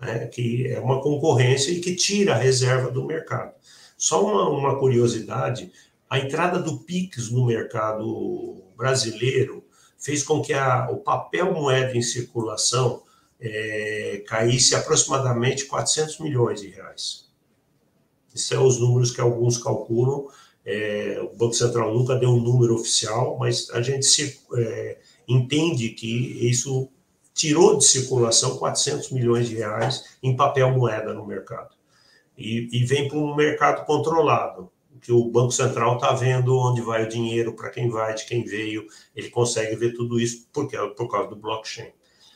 né? 0.00 0.26
que 0.26 0.66
é 0.68 0.80
uma 0.80 1.02
concorrência 1.02 1.70
e 1.70 1.80
que 1.80 1.94
tira 1.94 2.34
a 2.34 2.38
reserva 2.38 2.90
do 2.90 3.04
mercado. 3.04 3.52
Só 3.96 4.24
uma, 4.24 4.48
uma 4.48 4.78
curiosidade: 4.78 5.70
a 6.08 6.18
entrada 6.18 6.58
do 6.58 6.78
PIX 6.78 7.30
no 7.30 7.44
mercado 7.44 8.62
brasileiro 8.76 9.65
fez 9.98 10.22
com 10.22 10.42
que 10.42 10.52
a, 10.52 10.88
o 10.90 10.98
papel 10.98 11.52
moeda 11.52 11.96
em 11.96 12.02
circulação 12.02 13.02
é, 13.40 14.22
caísse 14.26 14.74
aproximadamente 14.74 15.66
400 15.66 16.20
milhões 16.20 16.60
de 16.60 16.68
reais. 16.68 17.26
Esses 18.34 18.48
são 18.48 18.66
os 18.66 18.78
números 18.78 19.10
que 19.10 19.20
alguns 19.20 19.58
calculam. 19.58 20.28
É, 20.64 21.20
o 21.22 21.36
Banco 21.36 21.54
Central 21.54 21.94
nunca 21.94 22.16
deu 22.16 22.30
um 22.30 22.40
número 22.40 22.74
oficial, 22.74 23.36
mas 23.38 23.70
a 23.70 23.80
gente 23.80 24.04
se, 24.04 24.40
é, 24.54 24.98
entende 25.28 25.90
que 25.90 26.48
isso 26.48 26.88
tirou 27.32 27.76
de 27.76 27.84
circulação 27.84 28.56
400 28.56 29.10
milhões 29.12 29.48
de 29.48 29.56
reais 29.56 30.16
em 30.22 30.34
papel 30.34 30.70
moeda 30.70 31.12
no 31.12 31.26
mercado. 31.26 31.74
E, 32.36 32.68
e 32.72 32.84
vem 32.84 33.08
para 33.08 33.18
um 33.18 33.34
mercado 33.34 33.84
controlado, 33.86 34.70
que 35.00 35.12
o 35.12 35.30
Banco 35.30 35.52
Central 35.52 35.96
está 35.96 36.12
vendo 36.12 36.56
onde 36.56 36.80
vai 36.80 37.04
o 37.04 37.08
dinheiro, 37.08 37.54
para 37.54 37.70
quem 37.70 37.88
vai, 37.88 38.14
de 38.14 38.24
quem 38.26 38.44
veio, 38.44 38.86
ele 39.14 39.30
consegue 39.30 39.76
ver 39.76 39.94
tudo 39.94 40.20
isso 40.20 40.46
porque, 40.52 40.76
por 40.96 41.08
causa 41.08 41.30
do 41.30 41.36
blockchain. 41.36 41.92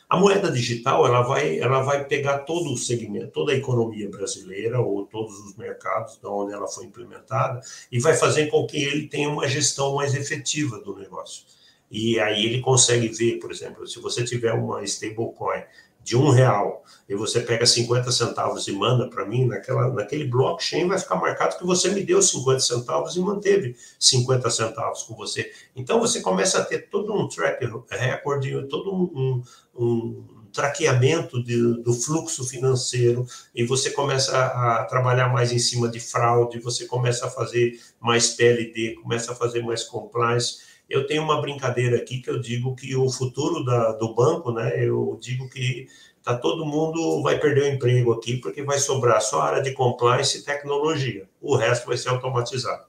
A 0.08 0.18
moeda 0.18 0.50
digital 0.50 1.06
ela 1.06 1.22
vai, 1.22 1.60
ela 1.60 1.82
vai 1.82 2.04
pegar 2.04 2.40
todo 2.40 2.72
o 2.72 2.76
segmento, 2.76 3.28
toda 3.28 3.52
a 3.52 3.56
economia 3.56 4.10
brasileira 4.10 4.80
ou 4.80 5.06
todos 5.06 5.38
os 5.38 5.56
mercados 5.56 6.18
de 6.18 6.26
onde 6.26 6.52
ela 6.52 6.66
foi 6.66 6.86
implementada 6.86 7.60
e 7.92 8.00
vai 8.00 8.14
fazer 8.16 8.48
com 8.48 8.66
que 8.66 8.76
ele 8.76 9.06
tenha 9.06 9.28
uma 9.28 9.46
gestão 9.46 9.94
mais 9.94 10.12
efetiva 10.12 10.80
do 10.80 10.96
negócio. 10.96 11.44
E 11.88 12.18
aí 12.18 12.44
ele 12.44 12.60
consegue 12.60 13.08
ver, 13.08 13.38
por 13.38 13.52
exemplo, 13.52 13.86
se 13.86 14.00
você 14.00 14.24
tiver 14.24 14.52
uma 14.52 14.82
stablecoin 14.82 15.62
de 16.02 16.16
um 16.16 16.30
real 16.30 16.82
e 17.08 17.14
você 17.14 17.40
pega 17.40 17.66
50 17.66 18.10
centavos 18.12 18.68
e 18.68 18.72
manda 18.72 19.08
para 19.10 19.26
mim, 19.26 19.44
naquela, 19.44 19.92
naquele 19.92 20.24
blockchain 20.24 20.86
vai 20.86 20.98
ficar 20.98 21.16
marcado 21.16 21.58
que 21.58 21.66
você 21.66 21.90
me 21.90 22.02
deu 22.02 22.22
50 22.22 22.60
centavos 22.60 23.16
e 23.16 23.20
manteve 23.20 23.76
50 23.98 24.48
centavos 24.48 25.02
com 25.02 25.16
você. 25.16 25.50
Então 25.74 25.98
você 25.98 26.20
começa 26.20 26.60
a 26.60 26.64
ter 26.64 26.88
todo 26.88 27.12
um 27.12 27.28
track 27.28 27.66
record, 27.90 28.68
todo 28.68 28.94
um, 28.94 29.42
um, 29.74 30.24
traqueamento 30.52 31.42
de, 31.42 31.82
do 31.82 31.92
fluxo 31.92 32.44
financeiro 32.44 33.26
e 33.54 33.64
você 33.64 33.90
começa 33.90 34.36
a, 34.36 34.84
trabalhar 34.84 35.28
mais 35.28 35.52
em 35.52 35.58
cima 35.58 35.88
de 35.88 36.00
fraude, 36.00 36.60
você 36.60 36.86
começa 36.86 37.26
a 37.26 37.30
fazer 37.30 37.78
mais 38.00 38.30
PLD, 38.30 38.94
começa 39.02 39.32
a 39.32 39.34
fazer 39.34 39.62
mais 39.62 39.84
compliance. 39.84 40.69
Eu 40.90 41.06
tenho 41.06 41.22
uma 41.22 41.40
brincadeira 41.40 41.96
aqui 41.96 42.18
que 42.18 42.28
eu 42.28 42.40
digo 42.40 42.74
que 42.74 42.96
o 42.96 43.08
futuro 43.08 43.64
da, 43.64 43.92
do 43.92 44.12
banco, 44.12 44.50
né? 44.50 44.84
Eu 44.84 45.16
digo 45.22 45.48
que 45.48 45.86
tá 46.22 46.36
todo 46.36 46.66
mundo 46.66 47.22
vai 47.22 47.38
perder 47.38 47.62
o 47.62 47.74
emprego 47.74 48.12
aqui 48.12 48.38
porque 48.38 48.62
vai 48.62 48.78
sobrar 48.78 49.22
só 49.22 49.40
a 49.40 49.44
área 49.44 49.62
de 49.62 49.72
compliance 49.72 50.38
e 50.38 50.44
tecnologia. 50.44 51.28
O 51.40 51.54
resto 51.54 51.86
vai 51.86 51.96
ser 51.96 52.08
automatizado. 52.08 52.84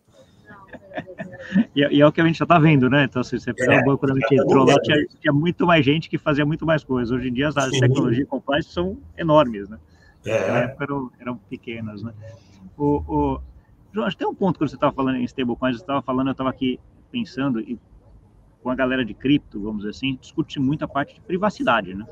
E, 1.75 1.81
e, 1.81 2.01
é 2.01 2.07
o 2.07 2.11
que 2.11 2.21
a 2.21 2.25
gente 2.25 2.37
já 2.37 2.45
está 2.45 2.59
vendo, 2.59 2.89
né? 2.89 3.03
Então, 3.03 3.23
se 3.23 3.37
você 3.37 3.53
pegar 3.53 3.75
é, 3.75 3.81
o 3.81 3.85
banco 3.85 4.05
da 4.05 4.13
gente 4.13 4.35
entrou 4.35 4.65
lá, 4.65 4.75
tinha, 4.81 5.05
tinha, 5.19 5.33
muito 5.33 5.65
mais 5.65 5.83
gente 5.83 6.09
que 6.09 6.17
fazia 6.17 6.45
muito 6.45 6.65
mais 6.65 6.83
coisas. 6.83 7.11
Hoje 7.11 7.29
em 7.29 7.33
dia, 7.33 7.47
as 7.47 7.57
áreas 7.57 7.73
de 7.73 7.79
tecnologia 7.79 8.23
e 8.23 8.25
compliance 8.25 8.69
são 8.69 8.97
enormes, 9.17 9.67
né? 9.67 9.77
É. 10.25 10.51
Na 10.51 10.57
época 10.59 10.83
eram, 10.83 11.11
eram 11.19 11.37
pequenas, 11.37 12.03
né? 12.03 12.13
O, 12.77 13.03
o, 13.07 13.41
João, 13.91 14.05
acho 14.05 14.15
que 14.15 14.23
tem 14.23 14.31
um 14.31 14.35
ponto 14.35 14.59
que 14.59 14.67
você 14.67 14.75
estava 14.75 14.93
falando 14.93 15.17
em 15.17 15.23
stablecoins, 15.23 15.77
você 15.77 15.83
estava 15.83 16.01
falando, 16.01 16.27
eu 16.27 16.31
estava 16.31 16.49
aqui 16.49 16.79
pensando, 17.11 17.59
e 17.59 17.77
com 18.61 18.69
a 18.69 18.75
galera 18.75 19.03
de 19.03 19.13
cripto, 19.13 19.59
vamos 19.61 19.79
dizer 19.79 19.91
assim, 19.91 20.17
discute 20.19 20.59
muito 20.59 20.83
a 20.83 20.87
parte 20.87 21.15
de 21.15 21.21
privacidade, 21.21 21.93
né? 21.93 22.05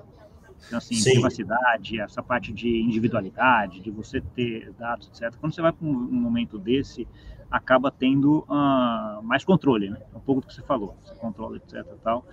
Então, 0.65 0.77
assim, 0.77 0.95
Sim. 0.95 1.11
privacidade, 1.11 1.99
essa 1.99 2.21
parte 2.21 2.51
de 2.51 2.81
individualidade, 2.81 3.79
de 3.79 3.89
você 3.89 4.21
ter 4.21 4.71
dados, 4.73 5.07
etc. 5.07 5.35
Quando 5.39 5.53
você 5.53 5.61
vai 5.61 5.71
para 5.71 5.87
um 5.87 5.91
momento 5.91 6.57
desse, 6.57 7.07
acaba 7.49 7.89
tendo 7.89 8.45
uh, 8.49 9.23
mais 9.23 9.43
controle, 9.43 9.89
né? 9.89 9.99
Um 10.13 10.19
pouco 10.19 10.41
do 10.41 10.47
que 10.47 10.53
você 10.53 10.61
falou, 10.61 10.95
você 11.03 11.15
controla, 11.15 11.57
etc. 11.57 11.85
Tal. 12.03 12.25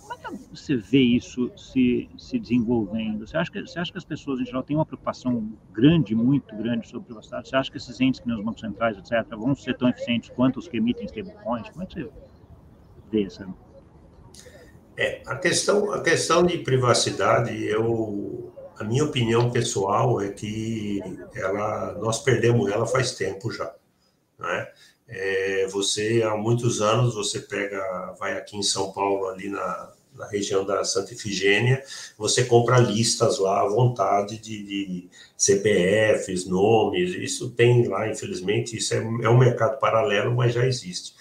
Como 0.00 0.14
é 0.14 0.16
que 0.16 0.56
você 0.56 0.76
vê 0.76 1.00
isso 1.00 1.52
se, 1.56 2.08
se 2.18 2.38
desenvolvendo? 2.38 3.26
Você 3.26 3.36
acha, 3.36 3.50
que, 3.50 3.60
você 3.60 3.78
acha 3.78 3.92
que 3.92 3.98
as 3.98 4.04
pessoas, 4.04 4.40
em 4.40 4.44
geral, 4.44 4.62
têm 4.62 4.76
uma 4.76 4.86
preocupação 4.86 5.52
grande, 5.72 6.14
muito 6.14 6.54
grande 6.56 6.88
sobre 6.88 7.06
privacidade? 7.06 7.48
Você 7.48 7.56
acha 7.56 7.70
que 7.70 7.76
esses 7.76 8.00
entes, 8.00 8.20
que 8.20 8.26
nem 8.26 8.36
os 8.36 8.44
bancos 8.44 8.60
centrais, 8.60 8.98
etc., 8.98 9.24
vão 9.36 9.54
ser 9.54 9.76
tão 9.76 9.88
eficientes 9.88 10.30
quanto 10.30 10.58
os 10.58 10.66
que 10.66 10.78
emitem 10.78 11.04
stablecoins? 11.04 11.68
Como 11.70 11.82
é 11.82 11.86
que 11.86 11.94
você 11.94 12.10
É, 14.96 15.22
a 15.26 15.36
questão, 15.36 15.92
a 15.92 16.02
questão 16.02 16.44
de 16.44 16.58
privacidade, 16.58 17.64
eu, 17.64 18.52
a 18.78 18.84
minha 18.84 19.04
opinião 19.04 19.50
pessoal 19.50 20.20
é 20.20 20.28
que 20.28 21.00
ela, 21.34 21.94
nós 21.94 22.22
perdemos 22.22 22.70
ela 22.70 22.86
faz 22.86 23.12
tempo 23.12 23.50
já, 23.50 23.74
né? 24.38 24.68
É, 25.08 25.66
você 25.68 26.22
há 26.22 26.36
muitos 26.36 26.80
anos 26.80 27.14
você 27.14 27.40
pega, 27.40 28.14
vai 28.18 28.36
aqui 28.36 28.56
em 28.56 28.62
São 28.62 28.92
Paulo 28.92 29.26
ali 29.26 29.48
na, 29.48 29.92
na 30.14 30.28
região 30.28 30.64
da 30.64 30.84
Santa 30.84 31.14
Ifigênia, 31.14 31.82
você 32.16 32.44
compra 32.44 32.78
listas 32.78 33.38
lá 33.38 33.62
à 33.62 33.68
vontade 33.68 34.38
de, 34.38 34.62
de, 34.62 35.08
CPFs, 35.36 36.44
nomes, 36.44 37.14
isso 37.14 37.50
tem 37.50 37.88
lá, 37.88 38.08
infelizmente, 38.08 38.76
isso 38.76 38.94
é, 38.94 38.98
é 38.98 39.28
um 39.28 39.38
mercado 39.38 39.78
paralelo, 39.80 40.34
mas 40.34 40.52
já 40.52 40.66
existe. 40.66 41.14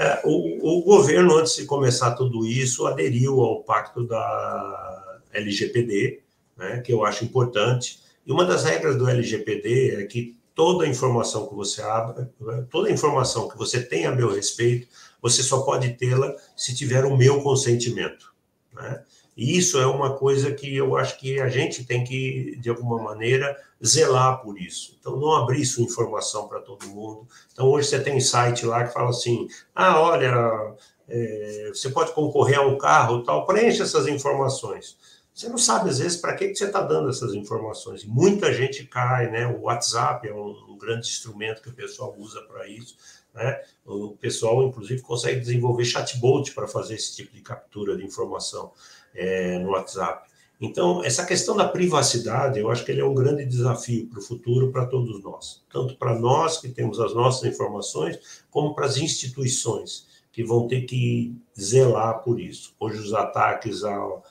É, 0.00 0.20
o, 0.24 0.78
o, 0.78 0.82
governo, 0.82 1.36
antes 1.38 1.56
de 1.56 1.64
começar 1.64 2.12
tudo 2.12 2.46
isso, 2.46 2.86
aderiu 2.86 3.40
ao 3.40 3.64
pacto 3.64 4.06
da 4.06 5.20
LGPD, 5.32 6.20
né, 6.56 6.80
que 6.82 6.92
eu 6.92 7.04
acho 7.04 7.24
importante. 7.24 7.98
E 8.24 8.30
uma 8.30 8.44
das 8.44 8.62
regras 8.62 8.96
do 8.96 9.08
LGPD 9.08 9.96
é 9.96 10.04
que 10.04 10.38
toda 10.54 10.86
informação 10.86 11.48
que 11.48 11.54
você 11.54 11.82
abre, 11.82 12.26
toda 12.70 12.92
informação 12.92 13.48
que 13.48 13.58
você 13.58 13.82
tem 13.82 14.06
a 14.06 14.14
meu 14.14 14.32
respeito, 14.32 14.86
você 15.20 15.42
só 15.42 15.62
pode 15.62 15.94
tê-la 15.94 16.32
se 16.56 16.76
tiver 16.76 17.04
o 17.04 17.16
meu 17.16 17.42
consentimento. 17.42 18.32
Né? 18.72 19.02
E 19.38 19.56
isso 19.56 19.78
é 19.78 19.86
uma 19.86 20.16
coisa 20.16 20.50
que 20.50 20.76
eu 20.76 20.96
acho 20.96 21.16
que 21.16 21.40
a 21.40 21.48
gente 21.48 21.84
tem 21.84 22.02
que, 22.02 22.56
de 22.60 22.68
alguma 22.68 23.00
maneira, 23.00 23.56
zelar 23.84 24.42
por 24.42 24.60
isso. 24.60 24.96
Então, 24.98 25.16
não 25.16 25.32
abrir 25.32 25.64
sua 25.64 25.84
informação 25.84 26.48
para 26.48 26.58
todo 26.58 26.88
mundo. 26.88 27.24
Então, 27.52 27.70
hoje 27.70 27.86
você 27.86 28.00
tem 28.00 28.18
site 28.18 28.66
lá 28.66 28.84
que 28.84 28.92
fala 28.92 29.10
assim: 29.10 29.46
ah, 29.72 30.00
olha, 30.00 30.74
é, 31.08 31.70
você 31.72 31.88
pode 31.88 32.10
concorrer 32.14 32.58
a 32.58 32.66
um 32.66 32.76
carro 32.76 33.22
tal, 33.22 33.46
preencha 33.46 33.84
essas 33.84 34.08
informações. 34.08 34.98
Você 35.32 35.48
não 35.48 35.56
sabe, 35.56 35.88
às 35.88 36.00
vezes, 36.00 36.16
para 36.16 36.34
que, 36.34 36.48
que 36.48 36.56
você 36.56 36.64
está 36.64 36.82
dando 36.82 37.08
essas 37.08 37.32
informações. 37.32 38.04
Muita 38.04 38.52
gente 38.52 38.84
cai, 38.86 39.30
né? 39.30 39.46
O 39.46 39.66
WhatsApp 39.66 40.26
é 40.26 40.34
um, 40.34 40.48
um 40.68 40.76
grande 40.76 41.06
instrumento 41.06 41.62
que 41.62 41.68
o 41.68 41.74
pessoal 41.74 42.12
usa 42.18 42.42
para 42.42 42.66
isso. 42.66 42.96
Né? 43.32 43.60
O 43.86 44.16
pessoal, 44.16 44.64
inclusive, 44.64 45.00
consegue 45.00 45.38
desenvolver 45.38 45.84
chatbot 45.84 46.52
para 46.52 46.66
fazer 46.66 46.96
esse 46.96 47.14
tipo 47.14 47.32
de 47.32 47.40
captura 47.40 47.96
de 47.96 48.04
informação 48.04 48.72
é, 49.14 49.58
no 49.58 49.70
WhatsApp. 49.70 50.28
Então, 50.60 51.04
essa 51.04 51.24
questão 51.24 51.56
da 51.56 51.68
privacidade, 51.68 52.58
eu 52.58 52.68
acho 52.70 52.84
que 52.84 52.90
ele 52.90 53.00
é 53.00 53.04
um 53.04 53.14
grande 53.14 53.44
desafio 53.44 54.08
para 54.08 54.18
o 54.18 54.22
futuro 54.22 54.72
para 54.72 54.86
todos 54.86 55.22
nós, 55.22 55.64
tanto 55.72 55.96
para 55.96 56.18
nós 56.18 56.60
que 56.60 56.68
temos 56.68 56.98
as 56.98 57.14
nossas 57.14 57.44
informações, 57.48 58.42
como 58.50 58.74
para 58.74 58.86
as 58.86 58.96
instituições 58.96 60.08
que 60.32 60.42
vão 60.42 60.66
ter 60.66 60.82
que 60.82 61.34
zelar 61.58 62.22
por 62.22 62.40
isso. 62.40 62.74
Hoje, 62.78 62.98
os 62.98 63.14
ataques 63.14 63.84
a, 63.84 64.22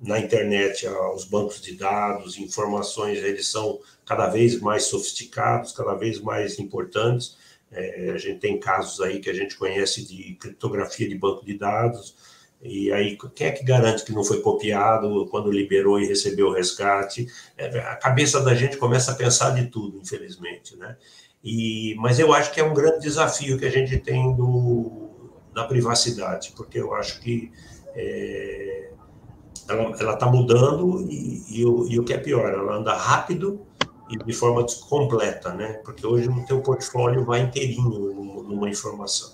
na 0.00 0.18
internet 0.18 0.86
aos 0.86 1.24
bancos 1.24 1.60
de 1.60 1.74
dados, 1.74 2.36
informações, 2.36 3.18
eles 3.18 3.46
são 3.48 3.80
cada 4.04 4.28
vez 4.28 4.60
mais 4.60 4.84
sofisticados, 4.84 5.72
cada 5.72 5.94
vez 5.94 6.20
mais 6.20 6.58
importantes. 6.58 7.36
É, 7.70 8.10
a 8.14 8.18
gente 8.18 8.40
tem 8.40 8.58
casos 8.58 9.00
aí 9.00 9.20
que 9.20 9.30
a 9.30 9.34
gente 9.34 9.56
conhece 9.56 10.04
de 10.04 10.34
criptografia 10.34 11.08
de 11.08 11.14
banco 11.14 11.44
de 11.44 11.56
dados, 11.56 12.14
e 12.62 12.92
aí, 12.92 13.18
quem 13.34 13.48
é 13.48 13.50
que 13.50 13.64
garante 13.64 14.04
que 14.04 14.12
não 14.12 14.22
foi 14.22 14.40
copiado 14.40 15.26
quando 15.30 15.50
liberou 15.50 15.98
e 15.98 16.06
recebeu 16.06 16.48
o 16.48 16.52
resgate? 16.52 17.26
É, 17.58 17.66
a 17.80 17.96
cabeça 17.96 18.40
da 18.40 18.54
gente 18.54 18.76
começa 18.76 19.10
a 19.10 19.14
pensar 19.16 19.50
de 19.50 19.66
tudo, 19.66 19.98
infelizmente, 19.98 20.76
né? 20.76 20.96
E, 21.42 21.96
mas 21.98 22.20
eu 22.20 22.32
acho 22.32 22.52
que 22.52 22.60
é 22.60 22.64
um 22.64 22.72
grande 22.72 23.00
desafio 23.00 23.58
que 23.58 23.64
a 23.64 23.70
gente 23.70 23.98
tem 23.98 24.32
do, 24.36 25.10
da 25.52 25.64
privacidade, 25.64 26.52
porque 26.56 26.78
eu 26.78 26.94
acho 26.94 27.20
que 27.20 27.50
é, 27.96 28.90
ela 29.68 30.14
está 30.14 30.26
mudando 30.26 31.04
e, 31.10 31.42
e, 31.48 31.66
o, 31.66 31.88
e 31.88 31.98
o 31.98 32.04
que 32.04 32.12
é 32.12 32.18
pior, 32.18 32.48
ela 32.48 32.76
anda 32.76 32.94
rápido 32.94 33.60
e 34.08 34.16
de 34.16 34.32
forma 34.32 34.64
completa, 34.88 35.52
né? 35.52 35.80
Porque 35.84 36.06
hoje 36.06 36.28
o 36.28 36.46
teu 36.46 36.60
portfólio 36.60 37.24
vai 37.24 37.40
inteirinho 37.40 38.44
numa 38.44 38.68
informação. 38.68 39.32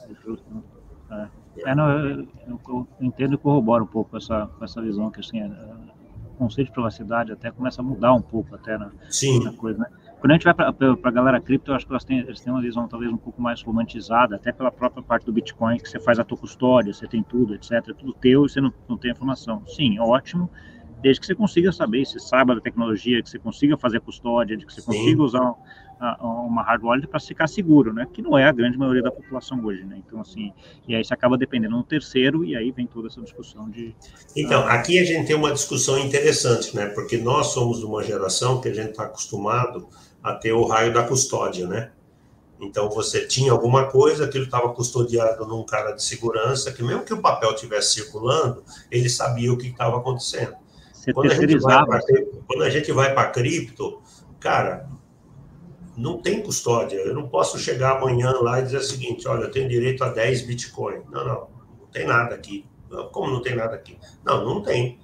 É. 1.64 1.74
Não, 1.74 1.90
eu, 1.90 2.28
eu, 2.48 2.88
entendo 3.00 3.34
e 3.34 3.38
corroboro 3.38 3.84
um 3.84 3.86
pouco 3.86 4.16
essa, 4.16 4.48
essa 4.60 4.80
visão 4.82 5.10
que 5.10 5.20
assim, 5.20 5.40
é, 5.40 5.46
o 5.46 6.38
conceito 6.38 6.68
de 6.68 6.72
privacidade 6.72 7.32
até 7.32 7.50
começa 7.50 7.80
a 7.80 7.84
mudar 7.84 8.12
um 8.12 8.22
pouco 8.22 8.54
até 8.54 8.78
na, 8.78 8.90
Sim. 9.08 9.44
na 9.44 9.52
coisa, 9.52 9.78
né? 9.80 9.86
Quando 10.20 10.32
a 10.32 10.34
gente 10.34 10.44
vai 10.44 10.54
para 10.54 10.74
a 11.04 11.10
galera 11.12 11.40
cripto, 11.40 11.70
eu 11.70 11.76
acho 11.76 11.86
que 11.86 11.92
elas 11.92 12.02
têm, 12.02 12.18
eles 12.18 12.40
têm 12.40 12.52
uma 12.52 12.60
visão 12.60 12.88
talvez 12.88 13.12
um 13.12 13.16
pouco 13.16 13.40
mais 13.40 13.62
romantizada, 13.62 14.34
até 14.34 14.50
pela 14.50 14.70
própria 14.70 15.00
parte 15.00 15.24
do 15.24 15.32
Bitcoin, 15.32 15.78
que 15.78 15.88
você 15.88 16.00
faz 16.00 16.18
a 16.18 16.24
tua 16.24 16.36
custódia, 16.36 16.92
você 16.92 17.06
tem 17.06 17.22
tudo, 17.22 17.54
etc. 17.54 17.72
É 17.72 17.80
tudo 17.80 18.12
teu 18.14 18.44
e 18.44 18.48
você 18.48 18.60
não, 18.60 18.72
não 18.88 18.96
tem 18.96 19.12
informação. 19.12 19.62
Sim, 19.66 20.00
ótimo, 20.00 20.50
desde 21.00 21.20
que 21.20 21.26
você 21.26 21.36
consiga 21.36 21.70
saber, 21.70 22.04
você 22.04 22.18
saiba 22.18 22.54
da 22.54 22.60
tecnologia, 22.60 23.22
que 23.22 23.30
você 23.30 23.38
consiga 23.38 23.76
fazer 23.76 23.98
a 23.98 24.00
custódia, 24.00 24.56
de 24.56 24.66
que 24.66 24.72
você 24.72 24.80
Sim. 24.80 24.86
consiga 24.86 25.22
usar 25.22 25.54
uma 26.20 26.62
hard 26.62 26.82
wallet 26.82 27.06
para 27.06 27.18
ficar 27.18 27.48
seguro, 27.48 27.92
né? 27.92 28.06
Que 28.12 28.22
não 28.22 28.38
é 28.38 28.44
a 28.44 28.52
grande 28.52 28.78
maioria 28.78 29.02
da 29.02 29.10
população 29.10 29.64
hoje, 29.64 29.84
né? 29.84 30.00
Então, 30.06 30.20
assim, 30.20 30.52
e 30.86 30.94
aí 30.94 31.04
você 31.04 31.12
acaba 31.12 31.36
dependendo 31.36 31.76
do 31.76 31.82
terceiro 31.82 32.44
e 32.44 32.56
aí 32.56 32.70
vem 32.70 32.86
toda 32.86 33.08
essa 33.08 33.20
discussão 33.20 33.68
de... 33.68 33.94
Então, 34.36 34.66
aqui 34.66 34.98
a 34.98 35.04
gente 35.04 35.26
tem 35.26 35.34
uma 35.34 35.52
discussão 35.52 35.98
interessante, 35.98 36.74
né? 36.74 36.86
Porque 36.86 37.16
nós 37.16 37.48
somos 37.48 37.78
de 37.78 37.84
uma 37.84 38.02
geração 38.04 38.60
que 38.60 38.68
a 38.68 38.74
gente 38.74 38.90
está 38.90 39.04
acostumado 39.04 39.88
a 40.22 40.34
ter 40.34 40.52
o 40.52 40.64
raio 40.66 40.92
da 40.92 41.02
custódia, 41.02 41.66
né? 41.66 41.90
Então, 42.60 42.88
você 42.88 43.26
tinha 43.26 43.52
alguma 43.52 43.86
coisa, 43.86 44.24
aquilo 44.24 44.44
estava 44.44 44.68
custodiado 44.72 45.46
num 45.46 45.64
cara 45.64 45.92
de 45.92 46.02
segurança, 46.02 46.72
que 46.72 46.82
mesmo 46.82 47.04
que 47.04 47.14
o 47.14 47.20
papel 47.20 47.52
estivesse 47.52 47.94
circulando, 47.94 48.64
ele 48.90 49.08
sabia 49.08 49.52
o 49.52 49.56
que 49.56 49.68
estava 49.68 49.98
acontecendo. 49.98 50.54
quando, 51.12 51.30
a 51.30 51.34
gente 51.34 51.58
vai 51.58 51.84
pra, 51.84 52.00
quando 52.46 52.62
a 52.62 52.70
gente 52.70 52.92
vai 52.92 53.14
para 53.14 53.30
cripto, 53.30 54.00
cara, 54.40 54.88
não 55.98 56.18
tem 56.18 56.40
custódia. 56.40 56.96
Eu 56.96 57.12
não 57.12 57.28
posso 57.28 57.58
chegar 57.58 57.96
amanhã 57.96 58.32
lá 58.40 58.60
e 58.60 58.62
dizer 58.62 58.78
o 58.78 58.82
seguinte: 58.82 59.26
olha, 59.26 59.44
eu 59.44 59.50
tenho 59.50 59.68
direito 59.68 60.04
a 60.04 60.08
10 60.08 60.46
Bitcoin. 60.46 61.00
Não, 61.10 61.24
não, 61.24 61.48
não 61.80 61.86
tem 61.92 62.06
nada 62.06 62.34
aqui. 62.34 62.64
Como 63.12 63.30
não 63.30 63.42
tem 63.42 63.56
nada 63.56 63.74
aqui? 63.74 63.98
Não, 64.24 64.44
não 64.44 64.62
tem. 64.62 64.98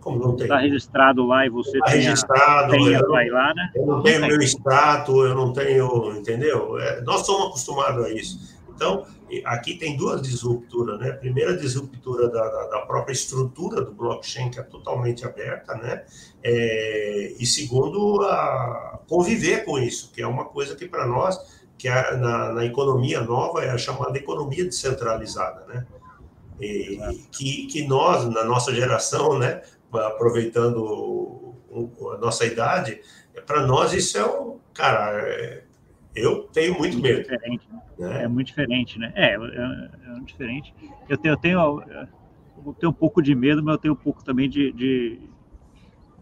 Como 0.00 0.18
não 0.18 0.36
tem? 0.36 0.44
Está 0.44 0.58
registrado 0.58 1.26
lá 1.26 1.46
e 1.46 1.48
você 1.48 1.78
tá 1.78 1.86
tem 1.86 2.02
registrado, 2.02 2.74
a, 2.74 2.76
eu, 2.76 3.32
lá, 3.32 3.54
né? 3.54 3.70
Eu 3.74 3.86
não 3.86 4.02
tenho 4.02 4.20
meu 4.20 4.40
extrato, 4.40 5.24
eu 5.24 5.34
não 5.34 5.52
tenho, 5.52 6.12
entendeu? 6.12 6.78
É, 6.78 7.00
nós 7.00 7.24
somos 7.24 7.48
acostumados 7.48 8.04
a 8.04 8.10
isso. 8.10 8.53
Então, 8.74 9.06
aqui 9.44 9.74
tem 9.74 9.96
duas 9.96 10.20
disrupturas, 10.22 10.98
né? 10.98 11.10
A 11.10 11.16
primeira 11.16 11.56
disruptura 11.56 12.28
da, 12.28 12.48
da, 12.48 12.66
da, 12.66 12.80
própria 12.80 13.12
estrutura 13.12 13.82
do 13.82 13.92
blockchain, 13.92 14.50
que 14.50 14.58
é 14.58 14.62
totalmente 14.62 15.24
aberta, 15.24 15.74
né? 15.76 16.04
É, 16.42 17.34
e 17.38 17.46
segundo, 17.46 18.22
a 18.22 19.00
conviver 19.08 19.64
com 19.64 19.78
isso, 19.78 20.10
que 20.12 20.20
é 20.20 20.26
uma 20.26 20.44
coisa 20.44 20.74
que 20.74 20.86
para 20.86 21.06
nós, 21.06 21.38
que 21.78 21.88
é, 21.88 22.16
na, 22.16 22.52
na, 22.52 22.64
economia 22.64 23.20
nova 23.20 23.64
é 23.64 23.70
a 23.70 23.78
chamada 23.78 24.16
economia 24.18 24.64
descentralizada, 24.64 25.64
né? 25.66 25.86
E, 26.60 27.26
que, 27.32 27.66
que 27.66 27.86
nós, 27.86 28.24
na 28.24 28.44
nossa 28.44 28.74
geração, 28.74 29.38
né? 29.38 29.62
Aproveitando 29.92 31.54
a 32.12 32.18
nossa 32.18 32.44
idade, 32.44 33.00
para 33.46 33.64
nós 33.64 33.92
isso 33.92 34.18
é 34.18 34.26
um, 34.26 34.58
cara, 34.72 35.20
é, 35.20 35.62
eu 36.14 36.48
tenho 36.52 36.78
muito, 36.78 36.92
muito 36.94 37.02
medo. 37.02 37.22
Diferente, 37.22 37.68
né? 37.70 37.82
né? 37.98 38.24
É 38.24 38.28
muito 38.28 38.46
diferente, 38.46 38.98
né? 38.98 39.12
É, 39.16 39.34
é, 39.34 39.34
é, 39.34 40.10
muito 40.10 40.26
diferente. 40.28 40.74
Eu 41.08 41.18
tenho, 41.18 41.32
eu 41.32 41.38
tenho, 41.38 41.82
eu 42.66 42.74
tenho 42.74 42.90
um 42.90 42.94
pouco 42.94 43.20
de 43.20 43.34
medo, 43.34 43.62
mas 43.62 43.74
eu 43.74 43.80
tenho 43.80 43.94
um 43.94 43.96
pouco 43.96 44.22
também 44.22 44.48
de, 44.48 44.72
de, 44.72 45.18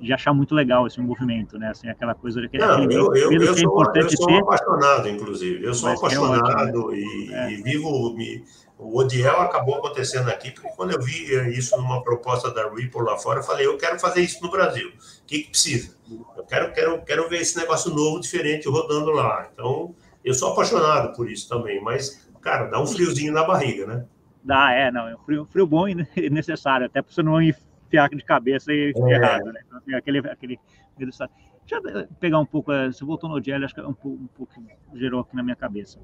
de 0.00 0.12
achar 0.12 0.32
muito 0.32 0.54
legal 0.54 0.86
esse 0.86 1.00
movimento, 1.00 1.58
né? 1.58 1.68
Assim, 1.68 1.88
aquela 1.88 2.14
coisa. 2.14 2.40
Não, 2.40 2.90
eu, 2.90 3.14
eu, 3.14 3.32
eu, 3.32 3.56
sou, 3.56 3.84
eu 3.94 4.10
sou 4.10 4.26
ter, 4.26 4.38
apaixonado, 4.38 5.08
inclusive. 5.08 5.64
Eu 5.64 5.74
sou 5.74 5.90
é 5.90 5.94
apaixonado 5.94 6.86
ótimo, 6.86 6.90
né? 6.90 6.98
e, 6.98 7.32
é. 7.32 7.52
e, 7.52 7.62
vivo. 7.62 8.14
Me, 8.14 8.44
o 8.82 8.98
Odiel 8.98 9.40
acabou 9.40 9.76
acontecendo 9.76 10.28
aqui, 10.28 10.50
porque 10.50 10.68
quando 10.76 10.92
eu 10.92 11.00
vi 11.00 11.32
isso 11.56 11.76
numa 11.76 12.02
proposta 12.02 12.52
da 12.52 12.68
Ripple 12.68 13.02
lá 13.02 13.16
fora, 13.16 13.40
eu 13.40 13.44
falei, 13.44 13.66
eu 13.66 13.78
quero 13.78 13.98
fazer 13.98 14.20
isso 14.20 14.42
no 14.42 14.50
Brasil. 14.50 14.88
O 14.88 15.26
que, 15.26 15.44
que 15.44 15.50
precisa? 15.50 15.96
Eu 16.36 16.44
quero, 16.44 16.72
quero, 16.72 17.02
quero 17.02 17.28
ver 17.28 17.40
esse 17.40 17.56
negócio 17.56 17.94
novo, 17.94 18.20
diferente, 18.20 18.68
rodando 18.68 19.10
lá. 19.10 19.48
Então, 19.52 19.94
eu 20.24 20.34
sou 20.34 20.52
apaixonado 20.52 21.14
por 21.14 21.30
isso 21.30 21.48
também, 21.48 21.80
mas, 21.80 22.28
cara, 22.40 22.66
dá 22.66 22.80
um 22.80 22.86
friozinho 22.86 23.32
na 23.32 23.44
barriga, 23.44 23.86
né? 23.86 24.04
Dá, 24.42 24.72
é, 24.72 24.90
não, 24.90 25.06
é 25.06 25.14
um 25.14 25.18
frio, 25.18 25.46
frio 25.50 25.66
bom 25.66 25.86
e 25.88 25.94
necessário, 26.28 26.86
até 26.86 27.00
para 27.00 27.12
você 27.12 27.22
não 27.22 27.40
enfiar 27.40 28.08
de 28.08 28.24
cabeça 28.24 28.72
e 28.72 28.92
é. 28.94 29.10
errado, 29.12 29.44
né? 29.44 29.60
Então, 29.64 29.78
assim, 29.78 29.94
aquele, 29.94 30.18
aquele, 30.18 30.58
Deixa 30.96 31.28
eu 31.76 32.08
pegar 32.18 32.38
um 32.40 32.44
pouco, 32.44 32.72
eh, 32.72 32.90
você 32.90 33.04
voltou 33.04 33.30
no 33.30 33.36
Odiel, 33.36 33.64
acho 33.64 33.74
que 33.74 33.80
é 33.80 33.86
um 33.86 33.94
pouco, 33.94 34.22
um 34.24 34.26
pouco 34.26 34.52
gerou 34.94 35.20
aqui 35.20 35.36
na 35.36 35.42
minha 35.42 35.56
cabeça. 35.56 36.00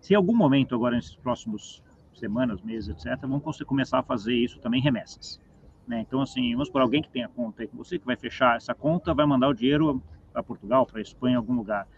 Se 0.00 0.12
em 0.12 0.16
algum 0.16 0.36
momento, 0.36 0.74
agora 0.74 0.96
nesses 0.96 1.16
próximos 1.16 1.82
semanas, 2.18 2.60
meses, 2.62 2.88
etc., 2.88 3.18
vamos 3.22 3.62
começar 3.62 3.98
a 3.98 4.02
fazer 4.02 4.34
isso 4.34 4.58
também 4.60 4.80
remessas. 4.80 5.40
Né? 5.86 6.04
Então, 6.06 6.20
assim, 6.20 6.52
vamos 6.52 6.68
por 6.68 6.80
alguém 6.80 7.00
que 7.00 7.08
tem 7.08 7.24
a 7.24 7.28
conta 7.28 7.62
aí 7.62 7.68
com 7.68 7.76
você, 7.76 7.98
que 7.98 8.04
vai 8.04 8.16
fechar 8.16 8.56
essa 8.56 8.74
conta, 8.74 9.14
vai 9.14 9.24
mandar 9.24 9.48
o 9.48 9.54
dinheiro 9.54 10.02
para 10.32 10.42
Portugal, 10.42 10.84
para 10.84 11.00
Espanha, 11.00 11.38
algum 11.38 11.54
lugar. 11.54 11.88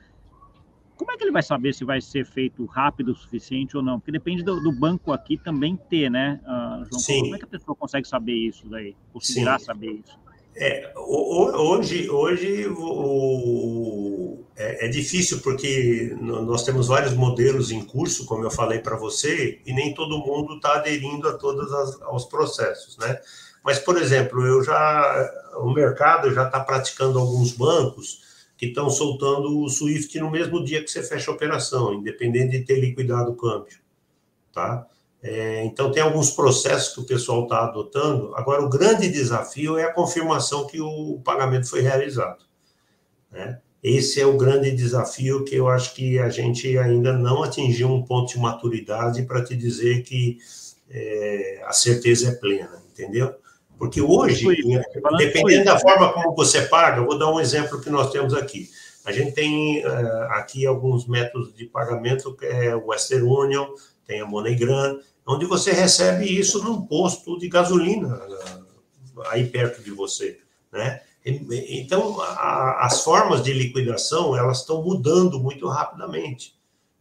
Como 0.96 1.10
é 1.10 1.16
que 1.16 1.24
ele 1.24 1.32
vai 1.32 1.42
saber 1.42 1.72
se 1.72 1.84
vai 1.84 2.00
ser 2.00 2.26
feito 2.26 2.64
rápido 2.66 3.12
o 3.12 3.14
suficiente 3.14 3.76
ou 3.76 3.82
não? 3.82 3.98
Porque 3.98 4.12
depende 4.12 4.42
do, 4.42 4.60
do 4.62 4.70
banco 4.70 5.12
aqui 5.12 5.38
também 5.38 5.76
ter, 5.88 6.10
né, 6.10 6.38
uh, 6.44 6.84
João? 6.84 7.00
Sim. 7.00 7.22
Como 7.22 7.36
é 7.36 7.38
que 7.38 7.44
a 7.46 7.48
pessoa 7.48 7.74
consegue 7.74 8.06
saber 8.06 8.34
isso 8.34 8.68
daí? 8.68 8.94
Conseguirá 9.12 9.58
Sim. 9.58 9.64
saber 9.64 9.92
isso? 9.92 10.18
É, 10.56 10.92
hoje, 10.96 12.10
hoje 12.10 12.68
o, 12.68 14.09
é, 14.60 14.84
é, 14.84 14.88
difícil 14.88 15.40
porque 15.40 16.14
nós 16.20 16.64
temos 16.64 16.88
vários 16.88 17.14
modelos 17.14 17.70
em 17.70 17.82
curso, 17.82 18.26
como 18.26 18.44
eu 18.44 18.50
falei 18.50 18.78
para 18.78 18.94
você, 18.94 19.58
e 19.64 19.72
nem 19.72 19.94
todo 19.94 20.18
mundo 20.18 20.56
está 20.56 20.74
aderindo 20.74 21.26
a 21.26 21.32
todos 21.32 21.72
as, 21.72 21.98
os 22.12 22.26
processos, 22.26 22.98
né? 22.98 23.18
Mas, 23.64 23.78
por 23.78 23.96
exemplo, 23.96 24.44
eu 24.46 24.62
já 24.62 25.30
o 25.56 25.72
mercado 25.72 26.32
já 26.34 26.44
está 26.44 26.60
praticando 26.60 27.18
alguns 27.18 27.52
bancos 27.52 28.20
que 28.56 28.66
estão 28.66 28.90
soltando 28.90 29.60
o 29.60 29.68
SWIFT 29.68 30.20
no 30.20 30.30
mesmo 30.30 30.62
dia 30.62 30.84
que 30.84 30.90
você 30.90 31.02
fecha 31.02 31.30
a 31.30 31.34
operação, 31.34 31.94
independente 31.94 32.58
de 32.58 32.64
ter 32.64 32.78
liquidado 32.78 33.30
o 33.30 33.36
câmbio, 33.36 33.78
tá? 34.52 34.86
É, 35.22 35.64
então, 35.64 35.90
tem 35.90 36.02
alguns 36.02 36.30
processos 36.30 36.94
que 36.94 37.00
o 37.00 37.06
pessoal 37.06 37.44
está 37.44 37.64
adotando. 37.64 38.34
Agora, 38.36 38.62
o 38.62 38.68
grande 38.68 39.08
desafio 39.08 39.78
é 39.78 39.84
a 39.84 39.92
confirmação 39.92 40.66
que 40.66 40.80
o 40.80 41.18
pagamento 41.24 41.68
foi 41.68 41.80
realizado. 41.80 42.44
Né? 43.30 43.58
Esse 43.82 44.20
é 44.20 44.26
o 44.26 44.36
grande 44.36 44.70
desafio 44.70 45.44
que 45.44 45.54
eu 45.54 45.68
acho 45.68 45.94
que 45.94 46.18
a 46.18 46.28
gente 46.28 46.76
ainda 46.76 47.12
não 47.14 47.42
atingiu 47.42 47.88
um 47.88 48.02
ponto 48.02 48.32
de 48.32 48.38
maturidade 48.38 49.22
para 49.22 49.42
te 49.42 49.56
dizer 49.56 50.02
que 50.02 50.38
é, 50.90 51.62
a 51.64 51.72
certeza 51.72 52.28
é 52.28 52.32
plena, 52.32 52.82
entendeu? 52.92 53.34
Porque 53.78 54.02
hoje, 54.02 54.46
dependendo 55.16 55.64
da 55.64 55.78
forma 55.78 56.12
como 56.12 56.36
você 56.36 56.62
paga, 56.62 56.98
eu 56.98 57.06
vou 57.06 57.18
dar 57.18 57.32
um 57.32 57.40
exemplo 57.40 57.80
que 57.80 57.88
nós 57.88 58.10
temos 58.10 58.34
aqui. 58.34 58.68
A 59.06 59.12
gente 59.12 59.32
tem 59.32 59.82
uh, 59.86 60.22
aqui 60.32 60.66
alguns 60.66 61.06
métodos 61.06 61.54
de 61.54 61.64
pagamento, 61.64 62.36
que 62.36 62.44
é 62.44 62.76
o 62.76 62.88
Western 62.88 63.24
Union, 63.24 63.68
tem 64.06 64.20
a 64.20 64.26
MoneyGram, 64.26 65.00
onde 65.26 65.46
você 65.46 65.72
recebe 65.72 66.26
isso 66.26 66.62
num 66.62 66.82
posto 66.82 67.38
de 67.38 67.48
gasolina 67.48 68.20
aí 69.28 69.46
perto 69.46 69.82
de 69.82 69.90
você, 69.90 70.38
né? 70.70 71.00
Então, 71.24 72.20
a, 72.20 72.86
as 72.86 73.04
formas 73.04 73.42
de 73.42 73.52
liquidação, 73.52 74.36
elas 74.36 74.60
estão 74.60 74.82
mudando 74.82 75.38
muito 75.38 75.68
rapidamente, 75.68 76.58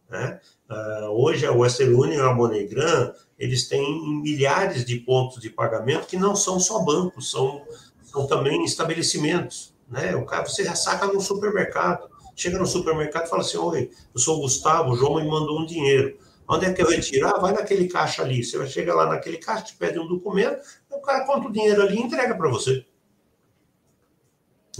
né? 0.08 0.40
Uh, 0.68 1.06
hoje, 1.10 1.46
a 1.46 1.52
Western 1.52 1.94
Union 1.94 2.18
e 2.18 2.20
a 2.20 2.34
MoneyGram, 2.34 3.12
eles 3.38 3.66
têm 3.66 4.20
milhares 4.22 4.84
de 4.84 4.96
pontos 4.96 5.40
de 5.40 5.50
pagamento 5.50 6.06
que 6.06 6.16
não 6.16 6.36
são 6.36 6.60
só 6.60 6.80
bancos, 6.80 7.30
são, 7.30 7.62
são 8.02 8.26
também 8.26 8.62
estabelecimentos, 8.64 9.74
né? 9.88 10.14
O 10.14 10.26
cara, 10.26 10.46
você 10.46 10.64
já 10.64 10.74
saca 10.74 11.06
no 11.06 11.20
supermercado, 11.20 12.08
chega 12.36 12.58
no 12.58 12.66
supermercado 12.66 13.26
e 13.26 13.30
fala 13.30 13.42
assim, 13.42 13.56
oi, 13.56 13.90
eu 14.14 14.20
sou 14.20 14.38
o 14.38 14.42
Gustavo, 14.42 14.90
o 14.90 14.96
João 14.96 15.16
me 15.16 15.28
mandou 15.28 15.60
um 15.60 15.66
dinheiro, 15.66 16.16
Onde 16.52 16.66
é 16.66 16.72
que 16.72 16.82
eu 16.82 16.88
retirar? 16.88 17.38
Vai 17.38 17.52
naquele 17.52 17.86
caixa 17.86 18.22
ali. 18.22 18.42
Você 18.42 18.58
vai 18.58 18.66
chegar 18.66 18.96
lá 18.96 19.06
naquele 19.06 19.36
caixa, 19.36 19.66
te 19.66 19.76
pede 19.76 20.00
um 20.00 20.08
documento, 20.08 20.60
o 20.90 21.00
cara 21.00 21.24
conta 21.24 21.46
o 21.46 21.52
dinheiro 21.52 21.80
ali 21.80 21.96
e 21.96 22.02
entrega 22.02 22.34
para 22.34 22.48
você. 22.48 22.84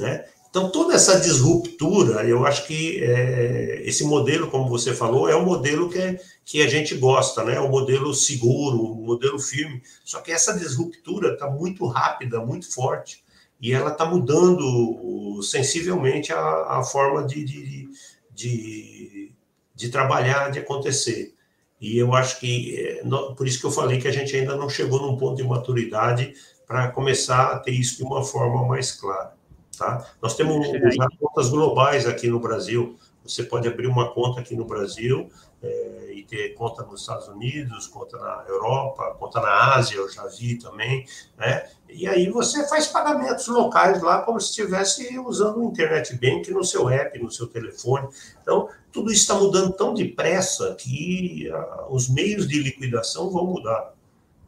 Né? 0.01 0.25
Então, 0.51 0.69
toda 0.73 0.95
essa 0.95 1.21
disruptura, 1.21 2.25
eu 2.25 2.45
acho 2.45 2.67
que 2.67 3.01
é, 3.01 3.83
esse 3.85 4.03
modelo, 4.03 4.51
como 4.51 4.69
você 4.69 4.93
falou, 4.93 5.29
é 5.29 5.37
o 5.37 5.45
modelo 5.45 5.89
que, 5.89 5.99
é, 5.99 6.21
que 6.45 6.61
a 6.61 6.67
gente 6.67 6.97
gosta, 6.97 7.45
né? 7.45 7.55
É 7.55 7.61
o 7.61 7.69
modelo 7.69 8.13
seguro, 8.13 8.83
o 8.83 9.07
modelo 9.07 9.39
firme. 9.39 9.81
Só 10.05 10.21
que 10.21 10.33
essa 10.33 10.59
disruptura 10.59 11.35
está 11.35 11.49
muito 11.49 11.87
rápida, 11.87 12.45
muito 12.45 12.73
forte, 12.73 13.23
e 13.61 13.73
ela 13.73 13.93
está 13.93 14.05
mudando 14.05 15.41
sensivelmente 15.43 16.33
a, 16.33 16.79
a 16.79 16.83
forma 16.83 17.25
de, 17.25 17.45
de, 17.45 17.89
de, 18.35 19.33
de 19.73 19.89
trabalhar, 19.89 20.51
de 20.51 20.59
acontecer. 20.59 21.33
E 21.81 21.97
eu 21.97 22.13
acho 22.13 22.41
que, 22.41 22.77
é, 22.77 23.03
por 23.37 23.47
isso 23.47 23.61
que 23.61 23.67
eu 23.67 23.71
falei 23.71 24.01
que 24.01 24.09
a 24.09 24.13
gente 24.13 24.35
ainda 24.35 24.57
não 24.57 24.69
chegou 24.69 25.01
num 25.01 25.17
ponto 25.17 25.37
de 25.37 25.45
maturidade 25.45 26.35
para 26.67 26.91
começar 26.91 27.53
a 27.53 27.59
ter 27.61 27.71
isso 27.71 27.99
de 27.99 28.03
uma 28.03 28.25
forma 28.25 28.67
mais 28.67 28.91
clara. 28.91 29.39
Tá? 29.81 30.07
Nós 30.21 30.37
temos 30.37 30.69
já 30.95 31.09
contas 31.19 31.49
globais 31.49 32.07
aqui 32.07 32.29
no 32.29 32.39
Brasil. 32.39 32.99
Você 33.25 33.43
pode 33.45 33.67
abrir 33.67 33.87
uma 33.87 34.13
conta 34.13 34.39
aqui 34.39 34.55
no 34.55 34.67
Brasil 34.67 35.31
é, 35.63 36.13
e 36.15 36.23
ter 36.23 36.53
conta 36.53 36.83
nos 36.83 37.01
Estados 37.01 37.29
Unidos, 37.29 37.87
conta 37.87 38.19
na 38.19 38.45
Europa, 38.47 39.17
conta 39.19 39.41
na 39.41 39.77
Ásia, 39.77 39.97
eu 39.97 40.07
já 40.11 40.27
vi 40.27 40.59
também, 40.59 41.07
né? 41.39 41.67
E 41.89 42.07
aí 42.07 42.29
você 42.29 42.69
faz 42.69 42.89
pagamentos 42.89 43.49
locais 43.49 44.03
lá 44.03 44.21
como 44.21 44.39
se 44.39 44.51
estivesse 44.51 45.19
usando 45.19 45.61
o 45.61 45.65
Internet 45.65 46.15
Bank 46.15 46.51
no 46.51 46.63
seu 46.63 46.87
app, 46.91 47.19
no 47.19 47.31
seu 47.31 47.47
telefone. 47.47 48.07
Então, 48.43 48.69
tudo 48.93 49.11
isso 49.11 49.23
está 49.23 49.35
mudando 49.35 49.73
tão 49.73 49.95
depressa 49.95 50.75
que 50.75 51.51
uh, 51.51 51.95
os 51.95 52.07
meios 52.11 52.47
de 52.47 52.63
liquidação 52.63 53.31
vão 53.31 53.47
mudar, 53.47 53.95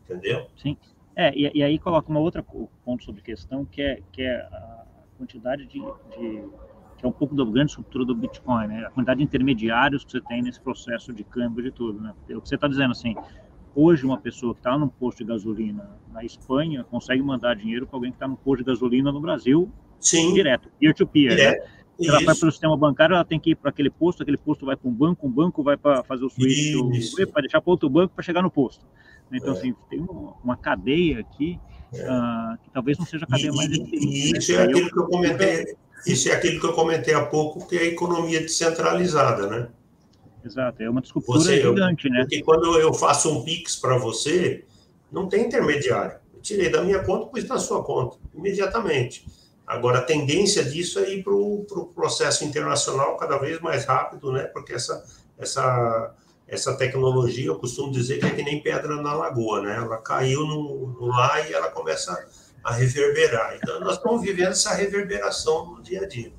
entendeu? 0.05 0.47
Sim. 0.62 0.76
É, 1.16 1.35
e, 1.35 1.51
e 1.55 1.62
aí 1.62 1.78
coloca 1.78 2.11
uma 2.11 2.20
outra 2.20 2.45
ponto 2.85 3.03
sobre 3.03 3.22
questão 3.22 3.64
que 3.64 3.80
é, 3.80 4.03
que 4.12 4.20
é 4.20 4.37
a 4.37 4.82
quantidade 5.22 5.66
de, 5.66 5.78
de 5.78 6.44
que 6.96 7.04
é 7.04 7.08
um 7.08 7.12
pouco 7.12 7.34
da 7.34 7.44
grande 7.44 7.70
estrutura 7.70 8.04
do 8.04 8.14
Bitcoin, 8.14 8.66
né? 8.66 8.84
A 8.86 8.90
quantidade 8.90 9.18
de 9.18 9.24
intermediários 9.24 10.04
que 10.04 10.12
você 10.12 10.20
tem 10.20 10.42
nesse 10.42 10.60
processo 10.60 11.12
de 11.12 11.24
câmbio 11.24 11.62
de 11.62 11.70
tudo, 11.70 12.00
né? 12.00 12.12
É 12.28 12.36
o 12.36 12.40
que 12.40 12.48
você 12.48 12.56
está 12.56 12.68
dizendo 12.68 12.90
assim, 12.90 13.14
hoje 13.74 14.04
uma 14.04 14.18
pessoa 14.18 14.52
que 14.52 14.60
está 14.60 14.76
num 14.76 14.88
posto 14.88 15.18
de 15.18 15.24
gasolina 15.24 15.90
na 16.12 16.24
Espanha 16.24 16.84
consegue 16.84 17.22
mandar 17.22 17.54
dinheiro 17.54 17.86
para 17.86 17.96
alguém 17.96 18.10
que 18.10 18.16
está 18.16 18.28
num 18.28 18.36
posto 18.36 18.64
de 18.64 18.70
gasolina 18.70 19.10
no 19.10 19.20
Brasil 19.20 19.70
Sim. 19.98 20.34
direto, 20.34 20.68
peer-to-peer, 20.78 21.32
-peer, 21.32 21.60
né? 21.60 21.66
Ela 22.00 22.24
vai 22.24 22.34
para 22.34 22.48
o 22.48 22.50
sistema 22.50 22.76
bancário, 22.76 23.14
ela 23.14 23.24
tem 23.24 23.38
que 23.38 23.50
ir 23.50 23.54
para 23.54 23.70
aquele 23.70 23.90
posto, 23.90 24.22
aquele 24.22 24.38
posto 24.38 24.66
vai 24.66 24.74
para 24.74 24.88
um 24.88 24.92
banco, 24.92 25.26
um 25.26 25.30
banco 25.30 25.62
vai 25.62 25.76
para 25.76 26.02
fazer 26.02 26.24
o 26.24 26.30
switch, 26.30 26.74
para 27.32 27.42
deixar 27.42 27.60
para 27.60 27.70
outro 27.70 27.88
banco 27.88 28.14
para 28.14 28.24
chegar 28.24 28.42
no 28.42 28.50
posto. 28.50 28.84
Então, 29.30 29.54
é. 29.54 29.58
assim, 29.58 29.74
tem 29.88 30.00
uma, 30.42 30.56
cadeia 30.56 31.20
aqui. 31.20 31.60
Uh, 31.93 32.59
que 32.62 32.70
talvez 32.70 32.99
não 32.99 33.07
seja 33.07 33.24
a 33.24 33.28
cadeia 33.28 33.51
e, 33.51 33.57
mais 33.57 33.70
eficiente. 33.70 34.38
Isso 34.38 34.53
é 34.53 34.62
aquilo 34.62 34.90
que 34.90 34.99
eu 34.99 35.07
comentei. 35.07 35.76
Isso 36.07 36.28
é 36.28 36.32
aquilo 36.32 36.61
que 36.61 36.66
eu 36.66 36.72
comentei 36.72 37.14
há 37.14 37.24
pouco, 37.24 37.66
que 37.68 37.76
é 37.76 37.80
a 37.82 37.84
economia 37.84 38.40
descentralizada, 38.40 39.47
né? 39.47 39.68
Exato, 40.45 40.82
é 40.82 40.90
uma 40.90 41.01
desculpa 41.01 41.38
gigante, 41.38 42.09
né? 42.11 42.22
Porque 42.22 42.43
quando 42.43 42.76
eu 42.78 42.93
faço 42.93 43.30
um 43.30 43.45
Pix 43.45 43.76
para 43.76 43.97
você, 43.97 44.64
não 45.11 45.28
tem 45.28 45.47
intermediário. 45.47 46.18
tirei 46.40 46.68
da 46.68 46.82
minha 46.82 47.05
conta, 47.05 47.26
pus 47.26 47.47
na 47.47 47.59
sua 47.59 47.84
conta, 47.84 48.16
imediatamente. 48.34 49.24
Agora, 49.64 49.99
a 49.99 50.03
tendência 50.03 50.64
disso 50.64 50.99
é 50.99 51.14
ir 51.14 51.22
para 51.22 51.32
o 51.32 51.64
pro 51.68 51.86
processo 51.86 52.45
internacional 52.45 53.16
cada 53.16 53.38
vez 53.38 53.61
mais 53.61 53.84
rápido, 53.84 54.32
né? 54.32 54.43
Porque 54.45 54.72
essa, 54.72 55.05
essa, 55.38 56.12
essa 56.53 56.76
tecnologia, 56.76 57.46
eu 57.46 57.59
costumo 57.59 57.90
dizer 57.90 58.18
que 58.18 58.26
é 58.26 58.30
que 58.30 58.42
nem 58.42 58.62
pedra 58.62 59.00
na 59.00 59.14
lagoa, 59.14 59.62
né? 59.62 59.74
Ela 59.74 59.96
caiu 59.96 60.46
no, 60.46 60.88
no 60.88 61.07
lá 61.07 61.40
e 61.48 61.50
ela 61.50 61.70
começa 61.70 62.28
a 62.62 62.74
reverberar. 62.74 63.57
Então, 63.57 63.80
nós 63.80 63.96
estamos 63.96 64.20
vivendo 64.20 64.50
essa 64.50 64.74
reverberação 64.74 65.72
no 65.72 65.82
dia 65.82 66.03
a 66.03 66.07
dia. 66.07 66.30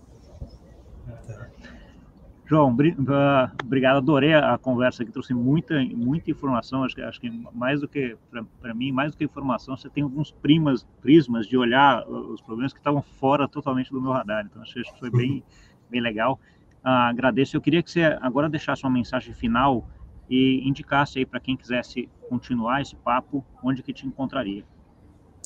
João, 2.45 2.77
ah, 3.09 3.51
obrigado, 3.63 3.97
adorei 3.97 4.35
a 4.35 4.55
conversa 4.59 5.03
que 5.03 5.11
trouxe 5.11 5.33
muita, 5.33 5.83
muita 5.83 6.29
informação. 6.29 6.83
Acho 6.83 6.93
que, 6.93 7.01
acho 7.01 7.19
que 7.19 7.31
mais 7.51 7.81
do 7.81 7.87
que, 7.87 8.15
para 8.61 8.73
mim, 8.75 8.91
mais 8.91 9.13
do 9.13 9.17
que 9.17 9.23
informação, 9.23 9.75
você 9.75 9.89
tem 9.89 10.03
alguns 10.03 10.31
primas, 10.31 10.85
prismas 11.01 11.47
de 11.47 11.57
olhar 11.57 12.07
os 12.07 12.39
problemas 12.39 12.71
que 12.71 12.79
estavam 12.79 13.01
fora 13.01 13.47
totalmente 13.47 13.89
do 13.89 13.99
meu 13.99 14.11
radar. 14.11 14.45
Então, 14.45 14.61
acho 14.61 14.75
que 14.75 14.99
foi 14.99 15.09
bem, 15.09 15.43
bem 15.89 16.01
legal. 16.01 16.39
Ah, 16.83 17.07
agradeço. 17.07 17.57
Eu 17.57 17.61
queria 17.61 17.81
que 17.81 17.89
você 17.89 18.03
agora 18.21 18.47
deixasse 18.47 18.83
uma 18.83 18.91
mensagem 18.91 19.33
final 19.33 19.87
e 20.29 20.67
indicasse 20.67 21.19
aí 21.19 21.25
para 21.25 21.39
quem 21.39 21.55
quisesse 21.55 22.09
continuar 22.29 22.81
esse 22.81 22.95
papo, 22.95 23.45
onde 23.63 23.83
que 23.83 23.93
te 23.93 24.07
encontraria. 24.07 24.63